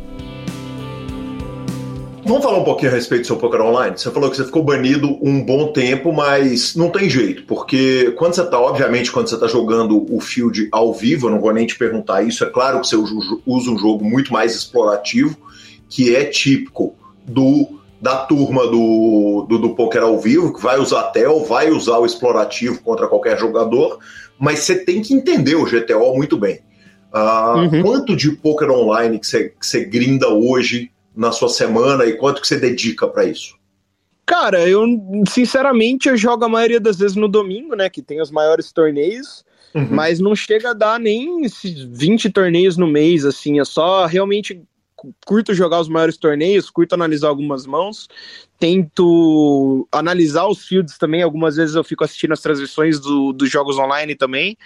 Vamos 2.26 2.42
falar 2.42 2.60
um 2.60 2.64
pouquinho 2.64 2.92
a 2.92 2.96
respeito 2.96 3.24
do 3.24 3.28
seu 3.28 3.36
poker 3.36 3.60
online? 3.60 3.98
Você 3.98 4.10
falou 4.10 4.30
que 4.32 4.38
você 4.38 4.46
ficou 4.46 4.64
banido 4.64 5.20
um 5.22 5.44
bom 5.44 5.74
tempo, 5.74 6.14
mas 6.14 6.74
não 6.78 6.90
tem 6.90 7.10
jeito, 7.10 7.44
porque 7.44 8.14
quando 8.18 8.36
você 8.36 8.44
está, 8.44 8.58
obviamente, 8.58 9.12
quando 9.12 9.28
você 9.28 9.36
está 9.36 9.48
jogando 9.48 10.06
o 10.10 10.22
field 10.22 10.70
ao 10.72 10.94
vivo, 10.94 11.28
eu 11.28 11.32
não 11.32 11.42
vou 11.42 11.52
nem 11.52 11.68
te 11.68 11.78
perguntar 11.78 12.24
isso, 12.24 12.46
é 12.46 12.50
claro 12.50 12.80
que 12.80 12.88
você 12.88 12.96
usa 12.96 13.72
um 13.72 13.78
jogo 13.78 14.06
muito 14.06 14.32
mais 14.32 14.56
explorativo, 14.56 15.36
que 15.90 16.16
é 16.16 16.24
típico 16.24 16.96
do 17.26 17.82
da 18.04 18.18
turma 18.18 18.68
do, 18.68 19.46
do, 19.48 19.58
do 19.60 19.76
poker 19.76 20.04
ao 20.04 20.20
vivo, 20.20 20.54
que 20.54 20.62
vai 20.62 20.78
usar 20.78 21.04
TEL, 21.04 21.46
vai 21.46 21.72
usar 21.72 22.00
o 22.00 22.06
explorativo 22.06 22.82
contra 22.82 23.08
qualquer 23.08 23.40
jogador, 23.40 23.98
mas 24.38 24.60
você 24.60 24.84
tem 24.84 25.02
que 25.02 25.14
entender 25.14 25.56
o 25.56 25.64
GTO 25.64 26.14
muito 26.14 26.38
bem. 26.38 26.60
Uh, 27.14 27.60
uhum. 27.60 27.82
Quanto 27.82 28.14
de 28.14 28.32
poker 28.34 28.70
online 28.70 29.18
que 29.20 29.26
você, 29.26 29.50
que 29.50 29.66
você 29.66 29.86
grinda 29.86 30.28
hoje 30.28 30.92
na 31.16 31.32
sua 31.32 31.48
semana 31.48 32.06
e 32.06 32.18
quanto 32.18 32.42
que 32.42 32.48
você 32.48 32.58
dedica 32.58 33.08
para 33.08 33.24
isso? 33.24 33.56
Cara, 34.26 34.68
eu 34.68 34.86
sinceramente 35.30 36.10
eu 36.10 36.18
jogo 36.18 36.44
a 36.44 36.50
maioria 36.50 36.82
das 36.82 36.98
vezes 36.98 37.16
no 37.16 37.30
domingo, 37.30 37.74
né, 37.74 37.90
que 37.90 38.02
tem 38.02 38.22
os 38.22 38.32
maiores 38.32 38.74
torneios, 38.74 39.46
uhum. 39.74 39.88
mas 39.90 40.20
não 40.20 40.36
chega 40.36 40.72
a 40.72 40.74
dar 40.74 41.00
nem 41.00 41.44
20 41.90 42.30
torneios 42.32 42.76
no 42.76 42.88
mês, 42.88 43.24
assim, 43.24 43.62
é 43.62 43.66
só 43.66 44.06
realmente 44.06 44.62
curto 45.26 45.54
jogar 45.54 45.80
os 45.80 45.90
maiores 45.90 46.18
torneios, 46.18 46.70
curto 46.70 46.94
analisar 46.94 47.28
algumas 47.28 47.66
mãos, 47.66 48.08
tento 48.60 49.88
analisar 49.92 50.48
os 50.48 50.66
fields 50.66 50.98
também. 50.98 51.22
Algumas 51.22 51.56
vezes 51.56 51.76
eu 51.76 51.84
fico 51.84 52.04
assistindo 52.04 52.34
as 52.34 52.42
transmissões 52.42 53.00
do, 53.00 53.34
dos 53.34 53.50
jogos 53.50 53.78
online 53.78 54.16
também. 54.16 54.58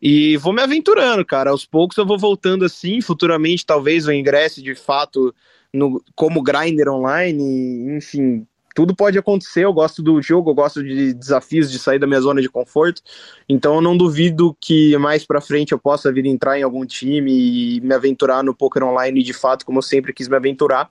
E 0.00 0.36
vou 0.36 0.52
me 0.52 0.62
aventurando, 0.62 1.24
cara. 1.24 1.50
Aos 1.50 1.64
poucos 1.64 1.96
eu 1.96 2.06
vou 2.06 2.18
voltando 2.18 2.64
assim. 2.64 3.00
Futuramente, 3.00 3.66
talvez 3.66 4.06
eu 4.06 4.12
ingresse 4.12 4.62
de 4.62 4.74
fato 4.74 5.34
no, 5.72 6.02
como 6.14 6.42
grinder 6.42 6.88
online. 6.88 7.96
Enfim, 7.96 8.46
tudo 8.78 8.94
pode 8.94 9.18
acontecer. 9.18 9.64
Eu 9.64 9.72
gosto 9.72 10.00
do 10.00 10.22
jogo, 10.22 10.50
eu 10.50 10.54
gosto 10.54 10.84
de 10.84 11.12
desafios, 11.12 11.68
de 11.68 11.80
sair 11.80 11.98
da 11.98 12.06
minha 12.06 12.20
zona 12.20 12.40
de 12.40 12.48
conforto. 12.48 13.02
Então 13.48 13.74
eu 13.74 13.80
não 13.80 13.96
duvido 13.96 14.56
que 14.60 14.96
mais 14.98 15.26
para 15.26 15.40
frente 15.40 15.72
eu 15.72 15.80
possa 15.80 16.12
vir 16.12 16.24
entrar 16.26 16.56
em 16.56 16.62
algum 16.62 16.86
time 16.86 17.76
e 17.76 17.80
me 17.80 17.92
aventurar 17.92 18.44
no 18.44 18.54
poker 18.54 18.84
online 18.84 19.20
de 19.20 19.32
fato, 19.32 19.66
como 19.66 19.78
eu 19.78 19.82
sempre 19.82 20.12
quis 20.12 20.28
me 20.28 20.36
aventurar. 20.36 20.88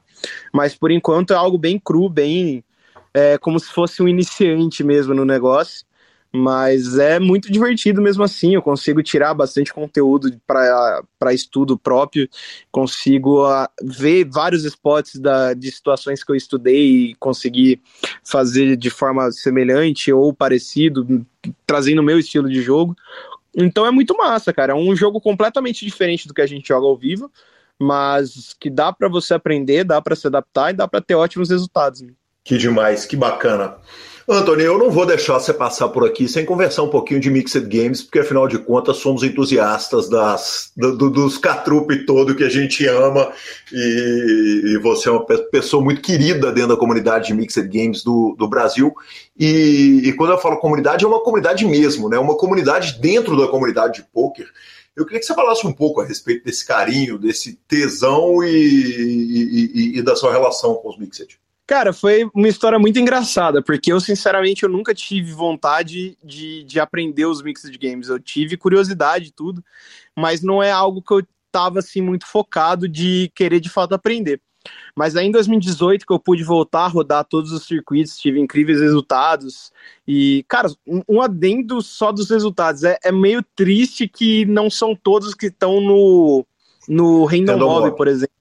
Mas 0.52 0.76
por 0.76 0.92
enquanto 0.92 1.32
é 1.32 1.38
algo 1.38 1.58
bem 1.58 1.80
cru, 1.80 2.10
bem 2.10 2.62
é, 3.14 3.38
como 3.38 3.58
se 3.58 3.72
fosse 3.72 4.04
um 4.04 4.08
iniciante 4.10 4.84
mesmo 4.84 5.14
no 5.14 5.24
negócio. 5.24 5.87
Mas 6.32 6.98
é 6.98 7.20
muito 7.20 7.52
divertido 7.52 8.02
mesmo 8.02 8.24
assim. 8.24 8.54
Eu 8.54 8.62
consigo 8.62 9.02
tirar 9.02 9.34
bastante 9.34 9.74
conteúdo 9.74 10.30
para 10.46 11.34
estudo 11.34 11.78
próprio, 11.78 12.30
consigo 12.72 13.48
uh, 13.48 13.68
ver 13.82 14.26
vários 14.26 14.64
spots 14.66 15.16
da, 15.16 15.54
de 15.54 15.72
situações 15.72 16.24
que 16.24 16.32
eu 16.32 16.36
estudei 16.36 17.10
e 17.10 17.16
conseguir 17.16 17.82
fazer 18.24 18.76
de 18.76 18.90
forma 18.90 19.32
semelhante 19.32 20.12
ou 20.12 20.34
parecido, 20.34 21.26
trazendo 21.66 22.00
o 22.00 22.04
meu 22.04 22.20
estilo 22.20 22.50
de 22.50 22.62
jogo. 22.62 22.96
Então 23.56 23.86
é 23.86 23.92
muito 23.92 24.16
massa, 24.16 24.54
cara. 24.54 24.74
É 24.74 24.76
um 24.76 24.96
jogo 24.96 25.20
completamente 25.20 25.84
diferente 25.84 26.28
do 26.28 26.34
que 26.34 26.42
a 26.42 26.46
gente 26.46 26.68
joga 26.68 26.86
ao 26.86 26.96
vivo, 26.96 27.32
mas 27.80 28.56
que 28.60 28.70
dá 28.70 28.94
para 28.94 29.10
você 29.10 29.34
aprender, 29.34 29.84
dá 29.84 30.02
para 30.02 30.16
se 30.16 30.28
adaptar 30.28 30.72
e 30.72 30.78
dá 30.78 30.88
para 30.88 31.02
ter 31.02 31.16
ótimos 31.16 31.50
resultados. 31.50 32.04
Que 32.44 32.58
demais, 32.58 33.06
que 33.06 33.16
bacana. 33.16 33.78
Antônio, 34.30 34.66
eu 34.66 34.78
não 34.78 34.92
vou 34.92 35.06
deixar 35.06 35.40
você 35.40 35.54
passar 35.54 35.88
por 35.88 36.06
aqui 36.06 36.28
sem 36.28 36.44
conversar 36.44 36.84
um 36.84 36.90
pouquinho 36.90 37.18
de 37.18 37.30
Mixed 37.30 37.66
Games, 37.66 38.02
porque 38.02 38.20
afinal 38.20 38.46
de 38.46 38.58
contas 38.58 38.98
somos 38.98 39.24
entusiastas 39.24 40.10
das, 40.10 40.70
do, 40.76 41.10
dos 41.10 41.38
catrupe 41.38 42.06
todo 42.06 42.36
que 42.36 42.44
a 42.44 42.50
gente 42.50 42.86
ama 42.86 43.32
e, 43.72 44.64
e, 44.66 44.80
você 44.80 45.08
é 45.08 45.14
uma 45.14 45.26
pessoa 45.26 45.82
muito 45.82 46.02
querida 46.02 46.52
dentro 46.52 46.72
da 46.72 46.78
comunidade 46.78 47.28
de 47.28 47.34
Mixed 47.34 47.70
Games 47.70 48.04
do, 48.04 48.36
do 48.38 48.50
Brasil. 48.50 48.94
E, 49.40 50.02
e 50.04 50.12
quando 50.12 50.32
eu 50.32 50.38
falo 50.38 50.58
comunidade, 50.58 51.06
é 51.06 51.08
uma 51.08 51.24
comunidade 51.24 51.66
mesmo, 51.66 52.10
né? 52.10 52.20
Uma 52.20 52.36
comunidade 52.36 53.00
dentro 53.00 53.38
da 53.38 53.48
comunidade 53.48 54.02
de 54.02 54.08
poker. 54.12 54.50
Eu 54.94 55.06
queria 55.06 55.22
que 55.22 55.26
você 55.26 55.34
falasse 55.34 55.66
um 55.66 55.72
pouco 55.72 56.02
a 56.02 56.06
respeito 56.06 56.44
desse 56.44 56.66
carinho, 56.66 57.18
desse 57.18 57.58
tesão 57.66 58.44
e, 58.44 58.50
e, 58.54 60.00
e 60.00 60.02
da 60.02 60.18
sua 60.18 60.34
relação 60.34 60.76
com 60.76 60.90
os 60.90 61.00
Mixed. 61.00 61.40
Cara, 61.68 61.92
foi 61.92 62.30
uma 62.34 62.48
história 62.48 62.80
muito 62.80 62.98
engraçada, 62.98 63.62
porque 63.62 63.92
eu, 63.92 64.00
sinceramente, 64.00 64.64
eu 64.64 64.70
nunca 64.70 64.96
tive 64.96 65.34
vontade 65.34 66.18
de, 66.24 66.64
de 66.64 66.80
aprender 66.80 67.26
os 67.26 67.42
mixed 67.42 67.78
games. 67.78 68.08
Eu 68.08 68.18
tive 68.20 68.56
curiosidade 68.56 69.28
e 69.28 69.32
tudo, 69.32 69.62
mas 70.16 70.42
não 70.42 70.64
é 70.64 70.72
algo 70.72 71.02
que 71.02 71.14
eu 71.14 71.28
tava, 71.52 71.80
assim, 71.80 72.00
muito 72.00 72.26
focado 72.26 72.88
de 72.88 73.30
querer, 73.36 73.60
de 73.60 73.70
fato, 73.70 73.94
aprender. 73.94 74.40
Mas 74.96 75.16
aí 75.16 75.28
em 75.28 75.32
2018 75.32 76.06
que 76.06 76.14
eu 76.14 76.20
pude 76.20 76.44
voltar 76.44 76.86
a 76.86 76.88
rodar 76.88 77.26
todos 77.26 77.52
os 77.52 77.66
circuitos, 77.66 78.18
tive 78.18 78.40
incríveis 78.40 78.80
resultados. 78.80 79.72
E, 80.08 80.46
cara, 80.48 80.70
um 81.08 81.22
adendo 81.22 81.82
só 81.82 82.14
dos 82.14 82.30
resultados. 82.30 82.84
É, 82.84 82.98
é 83.04 83.12
meio 83.12 83.44
triste 83.56 84.08
que 84.08 84.46
não 84.46 84.70
são 84.70 84.96
todos 84.96 85.34
que 85.34 85.48
estão 85.48 85.82
no, 85.82 86.46
no 86.88 87.26
Random 87.26 87.58
Mob, 87.58 87.96
por 87.98 88.08
exemplo. 88.08 88.37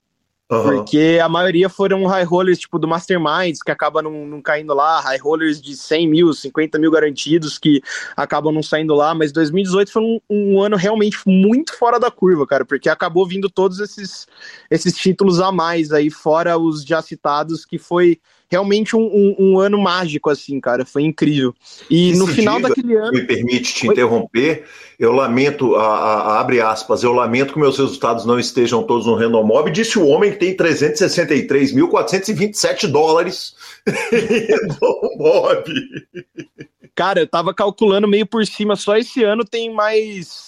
Uhum. 0.48 0.62
Porque 0.62 1.18
a 1.20 1.28
maioria 1.28 1.68
foram 1.68 2.06
high 2.06 2.22
rollers 2.22 2.58
tipo 2.58 2.78
do 2.78 2.86
Masterminds, 2.86 3.62
que 3.62 3.70
acabam 3.72 4.04
não, 4.04 4.26
não, 4.26 4.40
caindo 4.40 4.72
lá, 4.74 5.00
high 5.00 5.18
rollers 5.18 5.60
de 5.60 5.76
100 5.76 6.08
mil, 6.08 6.32
50 6.32 6.78
mil 6.78 6.90
garantidos, 6.90 7.58
que 7.58 7.82
acabam 8.16 8.54
não 8.54 8.62
saindo 8.62 8.94
lá. 8.94 9.12
Mas 9.12 9.32
2018 9.32 9.90
foi 9.90 10.02
um, 10.02 10.20
um, 10.30 10.62
ano 10.62 10.76
realmente 10.76 11.18
muito 11.26 11.76
fora 11.76 11.98
da 11.98 12.12
curva, 12.12 12.46
cara, 12.46 12.64
porque 12.64 12.88
acabou 12.88 13.26
vindo 13.26 13.50
todos 13.50 13.80
esses, 13.80 14.28
esses 14.70 14.96
títulos 14.96 15.40
a 15.40 15.50
mais 15.50 15.90
aí, 15.90 16.10
fora 16.10 16.56
os 16.56 16.84
já 16.84 17.02
citados, 17.02 17.64
que 17.64 17.78
foi 17.78 18.20
realmente 18.48 18.96
um, 18.96 19.00
um, 19.00 19.36
um, 19.38 19.58
ano 19.58 19.78
mágico, 19.78 20.30
assim, 20.30 20.58
cara. 20.60 20.84
Foi 20.84 21.02
incrível. 21.02 21.54
E 21.90 22.12
no 22.14 22.26
final 22.26 22.60
daquele 22.60 22.96
ano. 22.96 23.12
Me 23.12 23.26
permite 23.26 23.74
te 23.74 23.86
interromper. 23.86 24.64
Eu 24.98 25.12
lamento, 25.12 25.76
a, 25.76 25.86
a, 25.86 26.40
abre 26.40 26.58
aspas, 26.60 27.02
eu 27.02 27.12
lamento 27.12 27.52
que 27.52 27.58
meus 27.58 27.76
resultados 27.78 28.24
não 28.24 28.38
estejam 28.38 28.82
todos 28.82 29.04
no 29.06 29.14
Random 29.14 29.44
Mob, 29.44 29.70
disse 29.70 29.98
o 29.98 30.06
homem 30.06 30.32
que 30.32 30.38
tem 30.38 30.56
363.427 30.56 32.86
dólares 32.86 33.54
em 33.86 35.18
Mob. 35.18 35.70
Cara, 36.94 37.20
eu 37.20 37.26
tava 37.26 37.52
calculando 37.52 38.08
meio 38.08 38.26
por 38.26 38.46
cima, 38.46 38.74
só 38.74 38.96
esse 38.96 39.22
ano 39.22 39.44
tem 39.44 39.70
mais 39.70 40.46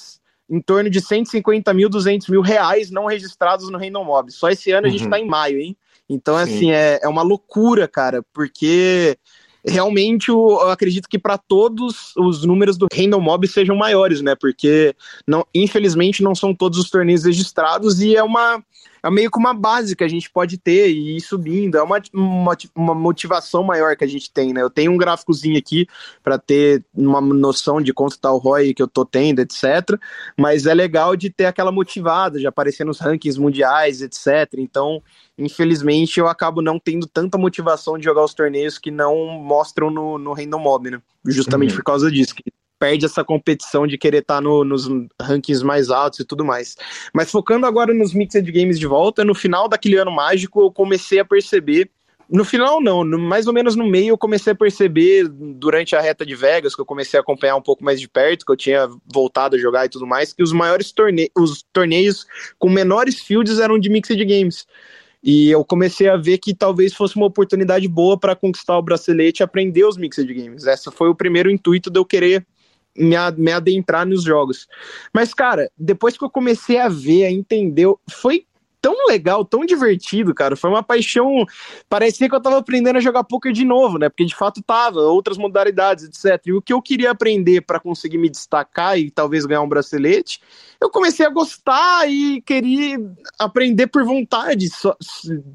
em 0.49 0.63
torno 0.63 0.89
de 0.89 0.99
150 1.01 1.75
mil, 1.75 1.91
200 1.91 2.29
mil 2.29 2.41
reais 2.41 2.91
não 2.91 3.05
registrados 3.05 3.69
no 3.69 3.77
Random 3.79 4.05
Mob. 4.05 4.33
Só 4.33 4.49
esse 4.49 4.73
ano 4.73 4.87
a 4.87 4.91
gente 4.91 5.05
uhum. 5.05 5.11
tá 5.11 5.21
em 5.21 5.27
maio, 5.27 5.61
hein? 5.61 5.77
Então, 6.09 6.37
Sim. 6.37 6.43
assim, 6.43 6.71
é, 6.73 7.01
é 7.03 7.09
uma 7.09 7.23
loucura, 7.23 7.87
cara, 7.87 8.25
porque 8.33 9.19
realmente 9.65 10.29
eu, 10.29 10.61
acredito 10.71 11.09
que 11.09 11.19
para 11.19 11.37
todos 11.37 12.13
os 12.17 12.45
números 12.45 12.77
do 12.77 12.87
Random 12.93 13.21
Mob 13.21 13.47
sejam 13.47 13.77
maiores, 13.77 14.21
né? 14.23 14.35
Porque 14.35 14.95
não, 15.27 15.47
infelizmente 15.55 16.23
não 16.23 16.35
são 16.35 16.55
todos 16.55 16.79
os 16.79 16.91
torneios 16.91 17.25
registrados 17.25 18.01
e 18.01 18.17
é 18.17 18.23
uma 18.23 18.63
é 19.03 19.11
meio 19.11 19.31
que 19.31 19.39
uma 19.39 19.55
base 19.55 19.95
que 19.95 20.05
a 20.05 20.09
gente 20.09 20.31
pode 20.31 20.59
ter 20.59 20.91
e 20.91 21.17
ir 21.17 21.21
subindo. 21.21 21.77
É 21.77 21.83
uma, 21.83 22.01
uma, 22.13 22.57
uma 22.75 22.95
motivação 22.95 23.63
maior 23.63 23.97
que 23.97 24.05
a 24.05 24.09
gente 24.09 24.31
tem, 24.31 24.53
né? 24.53 24.63
Eu 24.63 24.71
tenho 24.71 24.93
um 24.93 24.97
gráficozinho 24.97 25.59
aqui 25.59 25.87
para 26.23 26.39
ter 26.39 26.85
uma 26.95 27.21
noção 27.21 27.81
de 27.81 27.93
quanto 27.93 28.19
tá 28.19 28.33
o 28.33 28.39
ROI 28.39 28.75
que 28.75 28.83
eu 28.83 28.89
tô 28.89 29.05
tendo, 29.05 29.41
etc. 29.41 29.99
Mas 30.37 30.67
é 30.67 30.75
legal 30.75 31.17
de 31.17 31.31
ter 31.31 31.47
aquela 31.47 31.73
motivada, 31.73 32.39
de 32.39 32.47
aparecer 32.47 32.85
nos 32.85 32.99
rankings 32.99 33.41
mundiais, 33.41 34.03
etc. 34.03 34.55
Então, 34.59 35.03
infelizmente, 35.37 36.19
eu 36.19 36.29
acabo 36.29 36.61
não 36.61 36.79
tendo 36.79 37.07
tanta 37.07 37.39
motivação 37.39 37.99
de 37.99 38.05
jogar 38.05 38.25
os 38.25 38.35
torneios 38.35 38.79
que 38.79 38.91
não 38.91 39.17
mostram 39.39 39.91
no, 39.91 40.19
no 40.19 40.33
Random 40.33 40.59
Mob, 40.59 40.91
né? 40.91 41.01
Justamente 41.25 41.71
uhum. 41.71 41.77
por 41.77 41.85
causa 41.85 42.11
disso. 42.11 42.35
Que 42.35 42.45
perde 42.79 43.07
essa 43.07 43.25
competição 43.25 43.87
de 43.87 43.99
querer 43.99 44.19
estar 44.19 44.37
tá 44.37 44.41
no, 44.41 44.65
nos 44.65 44.89
rankings 45.21 45.65
mais 45.65 45.91
altos 45.91 46.21
e 46.21 46.25
tudo 46.25 46.45
mais. 46.45 46.77
Mas 47.13 47.31
focando 47.31 47.67
agora 47.67 47.93
nos 47.93 48.15
Mixed 48.15 48.51
Games 48.53 48.79
de 48.79 48.87
volta, 48.87 49.25
no 49.25 49.35
final 49.35 49.69
daquele 49.69 49.97
ano 49.97 50.11
mágico 50.11 50.61
eu 50.61 50.71
comecei 50.71 51.19
a 51.19 51.25
perceber 51.25 51.91
no 52.31 52.45
final, 52.45 52.79
não, 52.79 53.05
no, 53.05 53.19
mais 53.19 53.47
ou 53.47 53.55
menos 53.55 53.75
no 53.75 53.87
meio, 53.89 54.11
eu 54.11 54.19
comecei 54.19 54.53
a 54.53 54.57
perceber, 54.57 55.27
durante 55.29 55.97
a 55.97 56.01
reta 56.01 56.27
de 56.27 56.35
Vegas, 56.35 56.75
que 56.75 56.81
eu 56.81 56.85
comecei 56.85 57.19
a 57.19 57.23
acompanhar 57.23 57.57
um 57.57 57.63
pouco 57.63 57.83
mais 57.83 57.99
de 57.99 58.07
perto, 58.07 58.45
que 58.45 58.53
eu 58.53 58.57
tinha 58.57 58.87
voltado 59.11 59.57
a 59.57 59.59
jogar 59.59 59.87
e 59.87 59.89
tudo 59.89 60.07
mais, 60.07 60.35
que 60.35 60.43
os 60.43 60.53
maiores 60.53 60.93
torneios, 60.93 61.31
os 61.35 61.65
torneios 61.73 62.27
com 62.59 62.69
menores 62.69 63.19
fields 63.21 63.59
eram 63.59 63.79
de 63.79 63.89
Mixed 63.89 64.23
Games. 64.27 64.67
E 65.25 65.51
eu 65.51 65.65
comecei 65.65 66.07
a 66.07 66.19
ver 66.19 66.37
que 66.37 66.55
talvez 66.55 66.93
fosse 66.93 67.17
uma 67.17 67.27
oportunidade 67.27 67.89
boa 67.89 68.19
para 68.19 68.37
conquistar 68.37 68.77
o 68.77 68.83
bracelete 68.83 69.43
e 69.43 69.45
aprender 69.45 69.85
os 69.85 69.97
Mixed 69.97 70.33
Games. 70.33 70.67
Esse 70.67 70.91
foi 70.91 71.09
o 71.09 71.15
primeiro 71.15 71.51
intuito 71.51 71.91
de 71.91 71.99
eu 71.99 72.05
querer 72.05 72.47
me, 72.97 73.17
me 73.37 73.53
adentrar 73.53 74.07
nos 74.07 74.25
jogos. 74.25 74.67
Mas, 75.13 75.33
cara, 75.33 75.71
depois 75.77 76.17
que 76.17 76.25
eu 76.25 76.31
comecei 76.31 76.79
a 76.79 76.89
ver, 76.89 77.25
a 77.27 77.31
entender, 77.31 77.87
foi 78.11 78.47
tão 78.81 79.07
legal, 79.07 79.45
tão 79.45 79.65
divertido, 79.65 80.35
cara. 80.35 80.57
Foi 80.57 80.71
uma 80.71 80.83
paixão. 80.83 81.45
Parecia 81.89 82.29
que 82.29 82.35
eu 82.35 82.41
tava 82.41 82.59
aprendendo 82.59 82.97
a 82.97 83.01
jogar 83.01 83.25
poker 83.25 83.53
de 83.53 83.65
novo, 83.65 83.99
né? 83.99 84.09
Porque 84.09 84.25
de 84.25 84.35
fato 84.35 84.63
tava, 84.63 85.01
outras 85.01 85.37
modalidades, 85.37 86.05
etc. 86.05 86.47
E 86.47 86.53
o 86.53 86.63
que 86.63 86.73
eu 86.73 86.81
queria 86.81 87.11
aprender 87.11 87.63
para 87.63 87.81
conseguir 87.81 88.19
me 88.19 88.29
destacar 88.29 88.99
e 88.99 89.11
talvez 89.11 89.47
ganhar 89.47 89.63
um 89.63 89.69
bracelete, 89.69 90.41
eu 90.81 90.91
comecei 90.91 91.27
a 91.27 91.31
gostar 91.31 92.09
e 92.09 92.41
queria 92.43 92.99
aprender 93.39 93.89
por 93.89 94.05
vontade 94.05 94.69
só, 94.69 94.97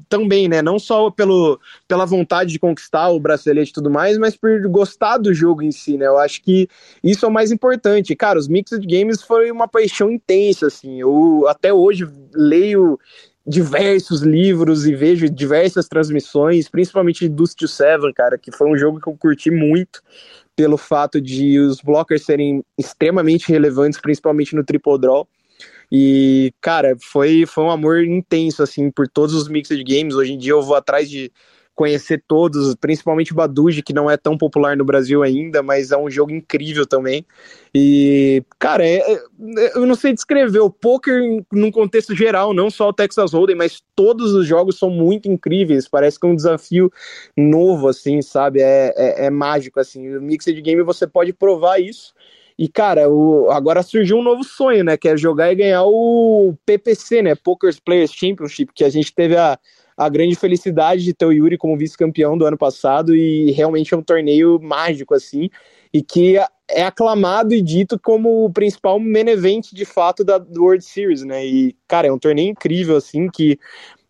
também, 0.08 0.48
né? 0.48 0.60
Não 0.60 0.78
só 0.78 1.10
pelo, 1.10 1.58
pela 1.88 2.04
vontade 2.04 2.52
de 2.52 2.58
conquistar 2.58 3.08
o 3.08 3.20
bracelete 3.20 3.70
e 3.70 3.74
tudo 3.74 3.90
mais, 3.90 4.18
mas 4.18 4.36
por 4.36 4.68
gostar 4.68 5.18
do 5.18 5.32
jogo 5.32 5.62
em 5.62 5.72
si, 5.72 5.96
né? 5.96 6.06
Eu 6.06 6.18
acho 6.18 6.42
que 6.42 6.68
isso 7.02 7.24
é 7.24 7.28
o 7.28 7.32
mais 7.32 7.50
importante. 7.50 8.14
Cara, 8.14 8.38
os 8.38 8.48
Mixed 8.48 8.86
Games 8.86 9.22
foi 9.22 9.50
uma 9.50 9.66
paixão 9.66 10.10
intensa, 10.10 10.66
assim. 10.66 11.00
Eu 11.00 11.46
até 11.48 11.72
hoje 11.72 12.06
leio 12.34 12.98
diversos 13.46 14.22
livros 14.22 14.86
e 14.86 14.94
vejo 14.94 15.28
diversas 15.28 15.86
transmissões, 15.86 16.68
principalmente 16.68 17.28
do 17.28 17.44
to 17.44 17.68
Seven, 17.68 18.12
cara, 18.12 18.38
que 18.38 18.50
foi 18.50 18.70
um 18.70 18.76
jogo 18.76 19.00
que 19.00 19.08
eu 19.08 19.16
curti 19.16 19.50
muito 19.50 20.00
pelo 20.56 20.78
fato 20.78 21.20
de 21.20 21.58
os 21.58 21.80
blockers 21.80 22.24
serem 22.24 22.64
extremamente 22.78 23.50
relevantes, 23.50 24.00
principalmente 24.00 24.54
no 24.54 24.64
triple 24.64 24.98
draw. 24.98 25.28
E, 25.92 26.52
cara, 26.60 26.96
foi, 27.00 27.44
foi 27.46 27.64
um 27.64 27.70
amor 27.70 28.02
intenso, 28.02 28.62
assim, 28.62 28.90
por 28.90 29.06
todos 29.06 29.34
os 29.34 29.48
mixed 29.48 29.82
games. 29.84 30.14
Hoje 30.14 30.32
em 30.32 30.38
dia 30.38 30.52
eu 30.52 30.62
vou 30.62 30.76
atrás 30.76 31.10
de 31.10 31.30
conhecer 31.74 32.22
todos, 32.28 32.74
principalmente 32.76 33.32
o 33.32 33.34
Baduji, 33.34 33.82
que 33.82 33.92
não 33.92 34.10
é 34.10 34.16
tão 34.16 34.38
popular 34.38 34.76
no 34.76 34.84
Brasil 34.84 35.22
ainda, 35.22 35.62
mas 35.62 35.90
é 35.90 35.96
um 35.96 36.08
jogo 36.08 36.30
incrível 36.30 36.86
também. 36.86 37.26
E, 37.74 38.44
cara, 38.58 38.86
é, 38.86 38.98
é, 38.98 39.22
eu 39.74 39.84
não 39.84 39.96
sei 39.96 40.12
descrever 40.12 40.60
o 40.60 40.70
poker 40.70 41.20
num 41.52 41.72
contexto 41.72 42.14
geral, 42.14 42.54
não 42.54 42.70
só 42.70 42.88
o 42.88 42.92
Texas 42.92 43.32
Hold'em, 43.32 43.56
mas 43.56 43.82
todos 43.96 44.32
os 44.32 44.46
jogos 44.46 44.78
são 44.78 44.88
muito 44.88 45.28
incríveis. 45.28 45.88
Parece 45.88 46.18
que 46.18 46.26
é 46.26 46.30
um 46.30 46.36
desafio 46.36 46.92
novo, 47.36 47.88
assim, 47.88 48.22
sabe? 48.22 48.60
É, 48.60 48.94
é, 48.96 49.26
é 49.26 49.30
mágico, 49.30 49.80
assim. 49.80 50.16
O 50.16 50.22
Mixed 50.22 50.60
Game 50.62 50.82
você 50.82 51.06
pode 51.06 51.32
provar 51.32 51.80
isso. 51.80 52.14
E, 52.56 52.68
cara, 52.68 53.10
o, 53.10 53.50
agora 53.50 53.82
surgiu 53.82 54.16
um 54.16 54.22
novo 54.22 54.44
sonho, 54.44 54.84
né? 54.84 54.96
Que 54.96 55.08
é 55.08 55.16
jogar 55.16 55.50
e 55.50 55.56
ganhar 55.56 55.82
o 55.84 56.54
PPC, 56.64 57.22
né? 57.22 57.34
Poker 57.34 57.74
Players 57.84 58.12
Championship, 58.12 58.72
que 58.72 58.84
a 58.84 58.88
gente 58.88 59.12
teve 59.12 59.36
a, 59.36 59.58
a 59.96 60.08
grande 60.08 60.34
felicidade 60.34 61.04
de 61.04 61.14
ter 61.14 61.26
o 61.26 61.32
Yuri 61.32 61.56
como 61.56 61.76
vice-campeão 61.76 62.36
do 62.36 62.46
ano 62.46 62.58
passado 62.58 63.14
e 63.14 63.50
realmente 63.52 63.94
é 63.94 63.96
um 63.96 64.02
torneio 64.02 64.58
mágico 64.60 65.14
assim 65.14 65.48
e 65.92 66.02
que 66.02 66.36
é 66.68 66.82
aclamado 66.82 67.54
e 67.54 67.62
dito 67.62 67.98
como 67.98 68.44
o 68.44 68.52
principal 68.52 68.98
main 68.98 69.28
event 69.28 69.72
de 69.72 69.84
fato 69.84 70.24
da 70.24 70.44
World 70.56 70.84
Series, 70.84 71.22
né? 71.22 71.46
E 71.46 71.76
cara, 71.86 72.08
é 72.08 72.12
um 72.12 72.18
torneio 72.18 72.50
incrível 72.50 72.96
assim 72.96 73.28
que 73.28 73.58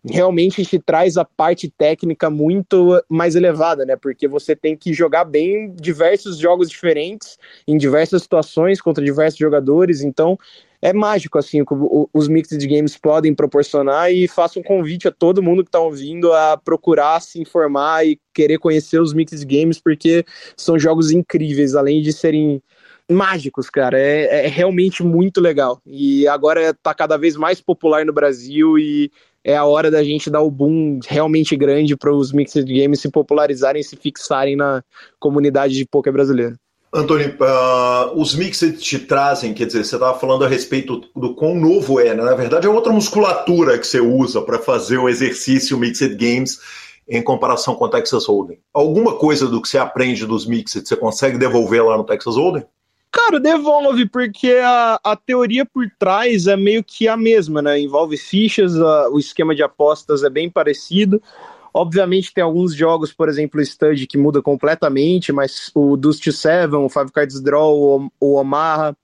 realmente 0.06 0.64
te 0.64 0.78
traz 0.78 1.16
a 1.16 1.24
parte 1.24 1.70
técnica 1.70 2.28
muito 2.28 3.02
mais 3.08 3.34
elevada, 3.34 3.84
né? 3.86 3.96
Porque 3.96 4.28
você 4.28 4.54
tem 4.54 4.76
que 4.76 4.92
jogar 4.92 5.24
bem 5.24 5.74
diversos 5.74 6.36
jogos 6.38 6.68
diferentes, 6.68 7.38
em 7.66 7.78
diversas 7.78 8.22
situações, 8.22 8.80
contra 8.80 9.04
diversos 9.04 9.38
jogadores. 9.38 10.02
Então, 10.02 10.38
é 10.84 10.92
mágico, 10.92 11.38
assim, 11.38 11.62
o, 11.62 12.10
os 12.12 12.28
mixed 12.28 12.66
games 12.66 12.94
podem 12.98 13.34
proporcionar 13.34 14.12
e 14.12 14.28
faço 14.28 14.60
um 14.60 14.62
convite 14.62 15.08
a 15.08 15.10
todo 15.10 15.42
mundo 15.42 15.64
que 15.64 15.70
está 15.70 15.80
ouvindo 15.80 16.30
a 16.30 16.58
procurar 16.58 17.22
se 17.22 17.40
informar 17.40 18.06
e 18.06 18.20
querer 18.34 18.58
conhecer 18.58 19.00
os 19.00 19.14
mixed 19.14 19.46
games, 19.46 19.80
porque 19.80 20.26
são 20.54 20.78
jogos 20.78 21.10
incríveis, 21.10 21.74
além 21.74 22.02
de 22.02 22.12
serem 22.12 22.62
mágicos, 23.10 23.70
cara. 23.70 23.98
É, 23.98 24.44
é 24.44 24.46
realmente 24.46 25.02
muito 25.02 25.40
legal. 25.40 25.80
E 25.86 26.28
agora 26.28 26.68
está 26.68 26.92
cada 26.92 27.16
vez 27.16 27.34
mais 27.34 27.62
popular 27.62 28.04
no 28.04 28.12
Brasil 28.12 28.78
e 28.78 29.10
é 29.42 29.56
a 29.56 29.64
hora 29.64 29.90
da 29.90 30.04
gente 30.04 30.28
dar 30.28 30.42
o 30.42 30.50
boom 30.50 31.00
realmente 31.06 31.56
grande 31.56 31.96
para 31.96 32.12
os 32.12 32.30
mixed 32.30 32.62
games 32.62 33.00
se 33.00 33.10
popularizarem 33.10 33.82
se 33.82 33.96
fixarem 33.96 34.54
na 34.54 34.84
comunidade 35.18 35.72
de 35.72 35.86
poker 35.86 36.12
brasileira. 36.12 36.58
Antônio, 36.94 37.36
uh, 37.40 38.20
os 38.20 38.36
mixed 38.36 38.78
te 38.78 39.00
trazem, 39.00 39.52
quer 39.52 39.66
dizer, 39.66 39.84
você 39.84 39.96
estava 39.96 40.16
falando 40.16 40.44
a 40.44 40.48
respeito 40.48 41.02
do 41.16 41.34
quão 41.34 41.56
novo 41.56 41.98
é, 41.98 42.14
né? 42.14 42.22
na 42.22 42.34
verdade 42.34 42.66
é 42.66 42.70
outra 42.70 42.92
musculatura 42.92 43.76
que 43.76 43.86
você 43.86 44.00
usa 44.00 44.40
para 44.40 44.60
fazer 44.60 44.98
o 44.98 45.08
exercício 45.08 45.76
mixed 45.76 46.14
games 46.14 46.60
em 47.08 47.20
comparação 47.20 47.74
com 47.74 47.86
o 47.86 47.90
Texas 47.90 48.26
Hold'em. 48.26 48.60
Alguma 48.72 49.16
coisa 49.16 49.48
do 49.48 49.60
que 49.60 49.68
você 49.68 49.76
aprende 49.76 50.24
dos 50.24 50.46
mixed 50.46 50.86
você 50.86 50.96
consegue 50.96 51.36
devolver 51.36 51.84
lá 51.84 51.96
no 51.96 52.04
Texas 52.04 52.36
Hold'em? 52.36 52.64
Cara, 53.10 53.38
devolve, 53.38 54.08
porque 54.08 54.60
a, 54.62 54.98
a 55.02 55.14
teoria 55.14 55.64
por 55.64 55.88
trás 55.98 56.48
é 56.48 56.56
meio 56.56 56.82
que 56.82 57.06
a 57.06 57.16
mesma, 57.16 57.62
né? 57.62 57.78
Envolve 57.78 58.16
fichas, 58.16 58.76
a, 58.76 59.08
o 59.08 59.20
esquema 59.20 59.54
de 59.54 59.62
apostas 59.62 60.24
é 60.24 60.30
bem 60.30 60.50
parecido. 60.50 61.22
Obviamente 61.76 62.32
tem 62.32 62.44
alguns 62.44 62.72
jogos, 62.72 63.12
por 63.12 63.28
exemplo, 63.28 63.60
o 63.60 63.64
Stud, 63.64 64.06
que 64.06 64.16
muda 64.16 64.40
completamente, 64.40 65.32
mas 65.32 65.72
o 65.74 65.96
Dust 65.96 66.24
7, 66.30 66.72
o 66.72 66.88
Five 66.88 67.10
Cards 67.10 67.40
Draw, 67.40 68.08
o, 68.20 68.34
Omaha, 68.36 68.96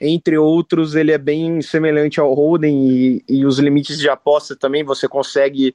entre 0.00 0.36
outros, 0.36 0.96
ele 0.96 1.12
é 1.12 1.18
bem 1.18 1.62
semelhante 1.62 2.18
ao 2.18 2.34
Hold'em 2.34 2.88
e, 2.88 3.24
e 3.28 3.46
os 3.46 3.60
limites 3.60 3.98
de 3.98 4.08
aposta 4.08 4.56
também, 4.56 4.82
você 4.82 5.06
consegue 5.06 5.72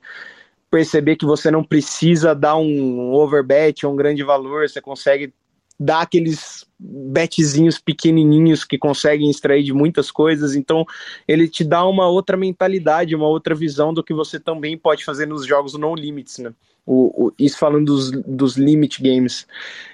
perceber 0.69 1.15
que 1.15 1.25
você 1.25 1.49
não 1.49 1.63
precisa 1.63 2.35
dar 2.35 2.57
um 2.57 3.13
overbet, 3.13 3.85
um 3.85 3.95
grande 3.95 4.21
valor, 4.21 4.67
você 4.67 4.81
consegue 4.81 5.33
dar 5.81 6.01
aqueles 6.01 6.63
betzinhos 6.79 7.79
pequenininhos 7.79 8.63
que 8.63 8.77
conseguem 8.77 9.31
extrair 9.31 9.63
de 9.63 9.73
muitas 9.73 10.11
coisas, 10.11 10.55
então 10.55 10.85
ele 11.27 11.47
te 11.47 11.63
dá 11.63 11.83
uma 11.87 12.07
outra 12.07 12.37
mentalidade, 12.37 13.15
uma 13.15 13.27
outra 13.27 13.55
visão 13.55 13.91
do 13.91 14.03
que 14.03 14.13
você 14.13 14.39
também 14.39 14.77
pode 14.77 15.03
fazer 15.03 15.25
nos 15.25 15.43
jogos 15.43 15.73
no 15.73 15.95
limits, 15.95 16.37
né? 16.37 16.53
O, 16.85 17.27
o, 17.27 17.33
isso 17.37 17.57
falando 17.57 17.85
dos, 17.85 18.11
dos 18.11 18.57
limit 18.57 19.01
games. 19.01 19.47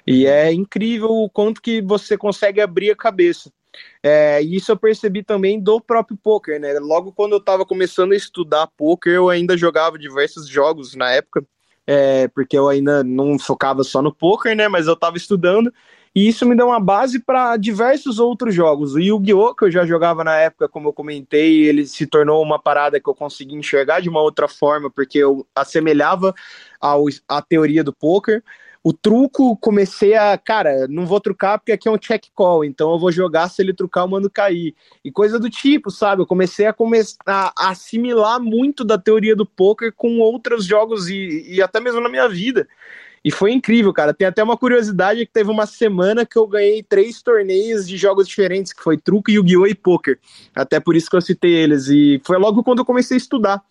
E 0.06 0.26
é 0.26 0.52
incrível 0.52 1.10
o 1.10 1.30
quanto 1.30 1.62
que 1.62 1.82
você 1.82 2.18
consegue 2.18 2.60
abrir 2.60 2.92
a 2.92 2.96
cabeça. 2.96 3.52
É, 4.04 4.42
isso 4.42 4.72
eu 4.72 4.78
percebi 4.78 5.24
também 5.24 5.60
do 5.60 5.80
próprio 5.80 6.18
poker, 6.18 6.60
né? 6.60 6.78
Logo 6.80 7.14
quando 7.14 7.34
eu 7.34 7.38
estava 7.38 7.66
começando 7.66 8.12
a 8.12 8.16
estudar 8.16 8.68
poker, 8.76 9.14
eu 9.14 9.30
ainda 9.30 9.58
jogava 9.58 9.98
diversos 9.98 10.48
jogos 10.50 10.96
na 10.96 11.12
época 11.12 11.46
é, 11.88 12.28
porque 12.28 12.58
eu 12.58 12.68
ainda 12.68 13.04
não 13.04 13.40
focava 13.40 13.84
só 13.84 14.02
no 14.02 14.14
poker, 14.14 14.56
né? 14.56 14.68
Mas 14.68 14.86
eu 14.86 14.94
estava 14.94 15.16
estudando 15.16 15.74
e 16.18 16.28
isso 16.28 16.48
me 16.48 16.56
deu 16.56 16.66
uma 16.66 16.80
base 16.80 17.20
para 17.20 17.56
diversos 17.58 18.18
outros 18.18 18.54
jogos. 18.54 18.96
O 18.96 19.00
Yu-Gi-Oh! 19.00 19.54
que 19.54 19.66
eu 19.66 19.72
já 19.72 19.86
jogava 19.86 20.24
na 20.24 20.36
época, 20.36 20.68
como 20.68 20.90
eu 20.90 20.94
comentei, 20.94 21.66
ele 21.66 21.86
se 21.86 22.08
tornou 22.08 22.42
uma 22.42 22.58
parada 22.58 23.00
que 23.00 23.08
eu 23.08 23.14
consegui 23.14 23.56
enxergar 23.56 24.02
de 24.02 24.10
uma 24.10 24.20
outra 24.20 24.48
forma, 24.48 24.90
porque 24.90 25.20
eu 25.20 25.46
assemelhava 25.56 26.34
ao, 26.82 27.06
à 27.28 27.40
teoria 27.40 27.84
do 27.84 27.94
poker. 27.94 28.44
O 28.88 28.94
truco, 28.94 29.58
comecei 29.58 30.14
a, 30.14 30.38
cara, 30.38 30.88
não 30.88 31.06
vou 31.06 31.20
trucar 31.20 31.60
porque 31.60 31.74
aqui 31.74 31.90
é 31.90 31.92
um 31.92 31.98
check 31.98 32.28
call, 32.34 32.64
então 32.64 32.94
eu 32.94 32.98
vou 32.98 33.12
jogar 33.12 33.50
se 33.50 33.62
ele 33.62 33.74
trucar, 33.74 34.06
eu 34.06 34.08
mando 34.08 34.30
cair. 34.30 34.74
E 35.04 35.12
coisa 35.12 35.38
do 35.38 35.50
tipo, 35.50 35.92
sabe? 35.92 36.22
Eu 36.22 36.26
comecei 36.26 36.68
a, 36.68 36.72
começar 36.72 37.18
a 37.28 37.70
assimilar 37.70 38.40
muito 38.40 38.86
da 38.86 38.98
teoria 38.98 39.36
do 39.36 39.46
poker 39.46 39.92
com 39.92 40.20
outros 40.20 40.64
jogos 40.64 41.10
e, 41.10 41.44
e 41.50 41.62
até 41.62 41.82
mesmo 41.82 42.00
na 42.00 42.08
minha 42.08 42.30
vida. 42.30 42.66
E 43.26 43.30
foi 43.30 43.52
incrível, 43.52 43.92
cara. 43.92 44.14
Tem 44.14 44.26
até 44.26 44.42
uma 44.42 44.56
curiosidade 44.56 45.26
que 45.26 45.34
teve 45.34 45.52
uma 45.52 45.66
semana 45.66 46.26
que 46.26 46.38
eu 46.38 46.48
ganhei 46.48 46.82
três 46.82 47.22
torneios 47.22 47.86
de 47.86 47.98
jogos 47.98 48.26
diferentes, 48.26 48.72
que 48.72 48.82
foi 48.82 48.98
truco, 48.98 49.30
Yu-Gi-Oh! 49.30 49.68
e 49.68 49.76
poker. 49.76 50.18
Até 50.56 50.80
por 50.80 50.96
isso 50.96 51.10
que 51.10 51.18
eu 51.18 51.22
citei 51.22 51.52
eles. 51.52 51.90
E 51.90 52.22
foi 52.24 52.38
logo 52.38 52.64
quando 52.64 52.80
eu 52.80 52.86
comecei 52.86 53.16
a 53.16 53.20
estudar 53.20 53.62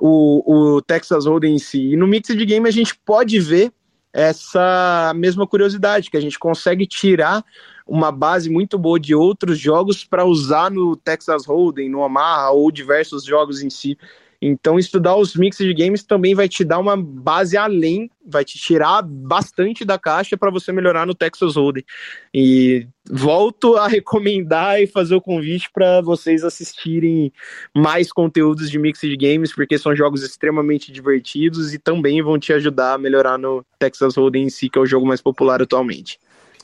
o, 0.00 0.74
o 0.76 0.82
Texas 0.82 1.26
Hold'em 1.26 1.54
em 1.54 1.58
si. 1.60 1.92
E 1.92 1.96
no 1.96 2.08
Mix 2.08 2.26
de 2.26 2.44
Game 2.44 2.66
a 2.66 2.72
gente 2.72 2.98
pode 3.04 3.38
ver 3.38 3.72
essa 4.18 5.12
mesma 5.14 5.46
curiosidade, 5.46 6.10
que 6.10 6.16
a 6.16 6.20
gente 6.20 6.38
consegue 6.38 6.86
tirar 6.86 7.44
uma 7.86 8.10
base 8.10 8.50
muito 8.50 8.76
boa 8.76 8.98
de 8.98 9.14
outros 9.14 9.56
jogos 9.58 10.04
para 10.04 10.24
usar 10.24 10.72
no 10.72 10.96
Texas 10.96 11.46
Hold'em, 11.46 11.88
no 11.88 12.00
Omaha 12.00 12.50
ou 12.50 12.70
diversos 12.72 13.24
jogos 13.24 13.62
em 13.62 13.70
si. 13.70 13.96
Então, 14.40 14.78
estudar 14.78 15.16
os 15.16 15.34
mixes 15.34 15.66
de 15.66 15.74
games 15.74 16.04
também 16.04 16.32
vai 16.34 16.48
te 16.48 16.62
dar 16.62 16.78
uma 16.78 16.96
base 16.96 17.56
além, 17.56 18.08
vai 18.24 18.44
te 18.44 18.56
tirar 18.56 19.02
bastante 19.02 19.84
da 19.84 19.98
caixa 19.98 20.36
para 20.36 20.50
você 20.50 20.70
melhorar 20.70 21.06
no 21.06 21.14
Texas 21.14 21.56
Hold'em. 21.56 21.84
E 22.32 22.86
volto 23.10 23.76
a 23.76 23.88
recomendar 23.88 24.80
e 24.80 24.86
fazer 24.86 25.16
o 25.16 25.20
convite 25.20 25.68
para 25.72 26.00
vocês 26.00 26.44
assistirem 26.44 27.32
mais 27.74 28.12
conteúdos 28.12 28.70
de 28.70 28.78
mixes 28.78 29.10
de 29.10 29.16
games, 29.16 29.52
porque 29.52 29.76
são 29.76 29.96
jogos 29.96 30.22
extremamente 30.22 30.92
divertidos 30.92 31.74
e 31.74 31.78
também 31.78 32.22
vão 32.22 32.38
te 32.38 32.52
ajudar 32.52 32.94
a 32.94 32.98
melhorar 32.98 33.38
no 33.38 33.64
Texas 33.76 34.16
Hold'em 34.16 34.44
em 34.44 34.50
si, 34.50 34.68
que 34.68 34.78
é 34.78 34.82
o 34.82 34.86
jogo 34.86 35.06
mais 35.06 35.20
popular 35.20 35.60
atualmente. 35.60 36.18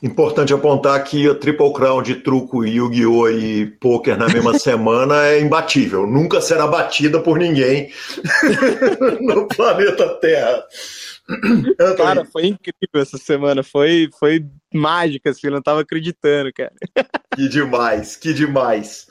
Importante 0.05 0.53
apontar 0.53 1.03
que 1.03 1.27
a 1.27 1.35
Triple 1.35 1.73
Crown 1.73 2.03
de 2.03 2.17
truco, 2.17 2.63
Yu-Gi-Oh! 2.63 3.31
e 3.31 3.65
poker 3.81 4.19
na 4.19 4.29
mesma 4.29 4.53
semana 4.61 5.29
é 5.29 5.41
imbatível. 5.41 6.07
Nunca 6.07 6.43
será 6.43 6.67
batida 6.67 7.21
por 7.21 7.39
ninguém 7.39 7.91
no 9.23 9.49
planeta 9.49 10.07
Terra. 10.21 10.63
Cara, 11.97 12.23
foi 12.27 12.49
incrível 12.49 13.01
essa 13.01 13.17
semana. 13.17 13.63
Foi, 13.63 14.11
foi 14.21 14.45
mágica, 14.75 15.31
assim, 15.31 15.47
eu 15.47 15.53
não 15.53 15.63
tava 15.63 15.81
acreditando, 15.81 16.53
cara. 16.53 16.75
Que 17.35 17.49
demais, 17.49 18.15
que 18.15 18.35
demais. 18.35 19.07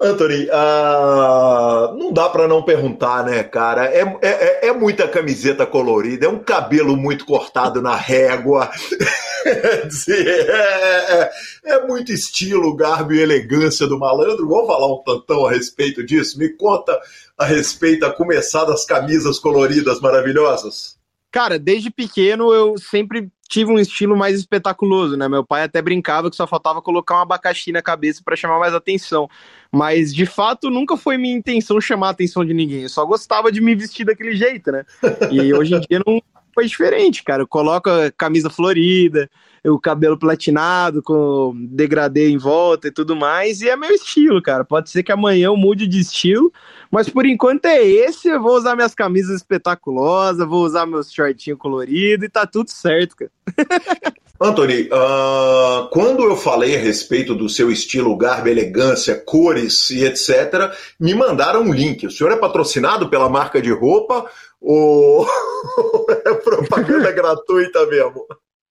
Anthony, 0.00 0.44
uh, 0.44 1.98
não 1.98 2.12
dá 2.12 2.28
para 2.28 2.46
não 2.46 2.62
perguntar, 2.62 3.24
né, 3.24 3.42
cara? 3.42 3.86
É, 3.86 4.02
é, 4.22 4.68
é, 4.68 4.72
muita 4.72 5.08
camiseta 5.08 5.66
colorida, 5.66 6.26
é 6.26 6.28
um 6.28 6.38
cabelo 6.38 6.96
muito 6.96 7.26
cortado 7.26 7.82
na 7.82 7.96
régua, 7.96 8.70
é, 9.44 9.88
é, 10.12 11.30
é, 11.64 11.86
muito 11.86 12.12
estilo, 12.12 12.76
garbo 12.76 13.12
e 13.12 13.20
elegância 13.20 13.88
do 13.88 13.98
malandro. 13.98 14.48
Vamos 14.48 14.68
falar 14.68 14.86
um 14.86 15.02
tantão 15.02 15.44
a 15.44 15.50
respeito 15.50 16.06
disso? 16.06 16.38
Me 16.38 16.50
conta 16.50 16.96
a 17.36 17.44
respeito, 17.44 18.06
a 18.06 18.12
começar 18.12 18.64
das 18.64 18.84
camisas 18.84 19.40
coloridas 19.40 20.00
maravilhosas. 20.00 20.96
Cara, 21.32 21.58
desde 21.58 21.90
pequeno 21.90 22.54
eu 22.54 22.78
sempre 22.78 23.28
tive 23.48 23.72
um 23.72 23.78
estilo 23.78 24.16
mais 24.16 24.38
espetaculoso, 24.38 25.16
né? 25.16 25.26
Meu 25.26 25.44
pai 25.44 25.62
até 25.62 25.80
brincava 25.80 26.28
que 26.28 26.36
só 26.36 26.46
faltava 26.46 26.82
colocar 26.82 27.16
um 27.16 27.22
abacaxi 27.22 27.72
na 27.72 27.80
cabeça 27.80 28.20
para 28.22 28.36
chamar 28.36 28.58
mais 28.58 28.74
atenção. 28.74 29.28
Mas 29.72 30.14
de 30.14 30.26
fato 30.26 30.68
nunca 30.68 30.96
foi 30.96 31.16
minha 31.16 31.34
intenção 31.34 31.80
chamar 31.80 32.08
a 32.08 32.10
atenção 32.10 32.44
de 32.44 32.52
ninguém. 32.52 32.82
Eu 32.82 32.88
só 32.90 33.04
gostava 33.06 33.50
de 33.50 33.60
me 33.60 33.74
vestir 33.74 34.04
daquele 34.04 34.36
jeito, 34.36 34.70
né? 34.70 34.84
E 35.30 35.52
hoje 35.54 35.74
em 35.74 35.80
dia 35.80 36.00
não 36.06 36.22
foi 36.58 36.66
diferente, 36.66 37.22
cara. 37.22 37.46
Coloca 37.46 38.12
camisa 38.18 38.50
florida, 38.50 39.30
o 39.64 39.78
cabelo 39.78 40.18
platinado 40.18 41.00
com 41.00 41.54
degradê 41.70 42.30
em 42.30 42.36
volta 42.36 42.88
e 42.88 42.90
tudo 42.90 43.14
mais, 43.14 43.60
e 43.60 43.68
é 43.68 43.76
meu 43.76 43.92
estilo, 43.92 44.42
cara. 44.42 44.64
Pode 44.64 44.90
ser 44.90 45.04
que 45.04 45.12
amanhã 45.12 45.46
eu 45.46 45.56
mude 45.56 45.86
de 45.86 46.00
estilo, 46.00 46.52
mas 46.90 47.08
por 47.08 47.24
enquanto 47.26 47.66
é 47.66 47.80
esse. 47.80 48.26
Eu 48.26 48.42
vou 48.42 48.56
usar 48.56 48.74
minhas 48.74 48.92
camisas 48.92 49.36
espetaculosas, 49.36 50.48
vou 50.48 50.64
usar 50.64 50.84
meus 50.84 51.12
shortinhos 51.12 51.60
coloridos 51.60 52.26
e 52.26 52.28
tá 52.28 52.44
tudo 52.44 52.70
certo, 52.70 53.14
cara. 53.14 53.30
Anthony, 54.40 54.82
uh, 54.82 55.88
quando 55.90 56.22
eu 56.22 56.36
falei 56.36 56.76
a 56.76 56.80
respeito 56.80 57.34
do 57.34 57.48
seu 57.48 57.72
estilo, 57.72 58.16
garbo, 58.16 58.48
elegância, 58.48 59.16
cores 59.16 59.90
e 59.90 60.04
etc., 60.04 60.72
me 60.98 61.12
mandaram 61.12 61.62
um 61.62 61.72
link. 61.72 62.06
O 62.06 62.10
senhor 62.10 62.32
é 62.32 62.36
patrocinado 62.36 63.08
pela 63.08 63.28
marca 63.28 63.60
de 63.60 63.72
roupa 63.72 64.26
ou 64.60 65.26
é 66.24 66.34
propaganda 66.34 67.12
gratuita 67.12 67.86
mesmo? 67.86 68.26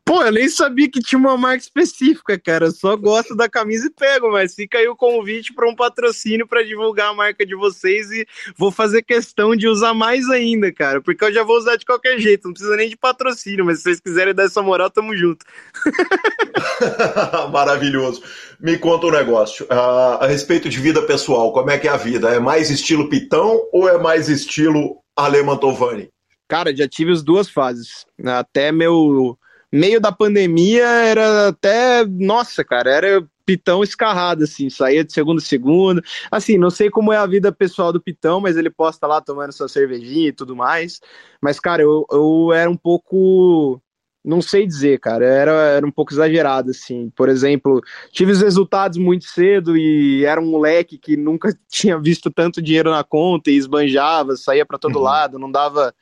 Pô, 0.08 0.24
eu 0.24 0.32
nem 0.32 0.48
sabia 0.48 0.90
que 0.90 1.02
tinha 1.02 1.20
uma 1.20 1.36
marca 1.36 1.62
específica, 1.64 2.40
cara. 2.40 2.68
Eu 2.68 2.72
só 2.72 2.96
gosto 2.96 3.36
da 3.36 3.50
camisa 3.50 3.88
e 3.88 3.90
pego, 3.90 4.32
mas 4.32 4.56
fica 4.56 4.78
aí 4.78 4.88
o 4.88 4.96
convite 4.96 5.54
para 5.54 5.70
um 5.70 5.76
patrocínio 5.76 6.48
para 6.48 6.64
divulgar 6.64 7.10
a 7.10 7.14
marca 7.14 7.46
de 7.46 7.54
vocês 7.54 8.10
e 8.12 8.26
vou 8.58 8.72
fazer 8.72 9.02
questão 9.02 9.54
de 9.54 9.68
usar 9.68 9.94
mais 9.94 10.30
ainda, 10.30 10.72
cara, 10.72 11.02
porque 11.02 11.26
eu 11.26 11.34
já 11.34 11.44
vou 11.44 11.58
usar 11.58 11.76
de 11.76 11.86
qualquer 11.86 12.18
jeito, 12.20 12.46
não 12.46 12.54
precisa 12.54 12.78
nem 12.78 12.88
de 12.88 12.96
patrocínio, 12.96 13.66
mas 13.66 13.80
se 13.80 13.84
vocês 13.84 14.00
quiserem 14.00 14.34
dar 14.34 14.46
essa 14.46 14.62
moral, 14.62 14.90
tamo 14.90 15.14
junto. 15.14 15.46
Maravilhoso. 17.52 18.24
Me 18.62 18.78
conta 18.78 19.08
um 19.08 19.12
negócio. 19.12 19.66
Uh, 19.66 20.24
a 20.24 20.26
respeito 20.26 20.70
de 20.70 20.80
vida 20.80 21.02
pessoal, 21.02 21.52
como 21.52 21.70
é 21.70 21.78
que 21.78 21.86
é 21.86 21.92
a 21.92 21.98
vida? 21.98 22.30
É 22.30 22.40
mais 22.40 22.70
estilo 22.70 23.10
Pitão 23.10 23.60
ou 23.74 23.90
é 23.90 23.98
mais 23.98 24.30
estilo 24.30 25.04
Ale 25.18 25.42
Mantovani? 25.42 26.10
Cara, 26.48 26.76
já 26.76 26.88
tive 26.88 27.12
as 27.12 27.24
duas 27.24 27.50
fases. 27.50 28.06
Até 28.24 28.72
meu 28.72 29.38
meio 29.72 30.00
da 30.00 30.12
pandemia 30.12 30.86
era 30.86 31.50
até, 31.50 32.06
nossa, 32.06 32.64
cara, 32.64 32.90
era 32.90 33.28
Pitão 33.46 33.82
escarrado, 33.82 34.44
assim, 34.44 34.70
saía 34.70 35.06
de 35.06 35.14
segundo 35.14 35.38
a 35.38 35.42
segundo. 35.42 36.02
Assim, 36.30 36.58
não 36.58 36.70
sei 36.70 36.90
como 36.90 37.14
é 37.14 37.18
a 37.18 37.26
vida 37.26 37.52
pessoal 37.52 37.94
do 37.94 38.02
Pitão, 38.02 38.42
mas 38.42 38.58
ele 38.58 38.70
posta 38.70 39.08
lá 39.08 39.22
tomando 39.22 39.54
sua 39.54 39.70
cervejinha 39.70 40.28
e 40.28 40.34
tudo 40.34 40.56
mais. 40.56 41.00
Mas, 41.42 41.58
cara, 41.60 41.82
eu, 41.82 42.06
eu 42.12 42.52
era 42.54 42.70
um 42.70 42.76
pouco 42.76 43.82
não 44.28 44.42
sei 44.42 44.68
dizer, 44.68 45.00
cara. 45.00 45.26
Era, 45.26 45.52
era 45.52 45.88
um 45.88 45.92
pouco 45.92 46.14
exagerado, 46.14 46.72
assim. 46.72 47.10
Por 47.16 47.30
exemplo, 47.30 47.82
tive 48.12 48.34
os 48.34 48.42
resultados 48.42 48.98
muito 48.98 49.24
cedo 49.26 49.78
e 49.78 50.26
era 50.26 50.42
um 50.42 50.46
moleque 50.46 50.98
que 50.98 51.16
nunca 51.16 51.58
tinha 51.70 51.98
visto 51.98 52.30
tanto 52.30 52.62
dinheiro 52.62 52.92
na 52.92 53.06
conta 53.06 53.50
e 53.50 53.56
esbanjava, 53.56 54.36
saía 54.36 54.66
para 54.66 54.78
todo 54.78 54.98
uhum. 54.98 55.04
lado, 55.04 55.40
não 55.40 55.50
dava 55.50 55.96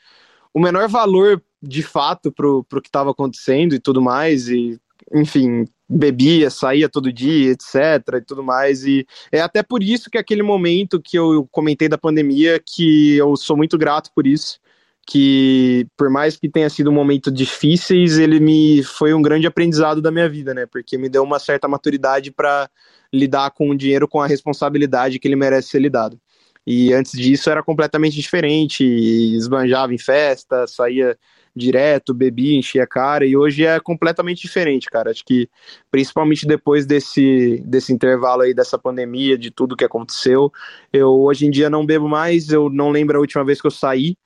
o 0.51 0.59
menor 0.59 0.89
valor 0.89 1.41
de 1.61 1.83
fato 1.83 2.31
pro, 2.31 2.63
pro 2.63 2.81
que 2.81 2.89
estava 2.89 3.11
acontecendo 3.11 3.75
e 3.75 3.79
tudo 3.79 4.01
mais. 4.01 4.49
E, 4.49 4.79
enfim, 5.13 5.65
bebia, 5.87 6.49
saía 6.49 6.89
todo 6.89 7.13
dia, 7.13 7.51
etc. 7.51 7.75
e 8.15 8.21
tudo 8.21 8.43
mais. 8.43 8.85
E 8.85 9.05
é 9.31 9.39
até 9.39 9.61
por 9.61 9.83
isso 9.83 10.09
que 10.09 10.17
aquele 10.17 10.41
momento 10.41 10.99
que 10.99 11.15
eu 11.15 11.47
comentei 11.51 11.87
da 11.87 11.97
pandemia, 11.97 12.59
que 12.59 13.17
eu 13.17 13.35
sou 13.37 13.55
muito 13.55 13.77
grato 13.77 14.09
por 14.15 14.25
isso 14.25 14.59
que 15.05 15.87
por 15.95 16.09
mais 16.09 16.35
que 16.35 16.49
tenha 16.49 16.69
sido 16.69 16.89
um 16.89 16.93
momento 16.93 17.31
difíceis, 17.31 18.17
ele 18.17 18.39
me 18.39 18.83
foi 18.83 19.13
um 19.13 19.21
grande 19.21 19.45
aprendizado 19.45 20.01
da 20.01 20.11
minha 20.11 20.27
vida, 20.27 20.53
né? 20.53 20.65
Porque 20.65 20.97
me 20.97 21.07
deu 21.07 21.23
uma 21.23 21.39
certa 21.39 21.67
maturidade 21.67 22.31
para 22.31 22.69
lidar 23.13 23.51
com 23.51 23.69
o 23.69 23.77
dinheiro 23.77 24.07
com 24.07 24.19
a 24.19 24.27
responsabilidade 24.27 25.19
que 25.19 25.27
ele 25.27 25.35
merece 25.35 25.69
ser 25.69 25.79
lidado. 25.79 26.19
E 26.65 26.91
antes 26.93 27.11
disso 27.11 27.49
era 27.49 27.61
completamente 27.61 28.15
diferente, 28.15 28.83
esbanjava 28.83 29.93
em 29.93 29.99
festa, 29.99 30.65
saía 30.65 31.15
direto, 31.55 32.13
bebia, 32.13 32.57
enchia 32.57 32.83
a 32.83 32.87
cara, 32.87 33.25
e 33.25 33.37
hoje 33.37 33.63
é 33.65 33.79
completamente 33.79 34.41
diferente, 34.41 34.89
cara. 34.89 35.11
Acho 35.11 35.23
que 35.23 35.47
principalmente 35.89 36.45
depois 36.45 36.85
desse, 36.85 37.63
desse 37.65 37.93
intervalo 37.93 38.41
aí, 38.41 38.53
dessa 38.53 38.77
pandemia, 38.77 39.37
de 39.37 39.51
tudo 39.51 39.75
que 39.75 39.85
aconteceu, 39.85 40.51
eu 40.91 41.11
hoje 41.21 41.45
em 41.45 41.51
dia 41.51 41.69
não 41.69 41.85
bebo 41.85 42.09
mais, 42.09 42.49
eu 42.49 42.69
não 42.69 42.89
lembro 42.89 43.17
a 43.17 43.21
última 43.21 43.45
vez 43.45 43.61
que 43.61 43.67
eu 43.67 43.71
saí, 43.71 44.17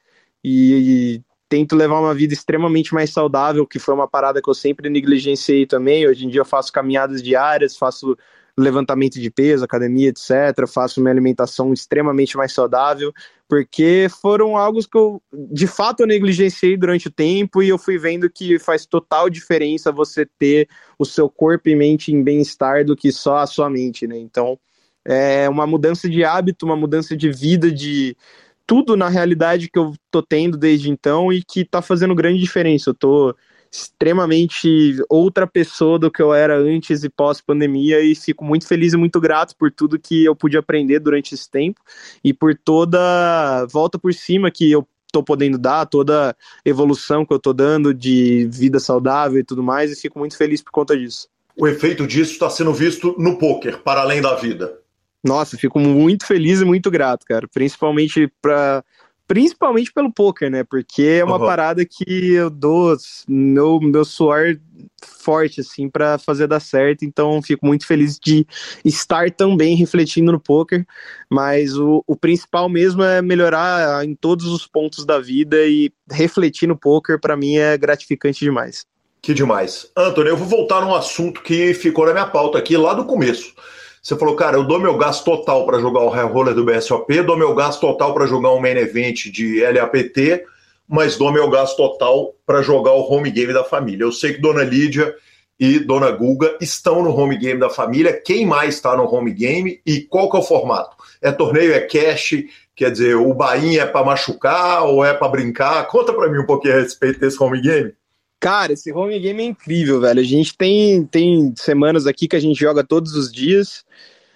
e, 0.44 1.16
e 1.16 1.22
tento 1.48 1.76
levar 1.76 2.00
uma 2.00 2.14
vida 2.14 2.34
extremamente 2.34 2.94
mais 2.94 3.12
saudável, 3.12 3.66
que 3.66 3.80
foi 3.80 3.94
uma 3.94 4.08
parada 4.08 4.42
que 4.42 4.50
eu 4.50 4.54
sempre 4.54 4.90
negligenciei 4.90 5.66
também. 5.66 6.08
Hoje 6.08 6.26
em 6.26 6.30
dia 6.30 6.42
eu 6.42 6.46
faço 6.46 6.72
caminhadas 6.72 7.22
diárias, 7.24 7.76
faço 7.76 8.16
levantamento 8.60 9.20
de 9.20 9.32
peso, 9.32 9.64
academia, 9.64 10.10
etc. 10.10 10.68
Faço 10.68 11.00
minha 11.00 11.12
alimentação 11.12 11.74
extremamente 11.74 12.38
mais 12.38 12.52
saudável, 12.52 13.12
porque 13.48 14.08
foram 14.22 14.58
algo 14.58 14.80
que 14.80 14.98
eu, 14.98 15.22
de 15.34 15.66
fato, 15.66 16.02
eu 16.02 16.08
negligenciei 16.08 16.78
durante 16.78 17.08
o 17.08 17.12
tempo 17.12 17.64
e 17.64 17.70
eu 17.70 17.78
fui 17.78 17.98
vendo 17.98 18.30
que 18.30 18.60
faz 18.60 18.86
total 18.86 19.30
diferença 19.30 19.92
você 19.92 20.26
ter 20.26 20.68
o 20.98 21.06
seu 21.06 21.30
corpo 21.30 21.70
e 21.70 21.76
mente 21.76 22.12
em 22.12 22.22
bem-estar 22.22 22.86
do 22.86 22.96
que 22.96 23.12
só 23.12 23.38
a 23.38 23.48
sua 23.48 23.70
mente, 23.70 24.06
né? 24.06 24.18
Então, 24.18 24.60
é 25.06 25.50
uma 25.50 25.66
mudança 25.66 26.10
de 26.10 26.24
hábito, 26.24 26.66
uma 26.66 26.76
mudança 26.76 27.16
de 27.16 27.32
vida, 27.32 27.72
de 27.72 28.16
tudo 28.70 28.95
na 28.95 29.09
realidade 29.09 29.67
que 29.67 29.80
eu 29.80 29.95
tô 30.11 30.22
tendo 30.22 30.55
desde 30.55 30.91
então 30.91 31.34
e 31.34 31.43
que 31.43 31.65
tá 31.65 31.82
fazendo 31.82 32.13
grande 32.13 32.39
diferença. 32.39 32.91
Eu 32.91 32.93
tô 32.93 33.36
extremamente 33.72 34.95
outra 35.09 35.47
pessoa 35.47 35.97
do 35.97 36.11
que 36.11 36.22
eu 36.22 36.32
era 36.36 36.55
antes 36.55 37.03
e 37.03 37.09
pós-pandemia 37.09 37.99
e 38.01 38.13
fico 38.13 38.45
muito 38.45 38.67
feliz 38.67 38.93
e 38.93 38.97
muito 38.97 39.20
grato 39.20 39.55
por 39.57 39.72
tudo 39.72 39.97
que 39.97 40.24
eu 40.24 40.36
pude 40.36 40.55
aprender 40.55 40.99
durante 40.99 41.34
esse 41.34 41.49
tempo 41.49 41.82
e 42.24 42.32
por 42.32 42.55
toda 42.55 43.65
volta 43.72 43.97
por 43.97 44.13
cima 44.13 44.51
que 44.51 44.72
eu 44.72 44.88
tô 45.11 45.24
podendo 45.24 45.57
dar, 45.57 45.88
toda 45.88 46.36
evolução 46.63 47.26
que 47.26 47.34
eu 47.34 47.39
tô 47.39 47.53
dando 47.53 47.91
de 47.91 48.47
vida 48.51 48.80
saudável 48.80 49.39
e 49.39 49.43
tudo 49.43 49.63
mais, 49.63 49.91
e 49.91 49.99
fico 49.99 50.20
muito 50.20 50.38
feliz 50.38 50.61
por 50.61 50.72
conta 50.72 50.95
disso. 50.95 51.28
O 51.57 51.67
efeito 51.67 52.05
disso 52.05 52.34
está 52.34 52.51
sendo 52.51 52.72
visto 52.72 53.15
no 53.17 53.39
poker, 53.39 53.80
para 53.80 54.01
além 54.01 54.22
da 54.22 54.36
vida. 54.36 54.78
Nossa, 55.24 55.57
fico 55.57 55.80
muito 55.80 56.26
feliz 56.26 56.61
e 56.61 56.65
muito 56.65 56.89
grato, 56.89 57.26
cara. 57.26 57.47
Principalmente 57.47 58.32
para 58.41 58.84
principalmente 59.30 59.93
pelo 59.93 60.11
poker, 60.11 60.49
né? 60.49 60.63
Porque 60.63 61.03
é 61.03 61.24
uma 61.24 61.38
uhum. 61.38 61.45
parada 61.45 61.86
que 61.86 62.34
eu 62.34 62.49
dou 62.49 62.97
meu, 63.28 63.80
meu 63.80 64.03
suor 64.03 64.57
forte 65.05 65.61
assim 65.61 65.88
para 65.88 66.17
fazer 66.17 66.47
dar 66.47 66.59
certo, 66.59 67.05
então 67.05 67.39
fico 67.39 67.63
muito 67.63 67.86
feliz 67.86 68.17
de 68.17 68.45
estar 68.84 69.30
também 69.30 69.76
refletindo 69.76 70.32
no 70.32 70.39
poker, 70.39 70.84
mas 71.30 71.78
o, 71.78 72.03
o 72.07 72.15
principal 72.15 72.67
mesmo 72.67 73.03
é 73.03 73.22
melhorar 73.22 74.03
em 74.03 74.15
todos 74.15 74.47
os 74.47 74.65
pontos 74.65 75.05
da 75.05 75.20
vida 75.20 75.57
e 75.67 75.91
refletir 76.09 76.67
no 76.67 76.76
poker 76.76 77.20
para 77.20 77.38
mim 77.38 77.57
é 77.57 77.78
gratificante 77.78 78.39
demais. 78.39 78.84
Que 79.22 79.36
demais. 79.36 79.91
Antônio, 79.95 80.32
eu 80.32 80.38
vou 80.38 80.47
voltar 80.47 80.82
num 80.82 80.95
assunto 80.95 81.43
que 81.43 81.76
ficou 81.76 82.07
na 82.07 82.13
minha 82.13 82.26
pauta 82.26 82.57
aqui 82.57 82.76
lá 82.76 82.95
do 82.95 83.05
começo. 83.05 83.53
Você 84.02 84.16
falou, 84.18 84.36
cara, 84.36 84.58
eu 84.58 84.64
dou 84.64 84.80
meu 84.80 84.97
gasto 84.97 85.26
total 85.26 85.66
para 85.66 85.80
jogar 85.80 86.02
o 86.02 86.10
High 86.10 86.32
Roller 86.32 86.56
do 86.56 86.66
BSOP, 86.66 87.22
dou 87.22 87.38
meu 87.38 87.54
gasto 87.54 87.82
total 87.82 88.14
para 88.14 88.26
jogar 88.26 88.52
um 88.54 88.60
main 88.60 88.78
event 88.78 89.26
de 89.32 89.62
LAPT, 89.62 90.43
mas 90.88 91.18
dou 91.18 91.32
meu 91.32 91.50
gasto 91.50 91.76
total 91.76 92.34
para 92.45 92.62
jogar 92.62 92.93
o 92.93 93.12
home 93.12 93.30
game 93.30 93.54
da 93.54 93.64
família. 93.64 94.04
Eu 94.04 94.12
sei 94.12 94.34
que 94.34 94.41
Dona 94.41 94.64
Lídia 94.64 95.14
e 95.60 95.78
Dona 95.80 96.10
Guga 96.12 96.58
estão 96.62 97.04
no 97.04 97.16
home 97.16 97.38
game 97.38 97.60
da 97.60 97.70
família. 97.70 98.20
Quem 98.20 98.45
mais 98.45 98.76
está 98.76 98.95
no 98.95 99.04
home 99.04 99.34
game 99.34 99.82
e 99.86 100.02
qual 100.02 100.30
que 100.32 100.38
é 100.38 100.39
o 100.39 100.43
formato? 100.43 100.95
É 101.22 101.32
torneio, 101.32 101.74
é 101.74 101.82
cash? 101.82 102.45
Quer 102.74 102.91
dizer, 102.91 103.16
o 103.16 103.34
bainha 103.34 103.82
é 103.82 103.86
para 103.86 104.06
machucar 104.06 104.86
ou 104.86 105.04
é 105.04 105.14
para 105.14 105.28
brincar? 105.28 105.86
Conta 105.88 106.14
para 106.14 106.30
mim 106.30 106.39
um 106.39 106.45
pouquinho 106.45 106.76
a 106.76 106.80
respeito 106.80 107.20
desse 107.20 107.41
home 107.43 107.62
game. 107.62 107.93
Cara, 108.40 108.72
esse 108.72 108.92
home 108.94 109.20
game 109.20 109.44
é 109.44 109.46
incrível, 109.48 110.00
velho. 110.00 110.22
A 110.22 110.24
gente 110.24 110.56
tem, 110.58 111.04
tem 111.06 111.54
semanas 111.58 112.08
aqui 112.08 112.28
que 112.28 112.38
a 112.38 112.40
gente 112.40 112.58
joga 112.58 112.84
todos 112.86 113.14
os 113.14 113.30
dias. 113.32 113.84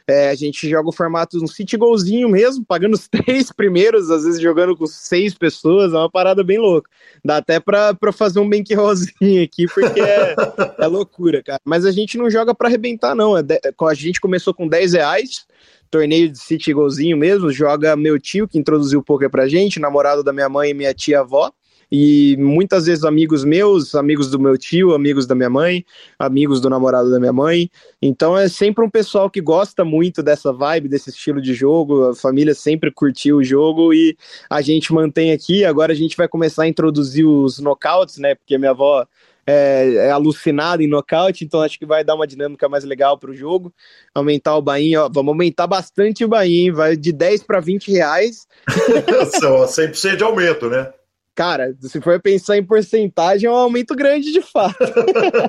É, 0.06 0.30
a 0.30 0.36
gente 0.36 0.70
joga 0.70 0.90
o 0.90 0.92
formato 0.92 1.42
um 1.42 1.48
city 1.48 1.78
golzinho 1.78 2.28
mesmo, 2.28 2.66
pagando 2.66 2.96
os 2.96 3.08
três 3.08 3.50
primeiros, 3.54 4.12
às 4.12 4.26
vezes 4.26 4.42
jogando 4.42 4.76
com 4.76 4.86
seis 4.86 5.34
pessoas, 5.34 5.94
é 5.94 5.98
uma 5.98 6.12
parada 6.12 6.44
bem 6.44 6.58
louca. 6.60 6.90
Dá 7.24 7.38
até 7.38 7.62
pra, 7.62 7.94
pra 7.94 8.12
fazer 8.12 8.42
um 8.42 8.50
bankrollzinho 8.50 9.42
aqui, 9.42 9.66
porque 9.74 10.02
é, 10.02 10.36
é, 10.80 10.88
loucura, 10.88 11.42
cara. 11.42 11.60
Mas 11.64 11.86
a 11.86 11.92
gente 11.92 12.18
não 12.18 12.30
joga 12.30 12.54
pra 12.54 12.68
arrebentar, 12.68 13.16
não. 13.16 13.38
É 13.38 13.44
a 13.44 13.94
gente 13.94 14.20
começou 14.20 14.54
com 14.54 14.68
10 14.68 14.92
reais, 14.92 15.46
torneio 15.90 16.30
de 16.30 16.40
city 16.40 16.74
golzinho 16.74 17.16
mesmo, 17.16 17.50
joga 17.54 17.96
meu 17.96 18.20
tio, 18.20 18.50
que 18.50 18.60
introduziu 18.60 19.00
o 19.00 19.04
poker 19.04 19.30
pra 19.30 19.48
gente, 19.48 19.80
namorado 19.80 20.22
da 20.22 20.34
minha 20.34 20.50
mãe 20.50 20.72
e 20.72 20.74
minha 20.74 20.94
tia-avó 20.94 21.54
e 21.96 22.36
muitas 22.40 22.88
vezes 22.88 23.04
amigos 23.04 23.44
meus, 23.44 23.94
amigos 23.94 24.32
do 24.32 24.40
meu 24.40 24.58
tio, 24.58 24.96
amigos 24.96 25.28
da 25.28 25.36
minha 25.36 25.50
mãe, 25.50 25.86
amigos 26.18 26.60
do 26.60 26.68
namorado 26.68 27.12
da 27.12 27.20
minha 27.20 27.32
mãe. 27.32 27.70
Então 28.02 28.36
é 28.36 28.50
sempre 28.50 28.84
um 28.84 28.90
pessoal 28.90 29.30
que 29.30 29.40
gosta 29.40 29.86
muito 29.86 30.24
dessa 30.24 30.52
vibe, 30.52 30.90
desse 30.90 31.12
estilo 31.12 31.40
de 31.40 31.54
jogo. 31.54 32.06
A 32.06 32.16
família 32.16 32.56
sempre 32.56 32.90
curtiu 32.90 33.38
o 33.38 33.44
jogo 33.44 33.94
e 33.94 34.18
a 34.50 34.60
gente 34.60 34.92
mantém 34.92 35.34
aqui. 35.34 35.64
Agora 35.64 35.92
a 35.92 35.96
gente 35.96 36.18
vai 36.18 36.28
começar 36.28 36.64
a 36.64 36.68
introduzir 36.68 37.28
os 37.28 37.60
knockouts, 37.60 38.18
né? 38.18 38.34
Porque 38.34 38.58
minha 38.58 38.72
avó 38.72 39.06
é, 39.46 40.08
é, 40.08 40.10
alucinada 40.10 40.82
em 40.82 40.88
nocaute, 40.88 41.46
então 41.46 41.62
acho 41.62 41.78
que 41.78 41.86
vai 41.86 42.04
dar 42.04 42.16
uma 42.16 42.26
dinâmica 42.26 42.68
mais 42.68 42.84
legal 42.84 43.20
para 43.20 43.30
o 43.30 43.36
jogo. 43.36 43.72
Aumentar 44.16 44.58
o 44.58 44.64
bain, 44.64 44.96
ó, 44.96 45.08
vamos 45.14 45.30
aumentar 45.30 45.68
bastante 45.68 46.26
o 46.26 46.28
bain, 46.28 46.72
vai 46.72 46.98
de 46.98 47.12
10 47.12 47.44
para 47.44 47.60
20 47.60 47.92
reais. 47.92 48.48
São 49.40 49.64
100% 49.64 50.16
de 50.16 50.24
aumento, 50.24 50.68
né? 50.72 50.92
Cara, 51.36 51.76
se 51.80 52.00
for 52.00 52.20
pensar 52.22 52.58
em 52.58 52.64
porcentagem, 52.64 53.48
é 53.48 53.52
um 53.52 53.56
aumento 53.56 53.96
grande 53.96 54.32
de 54.32 54.42
fato. 54.42 54.78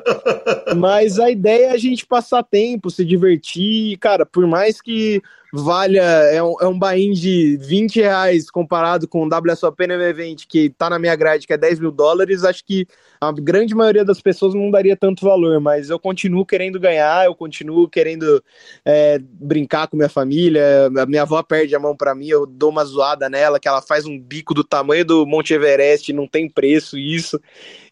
Mas 0.77 1.19
a 1.19 1.31
ideia 1.31 1.67
é 1.67 1.71
a 1.73 1.77
gente 1.77 2.07
passar 2.07 2.43
tempo, 2.43 2.91
se 2.91 3.05
divertir. 3.05 3.99
Cara, 3.99 4.25
por 4.25 4.47
mais 4.47 4.81
que 4.81 5.21
valha, 5.63 6.03
é 6.03 6.43
um, 6.43 6.55
é 6.61 6.67
um 6.67 6.77
buy 6.77 7.13
de 7.13 7.57
20 7.59 8.01
reais 8.01 8.51
comparado 8.51 9.07
com 9.07 9.25
o 9.25 9.29
WSOP 9.29 9.87
no 9.87 9.95
Event, 9.95 10.45
que 10.49 10.71
tá 10.71 10.91
na 10.91 10.99
minha 10.99 11.15
grade, 11.15 11.47
que 11.47 11.53
é 11.53 11.57
10 11.57 11.79
mil 11.79 11.93
dólares, 11.93 12.43
acho 12.43 12.65
que 12.65 12.87
a 13.21 13.31
grande 13.31 13.75
maioria 13.75 14.05
das 14.05 14.21
pessoas 14.21 14.53
não 14.53 14.71
daria 14.71 14.97
tanto 14.97 15.25
valor, 15.25 15.61
mas 15.61 15.91
eu 15.91 15.99
continuo 15.99 16.45
querendo 16.45 16.81
ganhar, 16.81 17.27
eu 17.27 17.35
continuo 17.35 17.89
querendo 17.89 18.43
é, 18.85 19.19
brincar 19.21 19.87
com 19.87 19.97
minha 19.97 20.09
família, 20.09 20.91
a 20.99 21.07
minha 21.07 21.23
avó 21.23 21.41
perde 21.43 21.75
a 21.77 21.79
mão 21.79 21.97
para 21.97 22.15
mim, 22.15 22.29
eu 22.29 22.47
dou 22.47 22.71
uma 22.71 22.85
zoada 22.85 23.29
nela, 23.29 23.61
que 23.61 23.69
ela 23.69 23.81
faz 23.81 24.07
um 24.07 24.19
bico 24.19 24.55
do 24.55 24.65
tamanho 24.65 25.05
do 25.05 25.25
Monte 25.25 25.55
Everest, 25.55 26.13
não 26.13 26.27
tem 26.27 26.49
preço 26.49 26.99
isso, 26.99 27.41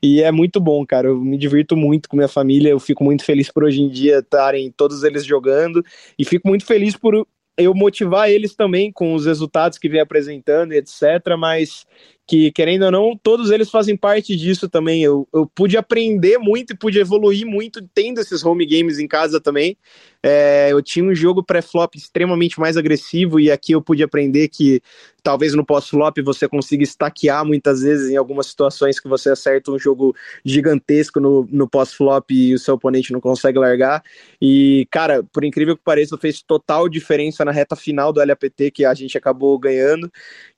e 0.03 0.21
é 0.21 0.33
muito 0.33 0.61
bom, 0.61 0.85
cara, 0.85 1.09
eu 1.09 1.17
me 1.17 1.39
divirto 1.39 1.77
muito 1.77 2.09
com 2.09 2.17
minha 2.17 2.29
família, 2.29 2.71
eu 2.71 2.81
fico 2.81 3.05
muito 3.05 3.25
feliz 3.25 3.51
por 3.51 3.63
hoje 3.63 3.81
em 3.81 3.89
dia 3.89 4.19
estarem 4.19 4.73
todos 4.77 5.05
eles 5.05 5.25
jogando, 5.25 5.85
e 6.19 6.25
fico 6.25 6.49
muito 6.49 6.67
feliz 6.67 6.97
por 6.97 7.25
eu 7.57 7.75
motivar 7.75 8.31
eles 8.31 8.55
também 8.55 8.91
com 8.91 9.15
os 9.15 9.27
resultados 9.27 9.79
que 9.79 9.89
vem 9.89 10.01
apresentando, 10.01 10.73
etc. 10.73 11.37
Mas 11.39 11.87
que, 12.27 12.53
querendo 12.53 12.85
ou 12.85 12.91
não, 12.91 13.21
todos 13.21 13.51
eles 13.51 13.71
fazem 13.71 13.97
parte 13.97 14.37
disso 14.37 14.69
também. 14.69 15.03
Eu, 15.03 15.29
eu 15.35 15.47
pude 15.47 15.77
aprender 15.77 16.39
muito 16.39 16.73
e 16.73 16.77
pude 16.77 16.99
evoluir 16.99 17.47
muito 17.47 17.87
tendo 17.95 18.21
esses 18.21 18.45
home 18.45 18.65
games 18.65 18.99
em 18.99 19.09
casa 19.09 19.41
também. 19.41 19.77
É, 20.23 20.69
eu 20.71 20.81
tinha 20.81 21.05
um 21.05 21.15
jogo 21.15 21.43
pré-flop 21.43 21.97
extremamente 21.97 22.61
mais 22.61 22.77
agressivo 22.77 23.41
e 23.41 23.51
aqui 23.51 23.73
eu 23.73 23.83
pude 23.83 24.05
aprender 24.05 24.49
que 24.49 24.81
talvez 25.21 25.53
no 25.55 25.65
pós-flop 25.65 26.19
você 26.23 26.49
consiga 26.49 26.83
estaquear 26.83 27.45
muitas 27.45 27.81
vezes 27.83 28.11
em 28.11 28.17
algumas 28.17 28.47
situações 28.47 29.01
que 29.01 29.09
você 29.09 29.31
acerta 29.31 29.73
um 29.73 29.79
jogo 29.79 30.15
gigantesco 30.45 31.21
no, 31.21 31.47
no 31.51 31.69
pós-flop 31.69 32.31
e 32.31 32.55
o 32.55 32.59
seu 32.59 32.75
oponente 32.75 33.13
não 33.13 33.21
consegue 33.21 33.59
largar. 33.59 34.03
E, 34.41 34.87
cara, 34.91 35.25
por 35.33 35.45
incrível 35.45 35.77
que 35.77 35.83
pareça, 35.85 36.17
fez 36.17 36.41
total 36.41 36.89
diferença 36.89 37.42
aconteceu 37.43 37.45
na 37.45 37.53
reta 37.53 37.77
final 37.77 38.13
do 38.13 38.25
LAPT, 38.25 38.71
que 38.71 38.85
a 38.85 38.95
gente 38.95 39.19
acabou 39.19 39.59
ganhando, 39.59 40.11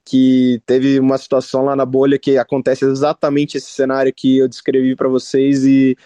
que 0.05 0.61
teve 0.67 1.01
uma 1.01 1.19
situação 1.19 1.65
lá 1.65 1.75
na 1.75 1.87
bolha 1.87 2.19
que 2.19 2.39
acontece 2.39 2.85
exatamente 2.85 3.57
esse 3.57 3.71
cenário 3.71 4.13
que 4.15 4.39
eu 4.39 4.49
descrevi 4.49 4.95
para 4.95 5.09
vocês 5.09 5.65
e 5.65 5.97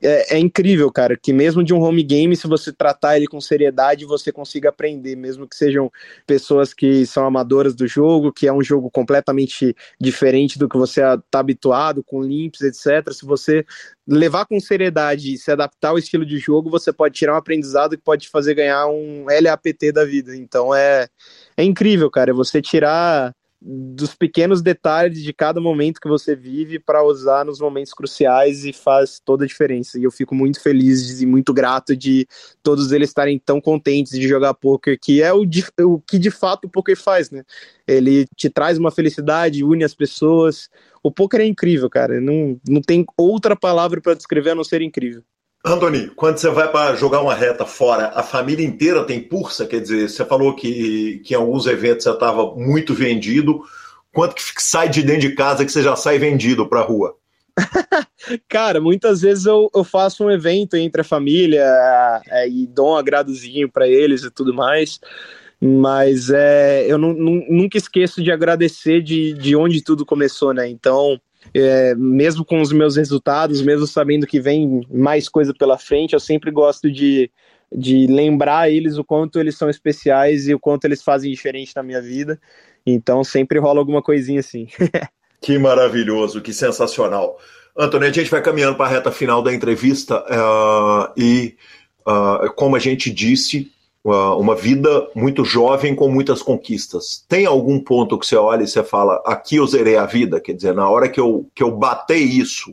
é, 0.00 0.36
é, 0.36 0.38
incrível, 0.38 0.90
cara, 0.92 1.16
que 1.16 1.32
mesmo 1.32 1.64
de 1.64 1.74
um 1.74 1.80
home 1.80 2.02
game, 2.02 2.36
se 2.36 2.46
você 2.46 2.72
tratar 2.72 3.16
ele 3.16 3.26
com 3.26 3.40
seriedade, 3.40 4.04
você 4.04 4.30
consiga 4.30 4.68
aprender, 4.68 5.16
mesmo 5.16 5.46
que 5.46 5.56
sejam 5.56 5.90
pessoas 6.26 6.72
que 6.72 7.04
são 7.04 7.26
amadoras 7.26 7.74
do 7.74 7.86
jogo, 7.86 8.32
que 8.32 8.46
é 8.46 8.52
um 8.52 8.62
jogo 8.62 8.90
completamente 8.90 9.74
diferente 10.00 10.58
do 10.58 10.68
que 10.68 10.76
você 10.76 11.00
está 11.00 11.40
habituado, 11.40 12.04
com 12.04 12.22
limps, 12.22 12.60
etc. 12.60 13.12
Se 13.12 13.26
você 13.26 13.66
levar 14.06 14.46
com 14.46 14.60
seriedade 14.60 15.34
e 15.34 15.38
se 15.38 15.50
adaptar 15.50 15.88
ao 15.88 15.98
estilo 15.98 16.24
de 16.24 16.38
jogo, 16.38 16.70
você 16.70 16.92
pode 16.92 17.14
tirar 17.14 17.34
um 17.34 17.38
aprendizado 17.38 17.96
que 17.96 18.04
pode 18.04 18.22
te 18.22 18.30
fazer 18.30 18.54
ganhar 18.54 18.86
um 18.86 19.26
LAPT 19.26 19.92
da 19.92 20.04
vida. 20.04 20.36
Então 20.36 20.72
é, 20.74 21.08
é 21.56 21.64
incrível, 21.64 22.08
cara, 22.08 22.32
você 22.32 22.62
tirar 22.62 23.34
dos 23.60 24.14
pequenos 24.14 24.62
detalhes 24.62 25.20
de 25.22 25.32
cada 25.32 25.60
momento 25.60 26.00
que 26.00 26.08
você 26.08 26.36
vive 26.36 26.78
para 26.78 27.02
usar 27.02 27.44
nos 27.44 27.60
momentos 27.60 27.92
cruciais 27.92 28.64
e 28.64 28.72
faz 28.72 29.20
toda 29.24 29.44
a 29.44 29.48
diferença. 29.48 29.98
E 29.98 30.04
eu 30.04 30.12
fico 30.12 30.34
muito 30.34 30.60
feliz 30.60 31.20
e 31.20 31.26
muito 31.26 31.52
grato 31.52 31.96
de 31.96 32.26
todos 32.62 32.92
eles 32.92 33.10
estarem 33.10 33.38
tão 33.38 33.60
contentes 33.60 34.12
de 34.12 34.28
jogar 34.28 34.54
poker, 34.54 34.98
que 35.00 35.22
é 35.22 35.32
o, 35.32 35.44
de, 35.44 35.64
o 35.80 35.98
que 36.00 36.18
de 36.18 36.30
fato 36.30 36.66
o 36.66 36.70
poker 36.70 36.96
faz, 36.96 37.30
né? 37.30 37.42
Ele 37.86 38.26
te 38.36 38.48
traz 38.48 38.78
uma 38.78 38.92
felicidade, 38.92 39.64
une 39.64 39.82
as 39.82 39.94
pessoas. 39.94 40.68
O 41.02 41.10
poker 41.10 41.40
é 41.40 41.46
incrível, 41.46 41.90
cara. 41.90 42.20
Não, 42.20 42.60
não 42.68 42.80
tem 42.80 43.04
outra 43.16 43.56
palavra 43.56 44.00
para 44.00 44.14
descrever 44.14 44.50
a 44.50 44.54
não 44.54 44.64
ser 44.64 44.82
incrível. 44.82 45.24
Anthony, 45.64 46.08
quando 46.10 46.38
você 46.38 46.48
vai 46.50 46.70
para 46.70 46.94
jogar 46.94 47.20
uma 47.20 47.34
reta 47.34 47.66
fora, 47.66 48.12
a 48.14 48.22
família 48.22 48.64
inteira 48.64 49.04
tem 49.04 49.20
pulsa? 49.20 49.66
Quer 49.66 49.80
dizer, 49.80 50.08
você 50.08 50.24
falou 50.24 50.54
que, 50.54 51.20
que 51.24 51.34
em 51.34 51.36
alguns 51.36 51.66
eventos 51.66 52.04
você 52.04 52.10
estava 52.10 52.54
muito 52.54 52.94
vendido. 52.94 53.62
Quanto 54.12 54.34
que 54.34 54.42
sai 54.58 54.88
de 54.88 55.02
dentro 55.02 55.28
de 55.28 55.34
casa 55.34 55.64
que 55.64 55.72
você 55.72 55.82
já 55.82 55.96
sai 55.96 56.18
vendido 56.18 56.66
para 56.68 56.80
a 56.80 56.84
rua? 56.84 57.16
Cara, 58.48 58.80
muitas 58.80 59.20
vezes 59.20 59.46
eu, 59.46 59.68
eu 59.74 59.82
faço 59.82 60.24
um 60.24 60.30
evento 60.30 60.76
entre 60.76 61.00
a 61.00 61.04
família 61.04 61.64
é, 62.28 62.48
e 62.48 62.66
dou 62.66 62.92
um 62.92 62.96
agradozinho 62.96 63.70
para 63.70 63.88
eles 63.88 64.22
e 64.22 64.30
tudo 64.30 64.54
mais, 64.54 65.00
mas 65.60 66.30
é, 66.30 66.86
eu 66.86 66.98
nunca 66.98 67.76
esqueço 67.76 68.22
de 68.22 68.30
agradecer 68.30 69.02
de, 69.02 69.32
de 69.32 69.56
onde 69.56 69.82
tudo 69.82 70.06
começou, 70.06 70.54
né? 70.54 70.68
Então, 70.68 71.20
é, 71.54 71.94
mesmo 71.94 72.44
com 72.44 72.60
os 72.60 72.72
meus 72.72 72.96
resultados, 72.96 73.62
mesmo 73.62 73.86
sabendo 73.86 74.26
que 74.26 74.40
vem 74.40 74.86
mais 74.90 75.28
coisa 75.28 75.54
pela 75.54 75.78
frente, 75.78 76.14
eu 76.14 76.20
sempre 76.20 76.50
gosto 76.50 76.90
de, 76.90 77.30
de 77.72 78.06
lembrar 78.06 78.70
eles 78.70 78.98
o 78.98 79.04
quanto 79.04 79.38
eles 79.38 79.56
são 79.56 79.68
especiais 79.68 80.48
e 80.48 80.54
o 80.54 80.58
quanto 80.58 80.84
eles 80.84 81.02
fazem 81.02 81.30
diferente 81.30 81.74
na 81.74 81.82
minha 81.82 82.00
vida. 82.00 82.40
Então 82.86 83.22
sempre 83.22 83.58
rola 83.58 83.80
alguma 83.80 84.02
coisinha 84.02 84.40
assim. 84.40 84.68
que 85.40 85.58
maravilhoso, 85.58 86.40
que 86.40 86.52
sensacional. 86.52 87.38
Antônio, 87.76 88.08
a 88.08 88.12
gente 88.12 88.30
vai 88.30 88.42
caminhando 88.42 88.76
para 88.76 88.86
a 88.86 88.88
reta 88.88 89.12
final 89.12 89.40
da 89.40 89.54
entrevista 89.54 90.18
uh, 90.24 91.12
e, 91.16 91.56
uh, 92.00 92.52
como 92.54 92.74
a 92.74 92.78
gente 92.80 93.08
disse, 93.08 93.70
uma 94.04 94.54
vida 94.54 95.08
muito 95.14 95.44
jovem 95.44 95.94
com 95.94 96.08
muitas 96.08 96.42
conquistas. 96.42 97.24
Tem 97.28 97.46
algum 97.46 97.78
ponto 97.78 98.18
que 98.18 98.26
você 98.26 98.36
olha 98.36 98.62
e 98.62 98.66
você 98.66 98.82
fala, 98.82 99.22
aqui 99.26 99.56
eu 99.56 99.66
zerei 99.66 99.96
a 99.96 100.06
vida? 100.06 100.40
Quer 100.40 100.54
dizer, 100.54 100.74
na 100.74 100.88
hora 100.88 101.08
que 101.08 101.20
eu, 101.20 101.48
que 101.54 101.62
eu 101.62 101.70
bater 101.70 102.16
isso, 102.16 102.70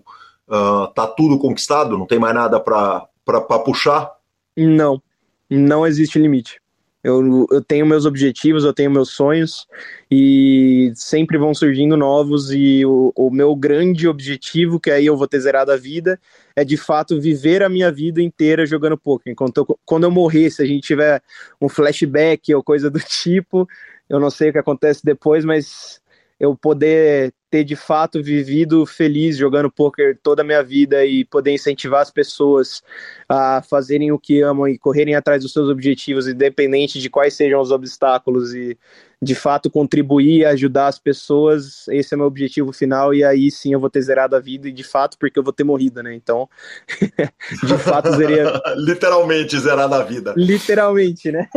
uh, 0.47 0.87
tá 0.93 1.07
tudo 1.07 1.37
conquistado? 1.37 1.97
Não 1.97 2.05
tem 2.05 2.19
mais 2.19 2.33
nada 2.33 2.59
para 2.59 3.59
puxar? 3.63 4.13
Não, 4.55 5.01
não 5.49 5.85
existe 5.85 6.19
limite. 6.19 6.61
Eu, 7.05 7.45
eu 7.51 7.61
tenho 7.61 7.85
meus 7.85 8.03
objetivos, 8.03 8.63
eu 8.63 8.73
tenho 8.73 8.89
meus 8.89 9.11
sonhos 9.11 9.67
e 10.09 10.91
sempre 10.95 11.37
vão 11.37 11.53
surgindo 11.53 11.95
novos. 11.95 12.49
E 12.49 12.83
o, 12.83 13.13
o 13.15 13.29
meu 13.29 13.55
grande 13.55 14.07
objetivo, 14.07 14.79
que 14.79 14.89
aí 14.89 15.05
eu 15.05 15.15
vou 15.15 15.27
ter 15.27 15.39
zerado 15.39 15.71
a 15.71 15.77
vida, 15.77 16.19
é 16.55 16.65
de 16.65 16.75
fato 16.75 17.21
viver 17.21 17.61
a 17.61 17.69
minha 17.69 17.91
vida 17.91 18.23
inteira 18.23 18.65
jogando 18.65 18.97
poker. 18.97 19.31
Enquanto 19.31 19.57
eu, 19.57 19.79
quando 19.85 20.05
eu 20.05 20.09
morrer, 20.09 20.49
se 20.49 20.63
a 20.63 20.65
gente 20.65 20.81
tiver 20.81 21.21
um 21.61 21.69
flashback 21.69 22.51
ou 22.55 22.63
coisa 22.63 22.89
do 22.89 22.97
tipo, 23.07 23.67
eu 24.09 24.19
não 24.19 24.31
sei 24.31 24.49
o 24.49 24.53
que 24.53 24.57
acontece 24.57 25.05
depois, 25.05 25.45
mas 25.45 26.01
eu 26.39 26.55
poder 26.55 27.33
ter 27.49 27.63
de 27.63 27.75
fato 27.75 28.21
vivido 28.21 28.85
feliz 28.85 29.37
jogando 29.37 29.71
poker 29.71 30.19
toda 30.21 30.41
a 30.41 30.45
minha 30.45 30.61
vida 30.61 31.05
e 31.05 31.23
poder 31.23 31.53
incentivar 31.53 32.01
as 32.01 32.11
pessoas 32.11 32.83
a 33.29 33.61
fazerem 33.61 34.11
o 34.11 34.19
que 34.19 34.41
amam 34.41 34.67
e 34.67 34.77
correrem 34.77 35.15
atrás 35.15 35.41
dos 35.41 35.53
seus 35.53 35.69
objetivos, 35.69 36.27
independente 36.27 36.99
de 36.99 37.09
quais 37.09 37.33
sejam 37.33 37.61
os 37.61 37.71
obstáculos 37.71 38.53
e 38.53 38.77
de 39.25 39.33
fato 39.33 39.71
contribuir 39.71 40.41
e 40.41 40.45
ajudar 40.45 40.87
as 40.87 40.99
pessoas, 40.99 41.87
esse 41.87 42.13
é 42.13 42.17
meu 42.17 42.27
objetivo 42.27 42.71
final 42.71 43.11
e 43.11 43.23
aí 43.23 43.49
sim 43.49 43.73
eu 43.73 43.79
vou 43.79 43.89
ter 43.89 44.01
zerado 44.03 44.35
a 44.35 44.39
vida 44.39 44.69
e 44.69 44.71
de 44.71 44.83
fato 44.83 45.17
porque 45.17 45.39
eu 45.39 45.43
vou 45.43 45.51
ter 45.51 45.63
morrido, 45.63 46.03
né? 46.03 46.13
Então, 46.13 46.47
de 47.65 47.77
fato 47.79 48.15
seria 48.15 48.61
literalmente 48.77 49.57
zerado 49.59 49.95
a 49.95 50.03
vida. 50.03 50.35
Literalmente, 50.37 51.31
né? 51.31 51.49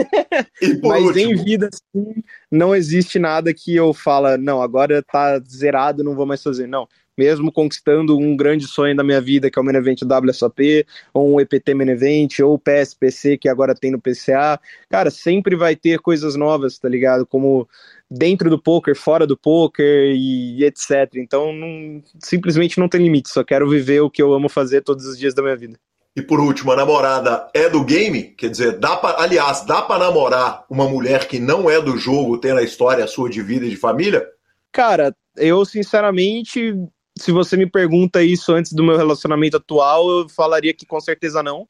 Mas 0.83 1.05
último... 1.05 1.33
em 1.33 1.45
vida 1.45 1.69
sim, 1.73 2.25
não 2.51 2.75
existe 2.75 3.19
nada 3.19 3.53
que 3.53 3.77
eu 3.77 3.93
fala, 3.93 4.39
não, 4.39 4.63
agora 4.63 5.03
tá 5.03 5.39
zerado, 5.41 6.03
não 6.03 6.17
vou 6.17 6.25
mais 6.25 6.43
fazer. 6.43 6.67
Não, 6.67 6.89
mesmo 7.19 7.51
conquistando 7.51 8.17
um 8.17 8.37
grande 8.37 8.67
sonho 8.69 8.97
da 8.97 9.03
minha 9.03 9.21
vida, 9.21 9.51
que 9.51 9.59
é 9.59 9.63
o 9.63 9.65
Main 9.65 9.75
Event 9.75 10.03
WSOP, 10.03 10.87
ou 11.13 11.35
um 11.35 11.41
EPT 11.41 11.75
Main 11.75 11.91
Event, 11.91 12.39
ou 12.39 12.55
o 12.55 12.59
PSPC, 12.59 13.37
que 13.37 13.49
agora 13.49 13.75
tem 13.75 13.91
no 13.91 14.01
PCA. 14.01 14.61
Cara, 14.89 15.11
sempre 15.11 15.57
vai 15.57 15.75
ter 15.75 15.99
coisas 15.99 16.37
novas, 16.37 16.79
tá 16.79 16.89
ligado? 16.89 17.27
Como 17.27 17.69
dentro 18.09 18.49
do 18.49 18.63
poker, 18.63 18.95
fora 18.95 19.27
do 19.27 19.37
poker 19.37 20.15
e 20.15 20.65
etc. 20.65 21.17
Então, 21.17 21.53
não, 21.53 22.01
simplesmente 22.21 22.79
não 22.79 22.89
tem 22.89 23.03
limite, 23.03 23.29
só 23.29 23.43
quero 23.43 23.69
viver 23.69 24.01
o 24.01 24.11
que 24.11 24.23
eu 24.23 24.33
amo 24.33 24.49
fazer 24.49 24.83
todos 24.83 25.05
os 25.05 25.19
dias 25.19 25.35
da 25.35 25.43
minha 25.43 25.57
vida. 25.57 25.77
E 26.17 26.23
por 26.23 26.41
último, 26.41 26.73
a 26.73 26.77
namorada 26.77 27.49
é 27.55 27.69
do 27.69 27.85
game? 27.85 28.25
Quer 28.25 28.51
dizer, 28.51 28.79
dá 28.79 28.97
pra, 28.97 29.23
aliás, 29.23 29.65
dá 29.65 29.83
para 29.83 30.05
namorar 30.05 30.65
uma 30.69 30.89
mulher 30.89 31.29
que 31.29 31.39
não 31.39 31.71
é 31.71 31.81
do 31.81 31.97
jogo, 31.97 32.39
tendo 32.39 32.59
a 32.59 32.63
história 32.63 33.07
sua 33.07 33.29
de 33.29 33.43
vida 33.43 33.67
e 33.67 33.71
de 33.71 33.77
família? 33.77 34.27
Cara, 34.73 35.15
eu 35.37 35.65
sinceramente 35.65 36.75
se 37.19 37.33
você 37.33 37.57
me 37.57 37.69
pergunta 37.69 38.23
isso 38.23 38.53
antes 38.53 38.73
do 38.73 38.83
meu 38.83 38.97
relacionamento 38.97 39.57
atual, 39.57 40.09
eu 40.11 40.29
falaria 40.29 40.73
que 40.73 40.87
com 40.87 41.01
certeza 41.01 41.43
não, 41.43 41.69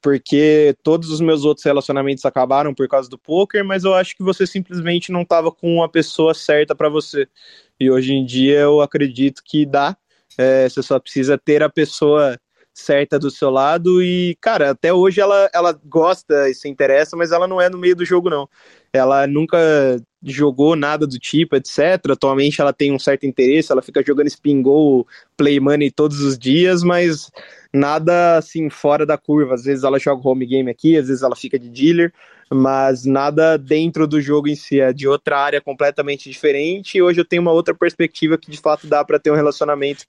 porque 0.00 0.76
todos 0.82 1.10
os 1.10 1.20
meus 1.20 1.44
outros 1.44 1.64
relacionamentos 1.64 2.24
acabaram 2.24 2.74
por 2.74 2.88
causa 2.88 3.08
do 3.08 3.18
poker, 3.18 3.64
mas 3.64 3.84
eu 3.84 3.94
acho 3.94 4.16
que 4.16 4.22
você 4.22 4.46
simplesmente 4.46 5.10
não 5.10 5.22
estava 5.22 5.50
com 5.50 5.82
a 5.82 5.88
pessoa 5.88 6.34
certa 6.34 6.74
para 6.74 6.88
você. 6.88 7.28
E 7.78 7.90
hoje 7.90 8.12
em 8.12 8.24
dia 8.24 8.60
eu 8.60 8.80
acredito 8.80 9.42
que 9.44 9.66
dá. 9.66 9.96
É, 10.38 10.68
você 10.68 10.82
só 10.82 10.98
precisa 10.98 11.38
ter 11.38 11.62
a 11.62 11.68
pessoa 11.68 12.38
certa 12.76 13.18
do 13.18 13.30
seu 13.30 13.48
lado 13.48 14.02
e, 14.02 14.36
cara, 14.38 14.70
até 14.70 14.92
hoje 14.92 15.18
ela, 15.18 15.48
ela 15.52 15.72
gosta 15.84 16.48
e 16.50 16.54
se 16.54 16.68
interessa, 16.68 17.16
mas 17.16 17.32
ela 17.32 17.48
não 17.48 17.58
é 17.58 17.70
no 17.70 17.78
meio 17.78 17.96
do 17.96 18.04
jogo, 18.04 18.28
não. 18.28 18.46
Ela 18.96 19.26
nunca 19.26 19.58
jogou 20.22 20.74
nada 20.74 21.06
do 21.06 21.18
tipo, 21.18 21.56
etc. 21.56 22.10
Atualmente 22.10 22.60
ela 22.60 22.72
tem 22.72 22.92
um 22.92 22.98
certo 22.98 23.26
interesse, 23.26 23.70
ela 23.70 23.82
fica 23.82 24.02
jogando 24.04 24.26
spin 24.28 24.60
goal, 24.60 25.06
play 25.36 25.60
money 25.60 25.90
todos 25.90 26.20
os 26.20 26.38
dias, 26.38 26.82
mas 26.82 27.30
nada 27.72 28.36
assim 28.36 28.68
fora 28.68 29.06
da 29.06 29.16
curva. 29.16 29.54
Às 29.54 29.64
vezes 29.64 29.84
ela 29.84 29.98
joga 29.98 30.28
home 30.28 30.46
game 30.46 30.70
aqui, 30.70 30.96
às 30.96 31.08
vezes 31.08 31.22
ela 31.22 31.36
fica 31.36 31.58
de 31.58 31.68
dealer, 31.68 32.12
mas 32.50 33.04
nada 33.04 33.56
dentro 33.56 34.06
do 34.06 34.20
jogo 34.20 34.48
em 34.48 34.56
si, 34.56 34.80
é 34.80 34.92
de 34.92 35.06
outra 35.06 35.38
área 35.38 35.60
completamente 35.60 36.28
diferente. 36.28 36.98
E 36.98 37.02
hoje 37.02 37.20
eu 37.20 37.24
tenho 37.24 37.42
uma 37.42 37.52
outra 37.52 37.74
perspectiva 37.74 38.38
que 38.38 38.50
de 38.50 38.58
fato 38.58 38.86
dá 38.86 39.04
para 39.04 39.18
ter 39.18 39.30
um 39.30 39.36
relacionamento 39.36 40.04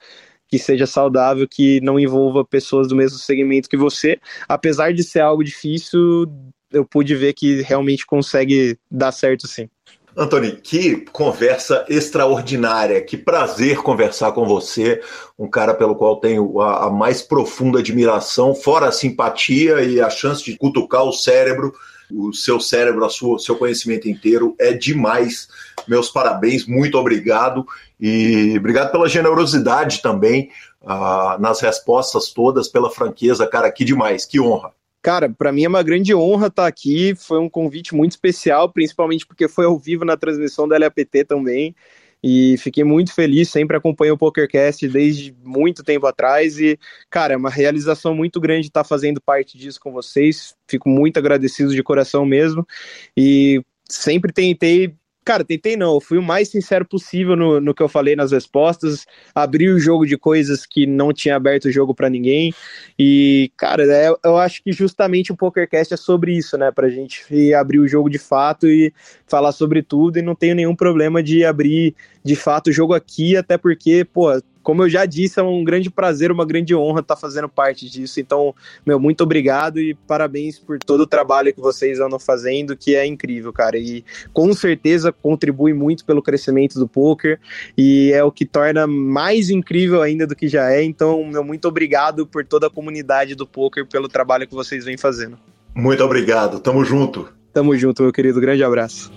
que 0.50 0.58
seja 0.58 0.86
saudável, 0.86 1.48
que 1.48 1.82
não 1.82 2.00
envolva 2.00 2.46
pessoas 2.46 2.88
do 2.88 2.96
mesmo 2.96 3.18
segmento 3.18 3.70
que 3.70 3.78
você. 3.78 4.20
Apesar 4.48 4.94
de 4.94 5.04
ser 5.04 5.20
algo 5.20 5.44
difícil, 5.44 6.26
eu 6.72 6.86
pude 6.86 7.16
ver 7.16 7.34
que 7.34 7.62
realmente 7.62 8.06
consegue 8.06 8.78
dar 8.90 9.12
certo 9.12 9.48
sim. 9.48 9.70
Antônio, 10.16 10.58
que 10.58 11.06
conversa 11.12 11.86
extraordinária, 11.88 13.02
que 13.02 13.16
prazer 13.16 13.78
conversar 13.78 14.32
com 14.32 14.46
você, 14.48 15.00
um 15.38 15.48
cara 15.48 15.76
pelo 15.76 15.96
qual 15.96 16.20
tenho 16.20 16.60
a, 16.60 16.88
a 16.88 16.90
mais 16.90 17.22
profunda 17.22 17.80
admiração, 17.80 18.56
fora 18.56 18.88
a 18.88 18.92
simpatia 18.92 19.82
e 19.84 20.02
a 20.02 20.10
chance 20.10 20.44
de 20.44 20.58
cutucar 20.58 21.04
o 21.04 21.12
cérebro 21.12 21.72
o 22.12 22.34
seu 22.34 22.60
cérebro, 22.60 23.06
o 23.06 23.10
sua, 23.10 23.40
seu 23.40 23.56
conhecimento 23.56 24.08
inteiro 24.10 24.56
é 24.60 24.74
demais. 24.74 25.48
Meus 25.88 26.10
parabéns, 26.10 26.66
muito 26.66 26.98
obrigado 26.98 27.66
e 28.00 28.56
obrigado 28.58 28.92
pela 28.92 29.10
generosidade 29.10 30.02
também 30.02 30.50
uh, 30.82 31.40
nas 31.40 31.60
respostas 31.60 32.32
todas, 32.32 32.68
pela 32.68 32.90
franqueza, 32.90 33.48
cara, 33.48 33.72
que 33.72 33.84
demais, 33.84 34.26
que 34.26 34.40
honra. 34.40 34.72
Cara, 35.02 35.30
para 35.30 35.52
mim 35.52 35.64
é 35.64 35.68
uma 35.68 35.84
grande 35.84 36.14
honra 36.14 36.48
estar 36.48 36.68
aqui. 36.68 37.16
Foi 37.16 37.40
um 37.40 37.50
convite 37.50 37.96
muito 37.96 38.12
especial, 38.12 38.72
principalmente 38.72 39.26
porque 39.26 39.48
foi 39.48 39.66
ao 39.66 39.78
vivo 39.80 40.04
na 40.04 40.18
transmissão 40.18 40.68
da 40.68 40.78
LAPT 40.78 41.24
também. 41.26 41.76
e 42.24 42.58
fiquei 42.58 42.84
muito 42.84 43.14
feliz, 43.14 43.50
sempre 43.50 43.78
acompanho 43.78 44.16
o 44.16 44.18
PokerCast 44.18 44.88
desde 44.90 45.36
muito 45.44 45.84
tempo 45.84 46.06
atrás 46.08 46.60
e, 46.60 46.80
cara, 47.10 47.34
é 47.36 47.38
uma 47.38 47.50
realização 47.50 48.16
muito 48.16 48.42
grande 48.42 48.68
estar 48.68 48.84
fazendo 48.84 49.22
parte 49.22 49.58
disso 49.58 49.80
com 49.80 49.92
vocês, 49.94 50.56
fico 50.68 50.90
muito 50.90 51.18
agradecido 51.20 51.74
de 51.76 51.84
coração 51.84 52.26
mesmo 52.26 52.68
e 53.16 53.62
sempre 53.90 54.34
tentei 54.34 54.96
Cara, 55.28 55.44
tentei 55.44 55.76
não, 55.76 55.96
eu 55.96 56.00
fui 56.00 56.18
o 56.18 56.24
mais 56.24 56.48
sincero 56.48 56.86
possível 56.86 57.36
no, 57.36 57.60
no 57.60 57.74
que 57.74 57.84
eu 57.84 57.90
falei 57.90 58.16
nas 58.16 58.32
respostas, 58.32 59.06
abri 59.36 59.70
o 59.70 59.78
jogo 59.78 60.06
de 60.06 60.18
coisas 60.18 60.66
que 60.66 60.88
não 60.88 61.12
tinha 61.12 61.36
aberto 61.36 61.66
o 61.66 61.72
jogo 61.72 61.94
para 61.94 62.10
ninguém, 62.10 62.54
e, 62.98 63.52
cara, 63.58 63.84
é, 63.84 64.10
eu 64.24 64.38
acho 64.38 64.64
que 64.64 64.72
justamente 64.72 65.30
o 65.30 65.36
PokerCast 65.36 65.94
é 65.94 65.98
sobre 65.98 66.32
isso, 66.32 66.58
né, 66.58 66.72
pra 66.72 66.88
gente 66.88 67.54
abrir 67.54 67.80
o 67.80 67.88
jogo 67.90 68.10
de 68.10 68.18
fato 68.18 68.68
e 68.68 68.94
falar 69.26 69.52
sobre 69.52 69.84
tudo, 69.84 70.18
e 70.18 70.22
não 70.22 70.34
tenho 70.34 70.56
nenhum 70.56 70.74
problema 70.74 71.22
de 71.22 71.44
abrir 71.44 71.94
de 72.24 72.38
fato 72.38 72.68
o 72.68 72.74
jogo 72.74 72.94
aqui, 72.94 73.36
até 73.36 73.58
porque, 73.58 74.06
pô, 74.06 74.30
como 74.68 74.84
eu 74.84 74.90
já 74.90 75.06
disse, 75.06 75.40
é 75.40 75.44
um 75.44 75.64
grande 75.64 75.90
prazer, 75.90 76.30
uma 76.30 76.46
grande 76.46 76.76
honra 76.76 77.00
estar 77.00 77.16
fazendo 77.16 77.48
parte 77.48 77.90
disso. 77.90 78.20
Então, 78.20 78.54
meu, 78.86 79.00
muito 79.00 79.22
obrigado 79.24 79.80
e 79.80 79.94
parabéns 79.94 80.60
por 80.60 80.78
todo 80.78 81.04
o 81.04 81.08
trabalho 81.08 81.54
que 81.54 81.62
vocês 81.62 82.02
andam 82.02 82.20
fazendo, 82.20 82.76
que 82.76 82.94
é 82.94 83.06
incrível, 83.06 83.54
cara. 83.54 83.78
E 83.78 84.04
com 84.34 84.52
certeza 84.52 85.10
contribui 85.10 85.72
muito 85.74 86.04
pelo 86.04 86.22
crescimento 86.22 86.78
do 86.80 86.86
poker 86.86 87.40
e 87.78 88.12
é 88.12 88.22
o 88.26 88.30
que 88.30 88.44
torna 88.44 88.86
mais 88.86 89.50
incrível 89.50 90.02
ainda 90.02 90.28
do 90.28 90.36
que 90.36 90.50
já 90.50 90.70
é. 90.70 90.84
Então, 90.84 91.24
meu, 91.24 91.46
muito 91.46 91.66
obrigado 91.66 92.28
por 92.28 92.46
toda 92.46 92.68
a 92.68 92.70
comunidade 92.70 93.36
do 93.36 93.48
poker 93.48 93.86
pelo 93.86 94.10
trabalho 94.10 94.46
que 94.46 94.54
vocês 94.54 94.84
vêm 94.84 94.98
fazendo. 94.98 95.40
Muito 95.74 96.04
obrigado. 96.04 96.60
Tamo 96.60 96.84
junto. 96.84 97.30
Tamo 97.54 97.74
junto, 97.78 98.04
meu 98.04 98.12
querido. 98.12 98.42
Grande 98.42 98.66
abraço. 98.66 99.10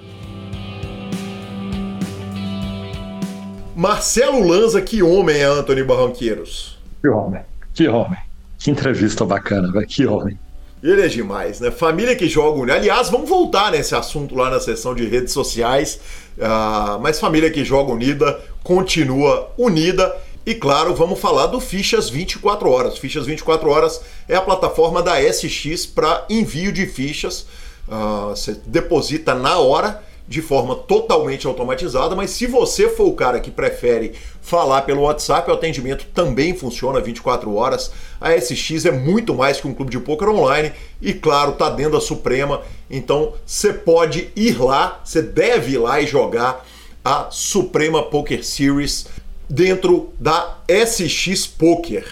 Marcelo 3.81 4.47
Lanza, 4.47 4.83
que 4.83 5.03
homem 5.03 5.39
é 5.39 5.45
Anthony 5.45 5.83
Barranqueiros? 5.83 6.79
Que 7.01 7.09
homem, 7.09 7.41
que 7.73 7.89
homem. 7.89 8.19
Que 8.59 8.71
entrevista 8.71 9.25
bacana, 9.25 9.73
velho. 9.73 9.87
Que 9.87 10.05
homem. 10.05 10.39
Ele 10.83 11.01
é 11.01 11.09
demais, 11.09 11.61
né? 11.61 11.71
Família 11.71 12.15
que 12.15 12.29
joga. 12.29 12.75
Aliás, 12.75 13.09
vamos 13.09 13.27
voltar 13.27 13.73
nesse 13.73 13.95
assunto 13.95 14.35
lá 14.35 14.51
na 14.51 14.61
seção 14.61 14.95
de 14.95 15.07
redes 15.07 15.33
sociais. 15.33 15.99
Uh, 16.37 17.01
mas 17.01 17.19
família 17.19 17.51
que 17.51 17.65
joga 17.65 17.91
unida 17.91 18.39
continua 18.63 19.51
unida. 19.57 20.15
E 20.45 20.55
claro, 20.55 20.95
vamos 20.95 21.19
falar 21.19 21.47
do 21.47 21.59
Fichas 21.59 22.11
24 22.11 22.69
Horas. 22.69 22.99
Fichas 22.99 23.25
24 23.25 23.67
Horas 23.67 24.03
é 24.29 24.37
a 24.37 24.43
plataforma 24.43 25.03
da 25.03 25.15
SX 25.23 25.87
para 25.87 26.27
envio 26.29 26.71
de 26.71 26.85
fichas. 26.85 27.47
Uh, 27.89 28.29
você 28.29 28.61
deposita 28.67 29.35
na 29.35 29.59
hora 29.59 30.03
de 30.27 30.41
forma 30.41 30.75
totalmente 30.75 31.47
automatizada, 31.47 32.15
mas 32.15 32.31
se 32.31 32.47
você 32.47 32.89
for 32.89 33.07
o 33.09 33.15
cara 33.15 33.41
que 33.41 33.51
prefere 33.51 34.13
falar 34.41 34.83
pelo 34.83 35.03
WhatsApp, 35.03 35.51
o 35.51 35.55
atendimento 35.55 36.07
também 36.15 36.55
funciona 36.55 37.01
24 37.01 37.55
horas. 37.55 37.91
A 38.21 38.37
SX 38.39 38.87
é 38.87 38.93
muito 38.93 39.35
mais 39.35 39.61
que 39.61 39.67
um 39.67 39.75
clube 39.75 39.91
de 39.91 39.99
poker 39.99 40.29
online 40.29 40.73
e, 41.01 41.13
claro, 41.13 41.53
tá 41.53 41.69
dentro 41.69 41.93
da 41.93 42.01
Suprema, 42.01 42.63
então 42.89 43.35
você 43.45 43.73
pode 43.73 44.31
ir 44.37 44.61
lá, 44.61 45.01
você 45.05 45.21
deve 45.21 45.73
ir 45.73 45.79
lá 45.79 46.01
e 46.01 46.07
jogar 46.07 46.65
a 47.05 47.29
Suprema 47.31 48.03
Poker 48.03 48.45
Series 48.45 49.07
dentro 49.49 50.11
da 50.19 50.59
SX 50.69 51.47
Poker. 51.47 52.07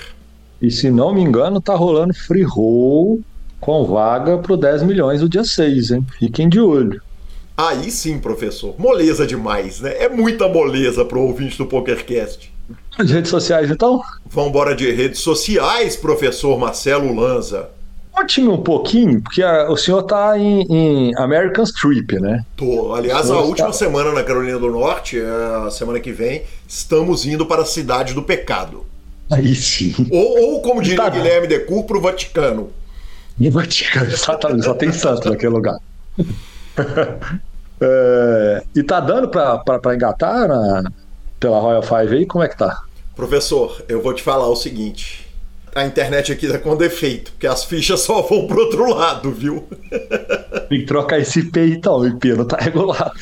E 0.60 0.70
se 0.70 0.90
não 0.90 1.14
me 1.14 1.22
engano, 1.22 1.60
tá 1.60 1.74
rolando 1.74 2.12
free 2.12 2.42
roll 2.42 3.20
com 3.60 3.84
vaga 3.84 4.38
pro 4.38 4.56
10 4.56 4.82
milhões 4.82 5.20
no 5.20 5.28
dia 5.28 5.44
6, 5.44 5.90
hein? 5.92 6.06
Fiquem 6.18 6.48
de 6.48 6.60
olho. 6.60 7.00
Aí 7.58 7.90
sim, 7.90 8.20
professor. 8.20 8.76
Moleza 8.78 9.26
demais, 9.26 9.80
né? 9.80 9.92
É 9.98 10.08
muita 10.08 10.46
moleza 10.46 11.04
pro 11.04 11.22
ouvinte 11.22 11.58
do 11.58 11.66
PokerCast. 11.66 12.52
De 13.04 13.12
redes 13.12 13.32
sociais, 13.32 13.68
então? 13.68 14.00
Vamos 14.26 14.50
embora 14.50 14.76
de 14.76 14.88
redes 14.92 15.18
sociais, 15.18 15.96
professor 15.96 16.56
Marcelo 16.56 17.12
Lanza. 17.12 17.70
Conte-me 18.12 18.46
um 18.46 18.62
pouquinho, 18.62 19.20
porque 19.20 19.42
a, 19.42 19.68
o 19.68 19.76
senhor 19.76 20.04
tá 20.04 20.38
em, 20.38 20.66
em 20.70 21.16
American 21.16 21.64
Strip, 21.64 22.20
né? 22.20 22.44
Tô. 22.56 22.94
Aliás, 22.94 23.28
a 23.28 23.40
última 23.40 23.70
está... 23.70 23.86
semana 23.86 24.12
na 24.12 24.22
Carolina 24.22 24.58
do 24.58 24.70
Norte, 24.70 25.18
é, 25.18 25.66
a 25.66 25.70
semana 25.70 25.98
que 25.98 26.12
vem, 26.12 26.42
estamos 26.66 27.26
indo 27.26 27.44
para 27.44 27.62
a 27.62 27.66
Cidade 27.66 28.14
do 28.14 28.22
Pecado. 28.22 28.86
Aí 29.28 29.56
sim. 29.56 29.94
Ou, 30.12 30.52
ou 30.52 30.62
como 30.62 30.80
diria 30.80 30.98
tá 30.98 31.08
Guilherme 31.08 31.48
Decur, 31.48 31.82
pro 31.82 32.00
Vaticano. 32.00 32.70
E 33.38 33.50
Vaticano, 33.50 34.06
exatamente. 34.14 34.64
Só 34.64 34.74
tem 34.74 34.92
santo 34.92 35.28
naquele 35.28 35.54
lugar. 35.54 35.76
É, 37.80 38.62
e 38.74 38.82
tá 38.82 39.00
dando 39.00 39.28
para 39.28 39.94
engatar 39.94 40.48
na, 40.48 40.90
pela 41.38 41.58
Royal 41.60 41.82
Five 41.82 42.16
aí? 42.16 42.26
Como 42.26 42.44
é 42.44 42.48
que 42.48 42.56
tá? 42.56 42.82
Professor, 43.14 43.82
eu 43.88 44.02
vou 44.02 44.14
te 44.14 44.22
falar 44.22 44.48
o 44.48 44.56
seguinte. 44.56 45.26
A 45.74 45.84
internet 45.84 46.32
aqui 46.32 46.48
tá 46.48 46.58
com 46.58 46.76
defeito, 46.76 47.32
porque 47.32 47.46
as 47.46 47.64
fichas 47.64 48.00
só 48.00 48.22
vão 48.22 48.46
pro 48.46 48.60
outro 48.60 48.88
lado, 48.88 49.30
viu? 49.30 49.68
Tem 50.68 50.80
que 50.80 50.86
trocar 50.86 51.20
esse 51.20 51.40
IP 51.40 51.60
então, 51.60 51.98
o 51.98 52.06
IP 52.06 52.32
não 52.32 52.44
tá 52.44 52.56
regulado. 52.56 53.12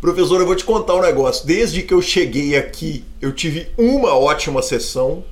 Professor, 0.00 0.40
eu 0.40 0.46
vou 0.46 0.56
te 0.56 0.64
contar 0.64 0.94
um 0.94 1.02
negócio. 1.02 1.46
Desde 1.46 1.82
que 1.82 1.92
eu 1.92 2.00
cheguei 2.00 2.56
aqui, 2.56 3.04
eu 3.20 3.32
tive 3.32 3.68
uma 3.76 4.14
ótima 4.14 4.62
sessão 4.62 5.22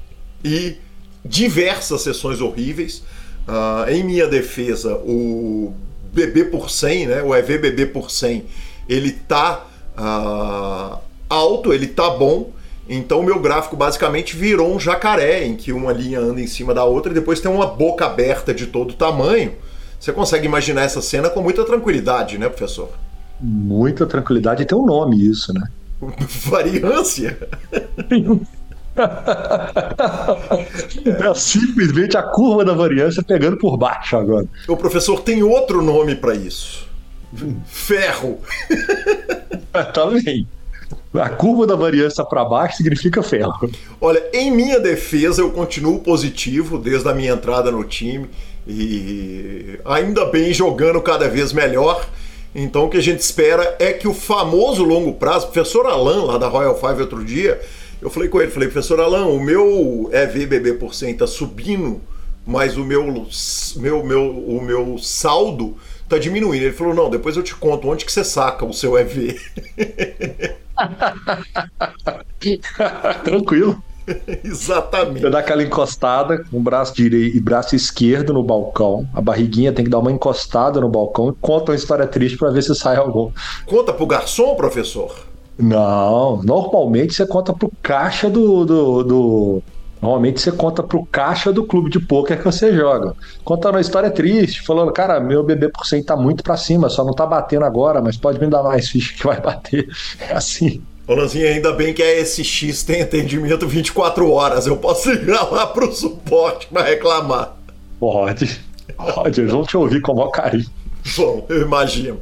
e 0.44 0.76
diversas 1.24 2.02
sessões 2.02 2.40
horríveis. 2.40 3.02
Uh, 3.48 3.88
em 3.90 4.04
minha 4.04 4.26
defesa, 4.26 4.94
o 4.96 5.72
BB 6.18 6.44
por 6.46 6.70
100, 6.70 7.06
né? 7.06 7.22
O 7.22 7.34
EV 7.34 7.58
BB 7.58 7.86
por 7.86 8.10
100, 8.10 8.44
ele 8.88 9.12
tá 9.12 9.64
uh, 9.96 10.98
alto, 11.28 11.72
ele 11.72 11.86
tá 11.86 12.10
bom. 12.10 12.50
Então 12.88 13.20
o 13.20 13.22
meu 13.22 13.38
gráfico 13.38 13.76
basicamente 13.76 14.34
virou 14.34 14.74
um 14.74 14.80
jacaré, 14.80 15.44
em 15.44 15.54
que 15.54 15.72
uma 15.72 15.92
linha 15.92 16.18
anda 16.18 16.40
em 16.40 16.46
cima 16.46 16.74
da 16.74 16.84
outra 16.84 17.12
e 17.12 17.14
depois 17.14 17.40
tem 17.40 17.50
uma 17.50 17.66
boca 17.66 18.06
aberta 18.06 18.52
de 18.52 18.66
todo 18.66 18.94
tamanho. 18.94 19.52
Você 20.00 20.12
consegue 20.12 20.46
imaginar 20.46 20.82
essa 20.82 21.02
cena 21.02 21.28
com 21.28 21.42
muita 21.42 21.64
tranquilidade, 21.64 22.38
né, 22.38 22.48
professor? 22.48 22.90
Muita 23.40 24.06
tranquilidade, 24.06 24.64
tem 24.64 24.76
um 24.76 24.86
nome 24.86 25.22
isso, 25.28 25.52
né? 25.52 25.68
Variância? 26.46 27.38
É 31.06 31.34
simplesmente 31.34 32.16
a 32.16 32.22
curva 32.22 32.64
da 32.64 32.72
variância 32.72 33.22
pegando 33.22 33.56
por 33.56 33.76
baixo 33.76 34.16
agora. 34.16 34.46
O 34.66 34.76
professor 34.76 35.20
tem 35.20 35.42
outro 35.42 35.82
nome 35.82 36.14
para 36.14 36.34
isso. 36.34 36.86
Ferro. 37.66 38.38
Também. 39.92 40.46
A 41.14 41.28
curva 41.28 41.66
da 41.66 41.74
variância 41.74 42.24
para 42.24 42.44
baixo 42.44 42.78
significa 42.78 43.22
ferro. 43.22 43.70
Olha, 44.00 44.22
em 44.32 44.50
minha 44.50 44.78
defesa, 44.78 45.42
eu 45.42 45.50
continuo 45.50 46.00
positivo 46.00 46.78
desde 46.78 47.08
a 47.08 47.14
minha 47.14 47.32
entrada 47.32 47.70
no 47.70 47.84
time 47.84 48.28
e 48.66 49.78
ainda 49.84 50.26
bem 50.26 50.52
jogando 50.52 51.00
cada 51.00 51.28
vez 51.28 51.52
melhor. 51.52 52.06
Então, 52.54 52.86
o 52.86 52.90
que 52.90 52.96
a 52.96 53.02
gente 53.02 53.20
espera 53.20 53.76
é 53.78 53.92
que 53.92 54.08
o 54.08 54.14
famoso 54.14 54.82
longo 54.82 55.12
prazo, 55.14 55.46
o 55.46 55.50
professor 55.50 55.86
Alan, 55.86 56.24
lá 56.24 56.38
da 56.38 56.48
Royal 56.48 56.78
Five, 56.78 57.02
outro 57.02 57.24
dia, 57.24 57.60
eu 58.00 58.10
falei 58.10 58.28
com 58.28 58.40
ele, 58.40 58.50
falei, 58.50 58.68
professor 58.68 59.00
Alain, 59.00 59.24
o 59.24 59.40
meu 59.40 60.10
EVBB 60.12 60.74
por 60.74 60.94
cento 60.94 61.12
está 61.12 61.26
subindo, 61.26 62.00
mas 62.46 62.76
o 62.76 62.84
meu, 62.84 63.26
meu, 63.76 64.04
meu, 64.04 64.30
o 64.30 64.62
meu 64.62 64.98
saldo 64.98 65.76
está 66.02 66.18
diminuindo. 66.18 66.64
Ele 66.64 66.74
falou, 66.74 66.94
não, 66.94 67.10
depois 67.10 67.36
eu 67.36 67.42
te 67.42 67.54
conto 67.54 67.88
onde 67.88 68.04
que 68.04 68.12
você 68.12 68.24
saca 68.24 68.64
o 68.64 68.72
seu 68.72 68.98
EV. 68.98 69.38
Tranquilo. 73.24 73.82
Exatamente. 74.42 75.20
Você 75.20 75.30
dá 75.30 75.38
aquela 75.40 75.62
encostada 75.62 76.44
com 76.44 76.58
o 76.58 76.60
braço 76.60 76.94
direito 76.94 77.36
e 77.36 77.40
braço 77.40 77.76
esquerdo 77.76 78.32
no 78.32 78.42
balcão. 78.42 79.06
A 79.14 79.20
barriguinha 79.20 79.72
tem 79.72 79.84
que 79.84 79.90
dar 79.90 79.98
uma 79.98 80.12
encostada 80.12 80.80
no 80.80 80.88
balcão 80.88 81.28
e 81.28 81.32
conta 81.40 81.72
uma 81.72 81.76
história 81.76 82.06
triste 82.06 82.38
para 82.38 82.50
ver 82.50 82.62
se 82.62 82.74
sai 82.74 82.96
algum. 82.96 83.30
Conta 83.66 83.92
pro 83.92 84.06
garçom, 84.06 84.54
professor? 84.54 85.27
Não, 85.58 86.40
normalmente 86.44 87.14
você 87.14 87.26
conta 87.26 87.52
pro 87.52 87.72
caixa 87.82 88.30
do, 88.30 88.64
do, 88.64 89.02
do... 89.02 89.62
Normalmente 90.00 90.40
você 90.40 90.52
conta 90.52 90.84
pro 90.84 91.04
caixa 91.06 91.52
do 91.52 91.64
clube 91.64 91.90
de 91.90 91.98
pôquer 91.98 92.38
que 92.38 92.44
você 92.44 92.72
joga. 92.72 93.14
Contando 93.44 93.74
uma 93.74 93.80
história 93.80 94.10
triste, 94.10 94.62
falando, 94.62 94.92
cara, 94.92 95.18
meu 95.18 95.42
bebê 95.42 95.68
por 95.68 95.84
cento 95.84 96.06
tá 96.06 96.16
muito 96.16 96.44
para 96.44 96.56
cima, 96.56 96.88
só 96.88 97.04
não 97.04 97.12
tá 97.12 97.26
batendo 97.26 97.64
agora, 97.64 98.00
mas 98.00 98.16
pode 98.16 98.38
me 98.38 98.46
dar 98.46 98.62
mais 98.62 98.88
ficha 98.88 99.14
que 99.14 99.26
vai 99.26 99.40
bater. 99.40 99.88
É 100.20 100.34
assim. 100.34 100.80
Ô 101.08 101.14
Lanzinha, 101.14 101.48
ainda 101.48 101.72
bem 101.72 101.92
que 101.94 102.02
a 102.02 102.24
SX 102.24 102.82
tem 102.84 103.02
atendimento 103.02 103.66
24 103.66 104.30
horas. 104.30 104.66
Eu 104.66 104.76
posso 104.76 105.10
ligar 105.10 105.50
lá 105.50 105.66
pro 105.66 105.92
suporte 105.92 106.68
para 106.68 106.82
reclamar. 106.82 107.56
Pode. 107.98 108.60
Pode, 108.96 109.40
eles 109.40 109.50
vão 109.50 109.64
te 109.64 109.76
ouvir 109.76 110.00
com 110.02 110.12
o 110.12 110.16
maior 110.16 110.30
carinho. 110.30 110.66
Bom, 111.16 111.46
eu 111.48 111.62
imagino. 111.62 112.20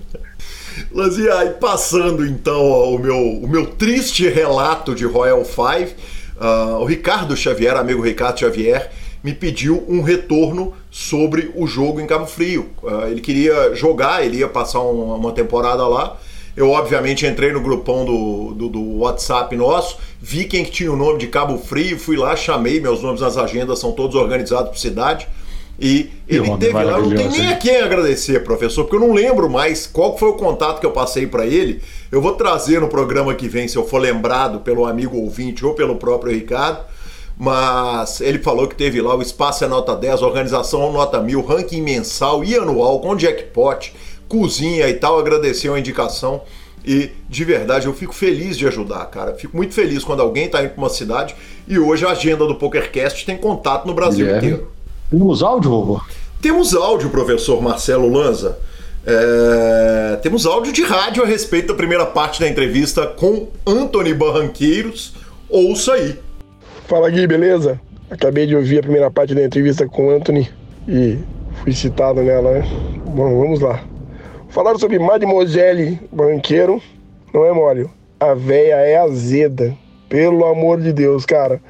Lanzia, 0.92 1.44
e 1.44 1.50
passando 1.50 2.24
então 2.26 2.94
o 2.94 2.98
meu, 2.98 3.16
o 3.16 3.48
meu 3.48 3.66
triste 3.66 4.28
relato 4.28 4.94
de 4.94 5.04
Royal 5.04 5.44
Five, 5.44 5.94
uh, 6.36 6.78
o 6.80 6.84
Ricardo 6.84 7.36
Xavier, 7.36 7.76
amigo 7.76 8.02
Ricardo 8.02 8.40
Xavier, 8.40 8.90
me 9.22 9.34
pediu 9.34 9.84
um 9.88 10.02
retorno 10.02 10.72
sobre 10.90 11.50
o 11.54 11.66
jogo 11.66 12.00
em 12.00 12.06
Cabo 12.06 12.26
Frio. 12.26 12.70
Uh, 12.82 13.08
ele 13.08 13.20
queria 13.20 13.74
jogar, 13.74 14.24
ele 14.24 14.38
ia 14.38 14.48
passar 14.48 14.80
uma 14.80 15.32
temporada 15.32 15.86
lá 15.86 16.16
Eu, 16.56 16.70
obviamente, 16.70 17.26
entrei 17.26 17.52
no 17.52 17.60
grupão 17.60 18.04
do, 18.04 18.54
do, 18.54 18.68
do, 18.68 18.98
WhatsApp 18.98 19.54
nosso, 19.56 19.98
vi 20.20 20.44
quem 20.44 20.64
que 20.64 20.70
tinha 20.70 20.92
o 20.92 20.96
nome 20.96 21.18
de 21.18 21.26
Cabo 21.26 21.58
Frio, 21.58 21.98
fui 21.98 22.16
lá, 22.16 22.34
chamei, 22.34 22.80
meus 22.80 23.02
nomes 23.02 23.20
nas 23.20 23.36
agendas 23.36 23.78
são 23.78 23.92
todos 23.92 24.16
organizados 24.16 24.70
por 24.70 24.78
cidade. 24.78 25.26
E 25.78 26.10
ele 26.26 26.56
teve 26.56 26.72
lá, 26.72 26.92
eu 26.92 27.02
não 27.02 27.14
tenho 27.14 27.30
nem 27.30 27.48
a 27.48 27.56
quem 27.56 27.76
agradecer, 27.76 28.42
professor, 28.42 28.84
porque 28.84 28.96
eu 28.96 29.06
não 29.06 29.12
lembro 29.12 29.50
mais 29.50 29.86
qual 29.86 30.16
foi 30.16 30.30
o 30.30 30.34
contato 30.34 30.80
que 30.80 30.86
eu 30.86 30.90
passei 30.90 31.26
para 31.26 31.46
ele. 31.46 31.82
Eu 32.10 32.22
vou 32.22 32.32
trazer 32.32 32.80
no 32.80 32.88
programa 32.88 33.34
que 33.34 33.46
vem, 33.46 33.68
se 33.68 33.76
eu 33.76 33.86
for 33.86 33.98
lembrado 33.98 34.60
pelo 34.60 34.86
amigo 34.86 35.18
ouvinte 35.18 35.66
ou 35.66 35.74
pelo 35.74 35.96
próprio 35.96 36.32
Ricardo. 36.32 36.80
Mas 37.38 38.22
ele 38.22 38.38
falou 38.38 38.66
que 38.66 38.74
teve 38.74 39.02
lá 39.02 39.14
o 39.14 39.20
Espaço 39.20 39.62
é 39.62 39.68
Nota 39.68 39.94
10, 39.94 40.22
Organização 40.22 40.90
Nota 40.90 41.20
1000, 41.20 41.42
ranking 41.42 41.82
mensal 41.82 42.42
e 42.42 42.56
anual 42.56 42.98
com 43.00 43.14
jackpot, 43.14 43.92
cozinha 44.26 44.88
e 44.88 44.94
tal. 44.94 45.18
Agradeceu 45.18 45.74
a 45.74 45.78
indicação. 45.78 46.40
E 46.82 47.10
de 47.28 47.44
verdade 47.44 47.86
eu 47.86 47.92
fico 47.92 48.14
feliz 48.14 48.56
de 48.56 48.66
ajudar, 48.66 49.04
cara. 49.06 49.34
Fico 49.34 49.54
muito 49.54 49.74
feliz 49.74 50.02
quando 50.02 50.20
alguém 50.20 50.46
está 50.46 50.62
indo 50.62 50.70
para 50.70 50.78
uma 50.78 50.88
cidade 50.88 51.34
e 51.68 51.78
hoje 51.78 52.06
a 52.06 52.10
agenda 52.10 52.46
do 52.46 52.54
PokerCast 52.54 53.26
tem 53.26 53.36
contato 53.36 53.86
no 53.86 53.92
Brasil 53.92 54.34
inteiro. 54.34 54.75
Temos 55.10 55.42
áudio, 55.42 55.70
vovô? 55.70 56.00
Temos 56.42 56.74
áudio, 56.74 57.10
professor 57.10 57.62
Marcelo 57.62 58.08
Lanza. 58.08 58.58
É... 59.06 60.16
Temos 60.16 60.46
áudio 60.46 60.72
de 60.72 60.82
rádio 60.82 61.22
a 61.22 61.26
respeito 61.26 61.68
da 61.68 61.74
primeira 61.74 62.04
parte 62.04 62.40
da 62.40 62.48
entrevista 62.48 63.06
com 63.06 63.48
Anthony 63.66 64.12
Barranqueiros. 64.12 65.14
Ouça 65.48 65.92
aí. 65.92 66.18
Fala 66.88 67.08
Gui, 67.08 67.26
beleza? 67.26 67.80
Acabei 68.10 68.46
de 68.46 68.56
ouvir 68.56 68.78
a 68.78 68.82
primeira 68.82 69.10
parte 69.10 69.34
da 69.34 69.44
entrevista 69.44 69.86
com 69.88 70.10
Anthony 70.10 70.48
e 70.88 71.18
fui 71.62 71.72
citado 71.72 72.20
nela, 72.22 72.52
né? 72.52 72.68
Bom, 73.06 73.40
vamos 73.40 73.60
lá. 73.60 73.82
Falaram 74.48 74.78
sobre 74.78 74.98
Mademoiselle 74.98 76.00
Barranqueiro, 76.12 76.82
não 77.32 77.44
é 77.44 77.52
mole. 77.52 77.88
A 78.18 78.34
véia 78.34 78.76
é 78.76 78.96
azeda. 78.96 79.76
Pelo 80.08 80.44
amor 80.44 80.80
de 80.80 80.92
Deus, 80.92 81.26
cara. 81.26 81.60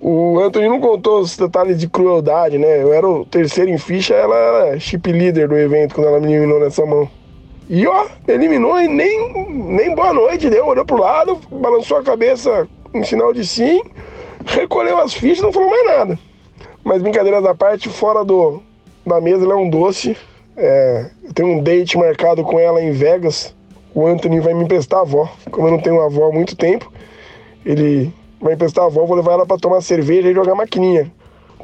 O 0.00 0.38
Anthony 0.40 0.68
não 0.68 0.80
contou 0.80 1.20
os 1.20 1.36
detalhes 1.36 1.78
de 1.78 1.88
crueldade, 1.88 2.58
né? 2.58 2.82
Eu 2.82 2.92
era 2.92 3.08
o 3.08 3.24
terceiro 3.24 3.70
em 3.70 3.78
ficha, 3.78 4.14
ela 4.14 4.36
era 4.36 4.80
chip 4.80 5.10
leader 5.10 5.48
do 5.48 5.56
evento 5.56 5.94
quando 5.94 6.08
ela 6.08 6.20
me 6.20 6.32
eliminou 6.32 6.60
nessa 6.60 6.84
mão. 6.84 7.08
E 7.68 7.86
ó, 7.86 8.06
eliminou 8.28 8.80
e 8.80 8.86
nem, 8.86 9.48
nem 9.50 9.94
boa 9.94 10.12
noite 10.12 10.48
deu, 10.50 10.66
olhou 10.66 10.84
pro 10.84 10.98
lado, 10.98 11.40
balançou 11.50 11.96
a 11.96 12.02
cabeça 12.02 12.68
em 12.94 13.02
sinal 13.02 13.32
de 13.32 13.44
sim, 13.44 13.82
recolheu 14.44 14.98
as 14.98 15.12
fichas 15.14 15.42
não 15.42 15.52
falou 15.52 15.70
mais 15.70 15.86
nada. 15.86 16.18
Mas 16.84 17.02
brincadeiras 17.02 17.42
da 17.42 17.54
parte, 17.54 17.88
fora 17.88 18.24
do, 18.24 18.62
da 19.04 19.20
mesa, 19.20 19.44
ela 19.44 19.54
é 19.54 19.56
um 19.56 19.68
doce. 19.68 20.16
É, 20.56 21.10
eu 21.24 21.32
tenho 21.32 21.48
um 21.48 21.62
date 21.62 21.98
marcado 21.98 22.44
com 22.44 22.58
ela 22.60 22.80
em 22.80 22.92
Vegas. 22.92 23.54
O 23.92 24.06
Anthony 24.06 24.38
vai 24.38 24.54
me 24.54 24.62
emprestar 24.62 25.00
a 25.00 25.02
avó. 25.02 25.28
Como 25.50 25.66
eu 25.66 25.72
não 25.72 25.80
tenho 25.80 26.00
avó 26.00 26.28
há 26.28 26.32
muito 26.32 26.54
tempo, 26.54 26.92
ele 27.64 28.12
vai 28.46 28.54
emprestar 28.54 28.84
a 28.84 28.88
vou 28.88 29.12
levar 29.14 29.32
ela 29.32 29.46
para 29.46 29.58
tomar 29.58 29.80
cerveja 29.80 30.30
e 30.30 30.34
jogar 30.34 30.54
maquininha. 30.54 31.10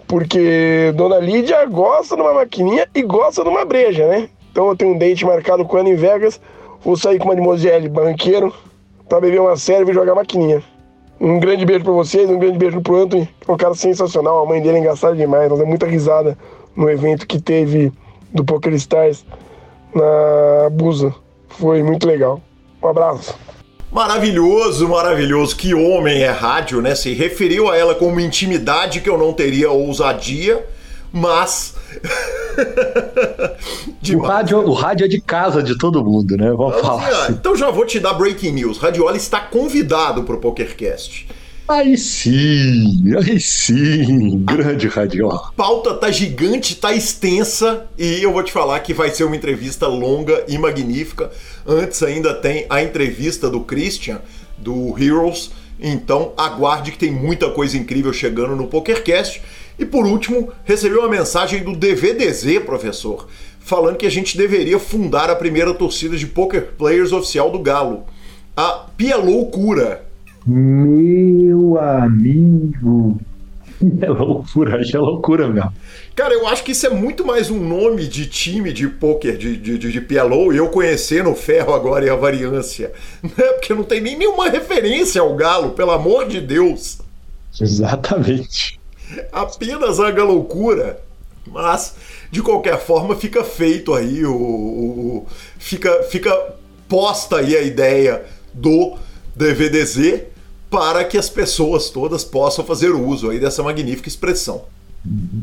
Porque 0.08 0.92
Dona 0.96 1.18
Lídia 1.18 1.64
gosta 1.66 2.16
de 2.16 2.22
uma 2.22 2.34
maquininha 2.34 2.86
e 2.94 3.02
gosta 3.02 3.42
de 3.42 3.48
uma 3.48 3.64
breja, 3.64 4.06
né? 4.08 4.28
Então 4.50 4.68
eu 4.68 4.76
tenho 4.76 4.92
um 4.92 4.98
date 4.98 5.24
marcado 5.24 5.64
com 5.64 5.78
ela 5.78 5.88
em 5.88 5.94
Vegas. 5.94 6.40
Vou 6.84 6.96
sair 6.96 7.18
com 7.18 7.26
uma 7.26 7.34
Mademoiselle 7.34 7.88
banqueiro 7.88 8.52
para 9.08 9.20
beber 9.20 9.40
uma 9.40 9.56
cerveja 9.56 9.92
e 9.92 9.94
jogar 9.94 10.14
maquininha. 10.14 10.62
Um 11.20 11.38
grande 11.38 11.64
beijo 11.64 11.84
para 11.84 11.92
vocês, 11.92 12.28
um 12.28 12.38
grande 12.38 12.58
beijo 12.58 12.80
pro 12.80 12.96
Anthony. 12.96 13.28
É 13.46 13.52
um 13.52 13.56
cara 13.56 13.74
sensacional, 13.74 14.42
a 14.42 14.46
mãe 14.46 14.60
dele 14.60 14.78
é 14.78 14.80
engraçada 14.80 15.14
demais. 15.14 15.48
Nós 15.48 15.58
deu 15.58 15.68
muita 15.68 15.86
risada 15.86 16.36
no 16.74 16.90
evento 16.90 17.26
que 17.26 17.40
teve 17.40 17.92
do 18.32 18.44
Poker 18.44 18.72
Stars 18.74 19.24
na 19.94 20.68
Busa. 20.70 21.14
Foi 21.48 21.82
muito 21.82 22.08
legal. 22.08 22.40
Um 22.82 22.88
abraço. 22.88 23.38
Maravilhoso, 23.92 24.88
maravilhoso. 24.88 25.54
Que 25.54 25.74
homem 25.74 26.22
é 26.22 26.30
rádio, 26.30 26.80
né? 26.80 26.94
Se 26.94 27.12
referiu 27.12 27.70
a 27.70 27.76
ela 27.76 27.94
como 27.94 28.18
intimidade 28.18 29.02
que 29.02 29.08
eu 29.08 29.18
não 29.18 29.34
teria 29.34 29.70
ousadia, 29.70 30.64
mas. 31.12 31.74
o, 34.16 34.20
rádio, 34.20 34.66
o 34.66 34.72
rádio 34.72 35.04
é 35.04 35.08
de 35.08 35.20
casa 35.20 35.62
de 35.62 35.76
todo 35.76 36.02
mundo, 36.02 36.38
né? 36.38 36.50
Vamos 36.50 36.72
assim, 36.72 36.82
falar. 36.82 37.08
Assim. 37.08 37.32
Então 37.32 37.54
já 37.54 37.70
vou 37.70 37.84
te 37.84 38.00
dar 38.00 38.14
breaking 38.14 38.52
news. 38.52 38.78
Radiola 38.78 39.14
está 39.14 39.40
convidado 39.40 40.22
para 40.22 40.36
o 40.36 40.38
PokerCast. 40.38 41.28
Aí 41.72 41.96
sim, 41.96 43.02
aí 43.16 43.40
sim, 43.40 44.44
grande 44.44 44.88
radiola. 44.88 45.48
A 45.48 45.52
pauta 45.52 45.94
tá 45.94 46.10
gigante, 46.10 46.76
tá 46.76 46.92
extensa 46.92 47.86
e 47.96 48.22
eu 48.22 48.30
vou 48.30 48.42
te 48.42 48.52
falar 48.52 48.78
que 48.80 48.92
vai 48.92 49.08
ser 49.08 49.24
uma 49.24 49.34
entrevista 49.34 49.86
longa 49.86 50.44
e 50.46 50.58
magnífica. 50.58 51.30
Antes 51.66 52.02
ainda 52.02 52.34
tem 52.34 52.66
a 52.68 52.82
entrevista 52.82 53.48
do 53.48 53.60
Christian, 53.60 54.20
do 54.58 54.94
Heroes. 55.02 55.50
Então 55.80 56.34
aguarde 56.36 56.92
que 56.92 56.98
tem 56.98 57.10
muita 57.10 57.48
coisa 57.48 57.78
incrível 57.78 58.12
chegando 58.12 58.54
no 58.54 58.66
PokerCast. 58.66 59.40
E 59.78 59.86
por 59.86 60.04
último, 60.04 60.52
recebeu 60.64 60.98
uma 60.98 61.08
mensagem 61.08 61.64
do 61.64 61.74
DVDZ, 61.74 62.62
professor, 62.66 63.26
falando 63.60 63.96
que 63.96 64.06
a 64.06 64.10
gente 64.10 64.36
deveria 64.36 64.78
fundar 64.78 65.30
a 65.30 65.36
primeira 65.36 65.72
torcida 65.72 66.18
de 66.18 66.26
Poker 66.26 66.72
Players 66.76 67.12
oficial 67.12 67.50
do 67.50 67.58
Galo. 67.58 68.04
A 68.54 68.88
Pia 68.94 69.16
Loucura 69.16 70.11
meu 70.46 71.78
amigo. 71.78 73.20
É 74.00 74.08
loucura, 74.08 74.80
é 74.80 74.98
loucura 74.98 75.48
mesmo. 75.48 75.72
Cara, 76.14 76.32
eu 76.34 76.46
acho 76.46 76.62
que 76.62 76.70
isso 76.70 76.86
é 76.86 76.90
muito 76.90 77.26
mais 77.26 77.50
um 77.50 77.58
nome 77.58 78.06
de 78.06 78.26
time 78.26 78.72
de 78.72 78.86
pôquer 78.86 79.36
de, 79.36 79.56
de, 79.56 79.76
de, 79.76 79.90
de 79.90 80.00
PLO 80.00 80.52
e 80.52 80.56
eu 80.58 80.68
conhecer 80.68 81.24
no 81.24 81.34
ferro 81.34 81.74
agora 81.74 82.04
e 82.04 82.08
a 82.08 82.14
variância. 82.14 82.92
Né? 83.22 83.44
Porque 83.54 83.74
não 83.74 83.82
tem 83.82 84.00
nem 84.00 84.16
nenhuma 84.16 84.48
referência 84.48 85.20
ao 85.20 85.34
Galo, 85.34 85.70
pelo 85.70 85.90
amor 85.90 86.28
de 86.28 86.40
Deus. 86.40 86.98
Exatamente. 87.60 88.78
Apenas 89.32 89.98
a 89.98 90.08
loucura. 90.10 91.00
Mas, 91.46 91.96
de 92.30 92.40
qualquer 92.40 92.78
forma, 92.78 93.16
fica 93.16 93.42
feito 93.42 93.94
aí 93.94 94.24
o. 94.24 94.32
o 94.32 95.26
fica, 95.58 96.04
fica 96.04 96.54
posta 96.88 97.38
aí 97.38 97.56
a 97.56 97.62
ideia 97.62 98.24
do 98.54 98.96
DVDZ 99.34 100.31
para 100.72 101.04
que 101.04 101.18
as 101.18 101.28
pessoas 101.28 101.90
todas 101.90 102.24
possam 102.24 102.64
fazer 102.64 102.92
uso 102.92 103.28
aí 103.28 103.38
dessa 103.38 103.62
magnífica 103.62 104.08
expressão. 104.08 104.64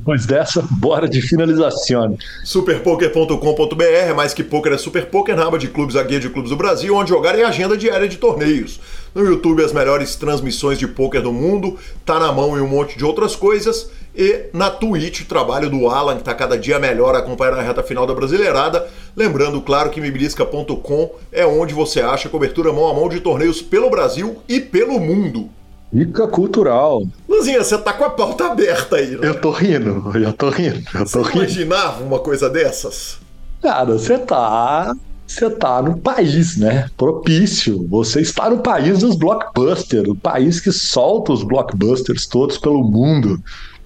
Pois 0.05 0.25
dessa, 0.25 0.65
bora 0.71 1.07
de 1.07 1.21
finalização. 1.21 2.17
Superpoker.com.br 2.43 4.13
mais 4.15 4.33
que 4.33 4.43
poker, 4.43 4.73
é 4.73 4.77
super 4.77 5.07
poker 5.07 5.35
na 5.35 5.45
aba 5.45 5.59
de 5.59 5.67
clubes, 5.67 5.95
a 5.95 6.03
guia 6.03 6.19
de 6.19 6.29
clubes 6.29 6.49
do 6.49 6.57
Brasil, 6.57 6.95
onde 6.95 7.09
jogar 7.09 7.37
é 7.37 7.43
agenda 7.43 7.77
diária 7.77 8.07
de 8.07 8.17
torneios. 8.17 8.79
No 9.13 9.25
YouTube, 9.25 9.63
as 9.63 9.73
melhores 9.73 10.15
transmissões 10.15 10.77
de 10.77 10.87
poker 10.87 11.21
do 11.21 11.33
mundo, 11.33 11.77
tá 12.05 12.19
na 12.19 12.31
mão 12.31 12.57
e 12.57 12.61
um 12.61 12.67
monte 12.67 12.97
de 12.97 13.03
outras 13.03 13.35
coisas. 13.35 13.89
E 14.15 14.45
na 14.53 14.69
Twitch, 14.69 15.21
o 15.21 15.25
trabalho 15.25 15.69
do 15.69 15.89
Alan, 15.89 16.15
que 16.15 16.21
está 16.21 16.33
cada 16.33 16.57
dia 16.57 16.79
melhor 16.79 17.15
a 17.15 17.19
acompanhar 17.19 17.53
a 17.53 17.61
reta 17.61 17.83
final 17.83 18.05
da 18.05 18.13
Brasileirada. 18.13 18.87
Lembrando, 19.15 19.61
claro, 19.61 19.89
que 19.89 19.99
mibilisca.com 19.99 21.11
é 21.31 21.45
onde 21.45 21.73
você 21.73 22.01
acha 22.01 22.29
cobertura 22.29 22.71
mão 22.71 22.87
a 22.87 22.93
mão 22.93 23.09
de 23.09 23.19
torneios 23.19 23.61
pelo 23.61 23.89
Brasil 23.89 24.41
e 24.47 24.59
pelo 24.59 24.99
mundo. 24.99 25.49
Dica 25.91 26.27
cultural. 26.27 27.03
Luzinha, 27.27 27.63
você 27.63 27.77
tá 27.77 27.93
com 27.93 28.03
a 28.05 28.09
pauta 28.11 28.45
aberta 28.45 28.97
aí, 28.97 29.11
né? 29.17 29.27
Eu 29.27 29.41
tô 29.41 29.49
rindo, 29.49 30.11
eu 30.15 30.33
tô 30.33 30.49
rindo, 30.49 30.83
eu 30.93 30.99
tô 30.99 31.05
você 31.05 31.31
rindo. 31.31 31.37
imaginava 31.37 32.03
uma 32.03 32.19
coisa 32.19 32.49
dessas? 32.49 33.17
Cara, 33.61 33.93
você 33.93 34.17
tá. 34.17 34.95
Você 35.25 35.47
tá 35.49 35.79
no 35.81 35.95
país, 35.97 36.57
né? 36.57 36.89
Propício. 36.97 37.87
Você 37.87 38.19
está 38.21 38.49
no 38.49 38.59
país 38.59 38.99
dos 38.99 39.15
blockbusters, 39.15 40.07
o 40.07 40.15
país 40.15 40.59
que 40.59 40.71
solta 40.71 41.31
os 41.31 41.43
blockbusters 41.43 42.25
todos 42.25 42.57
pelo 42.57 42.83
mundo. 42.83 43.39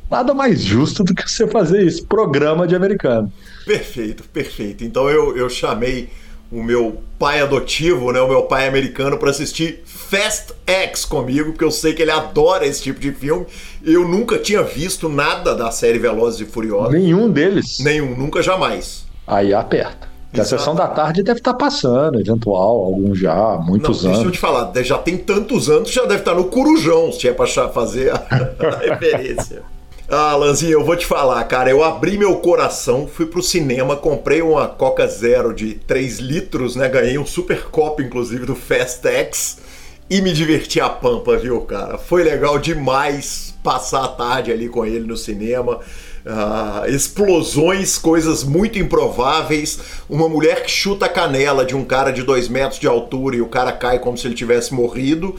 Nada 0.10 0.34
mais 0.34 0.62
justo 0.62 1.04
do 1.04 1.14
que 1.14 1.30
você 1.30 1.46
fazer 1.48 1.86
isso. 1.86 2.06
Programa 2.08 2.66
de 2.66 2.76
americano. 2.76 3.32
Perfeito, 3.66 4.24
perfeito. 4.24 4.86
Então 4.86 5.10
eu, 5.10 5.36
eu 5.36 5.50
chamei 5.50 6.10
o 6.54 6.62
meu 6.62 7.02
pai 7.18 7.42
adotivo, 7.42 8.12
né, 8.12 8.22
o 8.22 8.28
meu 8.28 8.44
pai 8.44 8.68
americano, 8.68 9.18
para 9.18 9.32
assistir 9.32 9.82
Fast 9.86 10.54
X 10.68 11.04
comigo, 11.04 11.52
porque 11.52 11.64
eu 11.64 11.72
sei 11.72 11.94
que 11.94 12.02
ele 12.04 12.12
adora 12.12 12.68
esse 12.68 12.84
tipo 12.84 13.00
de 13.00 13.12
filme. 13.12 13.48
Eu 13.84 14.08
nunca 14.08 14.38
tinha 14.38 14.62
visto 14.62 15.10
nada 15.10 15.56
da 15.56 15.72
série 15.72 15.98
Velozes 15.98 16.42
e 16.42 16.46
Furiosos. 16.46 16.94
Nenhum 16.94 17.32
deles? 17.32 17.80
Nenhum, 17.80 18.16
nunca 18.16 18.44
jamais. 18.44 19.06
Aí 19.26 19.52
aperta. 19.52 20.14
Que 20.32 20.42
a 20.42 20.46
sessão 20.46 20.74
da 20.74 20.88
tarde 20.88 21.22
deve 21.22 21.40
estar 21.40 21.54
tá 21.54 21.58
passando, 21.58 22.20
eventual, 22.20 22.84
algum 22.86 23.14
já, 23.14 23.58
muitos 23.58 24.04
Não, 24.04 24.10
anos. 24.10 24.24
Deixa 24.24 24.28
eu 24.28 24.32
te 24.32 24.40
falar, 24.40 24.72
já 24.84 24.98
tem 24.98 25.18
tantos 25.18 25.70
anos 25.70 25.90
que 25.90 25.96
já 25.96 26.04
deve 26.04 26.22
estar 26.22 26.34
no 26.34 26.46
Corujão, 26.46 27.12
se 27.12 27.28
é 27.28 27.34
para 27.34 27.48
fazer 27.70 28.12
a, 28.12 28.16
a 28.16 28.78
referência. 28.94 29.62
Ah, 30.16 30.36
Lanzinho, 30.36 30.74
eu 30.74 30.86
vou 30.86 30.96
te 30.96 31.08
falar, 31.08 31.44
cara. 31.46 31.72
Eu 31.72 31.84
abri 31.84 32.20
meu 32.20 32.36
coração, 32.36 33.08
fui 33.08 33.26
pro 33.26 33.42
cinema, 33.42 33.96
comprei 33.96 34.44
uma 34.44 34.68
Coca 34.68 35.08
Zero 35.08 35.52
de 35.52 35.74
3 35.74 36.20
litros, 36.20 36.76
né? 36.76 36.88
Ganhei 36.88 37.18
um 37.18 37.26
super 37.26 37.64
copo, 37.64 38.00
inclusive, 38.00 38.46
do 38.46 38.54
Fastex 38.54 39.58
e 40.08 40.22
me 40.22 40.32
diverti 40.32 40.80
a 40.80 40.88
pampa, 40.88 41.36
viu, 41.36 41.60
cara? 41.62 41.98
Foi 41.98 42.24
legal 42.24 42.60
demais 42.60 43.56
passar 43.64 44.04
a 44.04 44.08
tarde 44.08 44.52
ali 44.52 44.70
com 44.70 44.86
ele 44.86 45.08
no 45.08 45.18
cinema. 45.18 45.80
Uh, 46.24 46.88
explosões, 46.90 47.98
coisas 47.98 48.44
muito 48.44 48.78
improváveis, 48.78 49.80
uma 50.08 50.30
mulher 50.30 50.62
que 50.62 50.70
chuta 50.70 51.08
a 51.08 51.10
canela 51.10 51.66
de 51.66 51.76
um 51.76 51.84
cara 51.84 52.12
de 52.12 52.22
dois 52.22 52.48
metros 52.48 52.80
de 52.80 52.86
altura 52.86 53.36
e 53.36 53.42
o 53.42 53.48
cara 53.48 53.72
cai 53.72 53.98
como 53.98 54.16
se 54.16 54.28
ele 54.28 54.36
tivesse 54.36 54.76
morrido, 54.76 55.36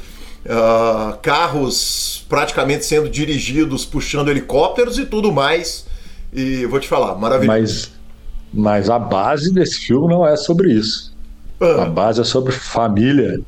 uh, 0.47 1.17
carros 1.23 2.25
praticamente 2.29 2.85
sendo 2.85 3.09
dirigidos 3.09 3.85
puxando 3.85 4.29
helicópteros 4.29 4.99
e 4.99 5.07
tudo 5.07 5.33
mais. 5.33 5.87
E 6.33 6.67
vou 6.67 6.81
te 6.81 6.89
falar, 6.89 7.15
maravilhoso. 7.17 7.57
Mas, 7.63 7.93
mas 8.53 8.91
a 8.91 8.99
base 8.99 9.53
desse 9.53 9.79
filme 9.79 10.09
não 10.09 10.27
é 10.27 10.37
sobre 10.37 10.73
isso. 10.73 11.15
Ah. 11.61 11.83
A 11.83 11.87
base 11.87 12.21
é 12.21 12.25
sobre 12.25 12.53
família. 12.53 13.41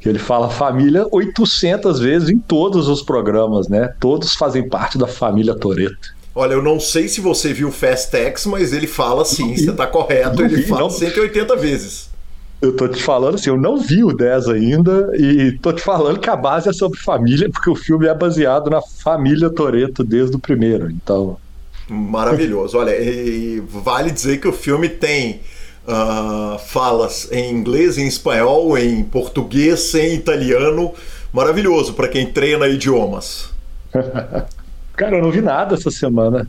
Que 0.00 0.08
ele 0.08 0.18
fala 0.18 0.48
família 0.48 1.06
800 1.10 2.00
vezes 2.00 2.30
em 2.30 2.38
todos 2.38 2.88
os 2.88 3.02
programas, 3.02 3.68
né? 3.68 3.94
Todos 4.00 4.34
fazem 4.34 4.66
parte 4.66 4.96
da 4.96 5.06
família 5.06 5.54
Toreto. 5.54 6.14
Olha, 6.34 6.54
eu 6.54 6.62
não 6.62 6.80
sei 6.80 7.06
se 7.06 7.20
você 7.20 7.52
viu 7.52 7.70
Fast 7.70 8.16
X, 8.16 8.46
mas 8.46 8.72
ele 8.72 8.86
fala 8.86 9.24
sim, 9.24 9.54
você 9.54 9.72
tá 9.72 9.86
correto, 9.86 10.42
ele 10.42 10.62
fala 10.62 10.82
não. 10.82 10.90
180 10.90 11.56
vezes. 11.56 12.09
Eu 12.60 12.76
tô 12.76 12.86
te 12.88 13.02
falando 13.02 13.36
assim, 13.36 13.48
eu 13.48 13.56
não 13.56 13.78
vi 13.78 14.04
o 14.04 14.12
10 14.12 14.48
ainda 14.48 15.10
e 15.16 15.52
tô 15.62 15.72
te 15.72 15.82
falando 15.82 16.20
que 16.20 16.28
a 16.28 16.36
base 16.36 16.68
é 16.68 16.72
sobre 16.72 16.98
família, 16.98 17.48
porque 17.50 17.70
o 17.70 17.74
filme 17.74 18.06
é 18.06 18.14
baseado 18.14 18.68
na 18.68 18.82
família 18.82 19.48
Toreto 19.48 20.04
desde 20.04 20.36
o 20.36 20.38
primeiro, 20.38 20.90
então... 20.90 21.38
Maravilhoso. 21.88 22.78
Olha, 22.78 22.92
vale 23.82 24.12
dizer 24.12 24.38
que 24.38 24.46
o 24.46 24.52
filme 24.52 24.88
tem 24.88 25.40
uh, 25.86 26.56
falas 26.58 27.28
em 27.32 27.52
inglês, 27.52 27.98
em 27.98 28.06
espanhol, 28.06 28.78
em 28.78 29.02
português, 29.02 29.92
em 29.94 30.14
italiano. 30.14 30.94
Maravilhoso 31.32 31.94
para 31.94 32.06
quem 32.06 32.26
treina 32.26 32.68
idiomas. 32.68 33.50
Cara, 34.94 35.16
eu 35.16 35.22
não 35.22 35.32
vi 35.32 35.40
nada 35.40 35.74
essa 35.74 35.90
semana. 35.90 36.46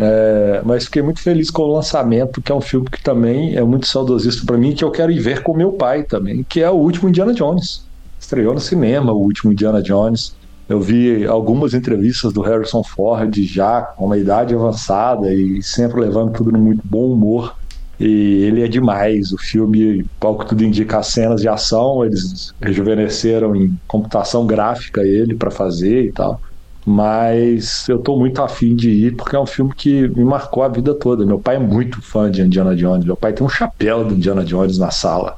É, 0.00 0.62
mas 0.64 0.84
fiquei 0.84 1.02
muito 1.02 1.20
feliz 1.20 1.50
com 1.50 1.62
o 1.62 1.72
lançamento, 1.72 2.40
que 2.40 2.52
é 2.52 2.54
um 2.54 2.60
filme 2.60 2.88
que 2.88 3.02
também 3.02 3.56
é 3.56 3.62
muito 3.62 3.88
saudosista 3.88 4.46
para 4.46 4.56
mim, 4.56 4.72
que 4.72 4.84
eu 4.84 4.92
quero 4.92 5.10
ir 5.10 5.18
ver 5.18 5.42
com 5.42 5.52
meu 5.52 5.72
pai 5.72 6.04
também, 6.04 6.44
que 6.44 6.62
é 6.62 6.70
o 6.70 6.74
último 6.74 7.08
Indiana 7.08 7.34
Jones. 7.34 7.84
Estreou 8.20 8.54
no 8.54 8.60
cinema 8.60 9.12
o 9.12 9.18
último 9.18 9.52
Indiana 9.52 9.82
Jones. 9.82 10.36
Eu 10.68 10.80
vi 10.80 11.26
algumas 11.26 11.74
entrevistas 11.74 12.32
do 12.32 12.42
Harrison 12.42 12.84
Ford 12.84 13.34
já 13.42 13.80
com 13.80 14.04
uma 14.04 14.18
idade 14.18 14.54
avançada 14.54 15.32
e 15.32 15.62
sempre 15.62 16.00
levando 16.00 16.32
tudo 16.32 16.52
no 16.52 16.58
muito 16.58 16.82
bom 16.84 17.12
humor. 17.12 17.56
E 17.98 18.44
ele 18.44 18.62
é 18.62 18.68
demais. 18.68 19.32
O 19.32 19.38
filme, 19.38 20.04
pouco 20.20 20.44
tudo 20.44 20.62
indica, 20.62 20.98
as 20.98 21.08
cenas 21.08 21.40
de 21.40 21.48
ação, 21.48 22.04
eles 22.04 22.54
rejuvenesceram 22.60 23.56
em 23.56 23.76
computação 23.88 24.46
gráfica 24.46 25.02
ele 25.02 25.34
para 25.34 25.50
fazer 25.50 26.04
e 26.04 26.12
tal. 26.12 26.40
Mas 26.86 27.86
eu 27.88 27.98
tô 27.98 28.16
muito 28.16 28.40
afim 28.40 28.74
de 28.74 28.90
ir 28.90 29.16
porque 29.16 29.36
é 29.36 29.40
um 29.40 29.46
filme 29.46 29.72
que 29.74 30.08
me 30.08 30.24
marcou 30.24 30.62
a 30.62 30.68
vida 30.68 30.94
toda. 30.94 31.26
Meu 31.26 31.38
pai 31.38 31.56
é 31.56 31.58
muito 31.58 32.00
fã 32.00 32.30
de 32.30 32.40
Indiana 32.40 32.74
Jones. 32.74 33.04
Meu 33.04 33.16
pai 33.16 33.32
tem 33.32 33.46
um 33.46 33.50
chapéu 33.50 34.04
do 34.04 34.14
Indiana 34.14 34.44
Jones 34.44 34.78
na 34.78 34.90
sala. 34.90 35.36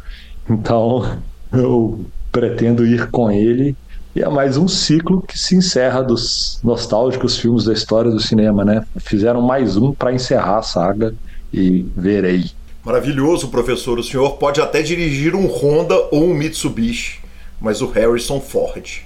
Então 0.49 1.19
eu 1.53 2.05
pretendo 2.31 2.87
ir 2.87 3.11
com 3.11 3.31
ele. 3.31 3.77
E 4.15 4.23
é 4.23 4.29
mais 4.29 4.57
um 4.57 4.67
ciclo 4.67 5.23
que 5.23 5.39
se 5.39 5.55
encerra 5.55 6.03
dos 6.03 6.59
nostálgicos 6.65 7.39
filmes 7.39 7.65
da 7.65 7.73
história 7.73 8.11
do 8.11 8.19
cinema, 8.19 8.65
né? 8.65 8.85
Fizeram 8.99 9.41
mais 9.41 9.77
um 9.77 9.93
para 9.93 10.13
encerrar 10.13 10.59
a 10.59 10.63
saga 10.63 11.15
e 11.53 11.87
verei. 11.97 12.51
Maravilhoso, 12.85 13.49
professor. 13.49 13.99
O 13.99 14.03
senhor 14.03 14.37
pode 14.37 14.61
até 14.61 14.83
dirigir 14.83 15.35
um 15.35 15.47
Honda 15.47 15.95
ou 16.11 16.25
um 16.25 16.35
Mitsubishi, 16.35 17.21
mas 17.61 17.81
o 17.81 17.87
Harrison 17.87 18.41
Ford. 18.41 19.03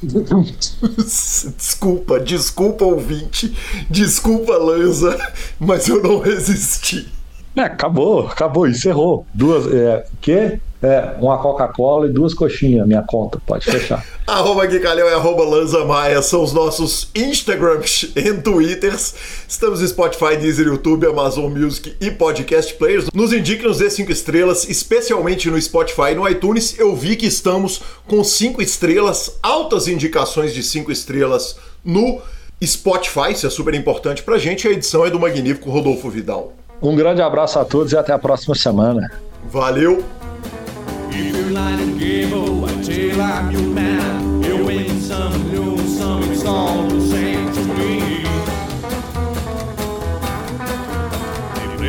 desculpa, 1.56 2.20
desculpa, 2.20 2.84
ouvinte, 2.84 3.52
desculpa, 3.90 4.56
Lanza, 4.56 5.18
mas 5.58 5.88
eu 5.88 6.02
não 6.02 6.20
resisti. 6.20 7.17
É, 7.58 7.62
acabou, 7.62 8.28
acabou, 8.28 8.68
encerrou. 8.68 9.26
Duas, 9.34 9.66
é, 9.72 10.04
que? 10.20 10.60
É, 10.80 11.16
uma 11.18 11.38
Coca-Cola 11.38 12.06
e 12.06 12.12
duas 12.12 12.32
coxinhas, 12.32 12.86
minha 12.86 13.02
conta, 13.02 13.42
pode 13.44 13.64
fechar. 13.64 14.06
arroba 14.24 14.64
Guicalhão 14.64 15.08
e 15.08 15.12
arroba 15.12 15.42
Lanza 15.42 15.84
Maia 15.84 16.22
são 16.22 16.40
os 16.40 16.52
nossos 16.52 17.10
Instagrams 17.16 18.12
e 18.14 18.32
Twitters. 18.34 19.12
Estamos 19.48 19.80
no 19.80 19.88
Spotify, 19.88 20.36
Deezer, 20.36 20.68
YouTube, 20.68 21.08
Amazon 21.08 21.50
Music 21.50 21.96
e 22.00 22.12
Podcast 22.12 22.74
Players. 22.74 23.08
Nos 23.12 23.32
indique, 23.32 23.64
nos 23.64 23.78
dê 23.78 23.90
cinco 23.90 24.12
estrelas, 24.12 24.68
especialmente 24.68 25.50
no 25.50 25.60
Spotify 25.60 26.12
e 26.12 26.14
no 26.14 26.28
iTunes. 26.28 26.78
Eu 26.78 26.94
vi 26.94 27.16
que 27.16 27.26
estamos 27.26 27.82
com 28.06 28.22
cinco 28.22 28.62
estrelas, 28.62 29.36
altas 29.42 29.88
indicações 29.88 30.54
de 30.54 30.62
cinco 30.62 30.92
estrelas 30.92 31.56
no 31.84 32.22
Spotify, 32.64 33.32
isso 33.32 33.48
é 33.48 33.50
super 33.50 33.74
importante 33.74 34.22
pra 34.22 34.38
gente. 34.38 34.68
A 34.68 34.70
edição 34.70 35.04
é 35.04 35.10
do 35.10 35.18
magnífico 35.18 35.70
Rodolfo 35.70 36.08
Vidal. 36.08 36.52
Um 36.80 36.94
grande 36.94 37.20
abraço 37.20 37.58
a 37.58 37.64
todos 37.64 37.92
e 37.92 37.96
até 37.96 38.12
a 38.12 38.18
próxima 38.18 38.54
semana. 38.54 39.10
Valeu! 39.50 40.04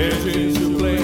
I 0.02 0.99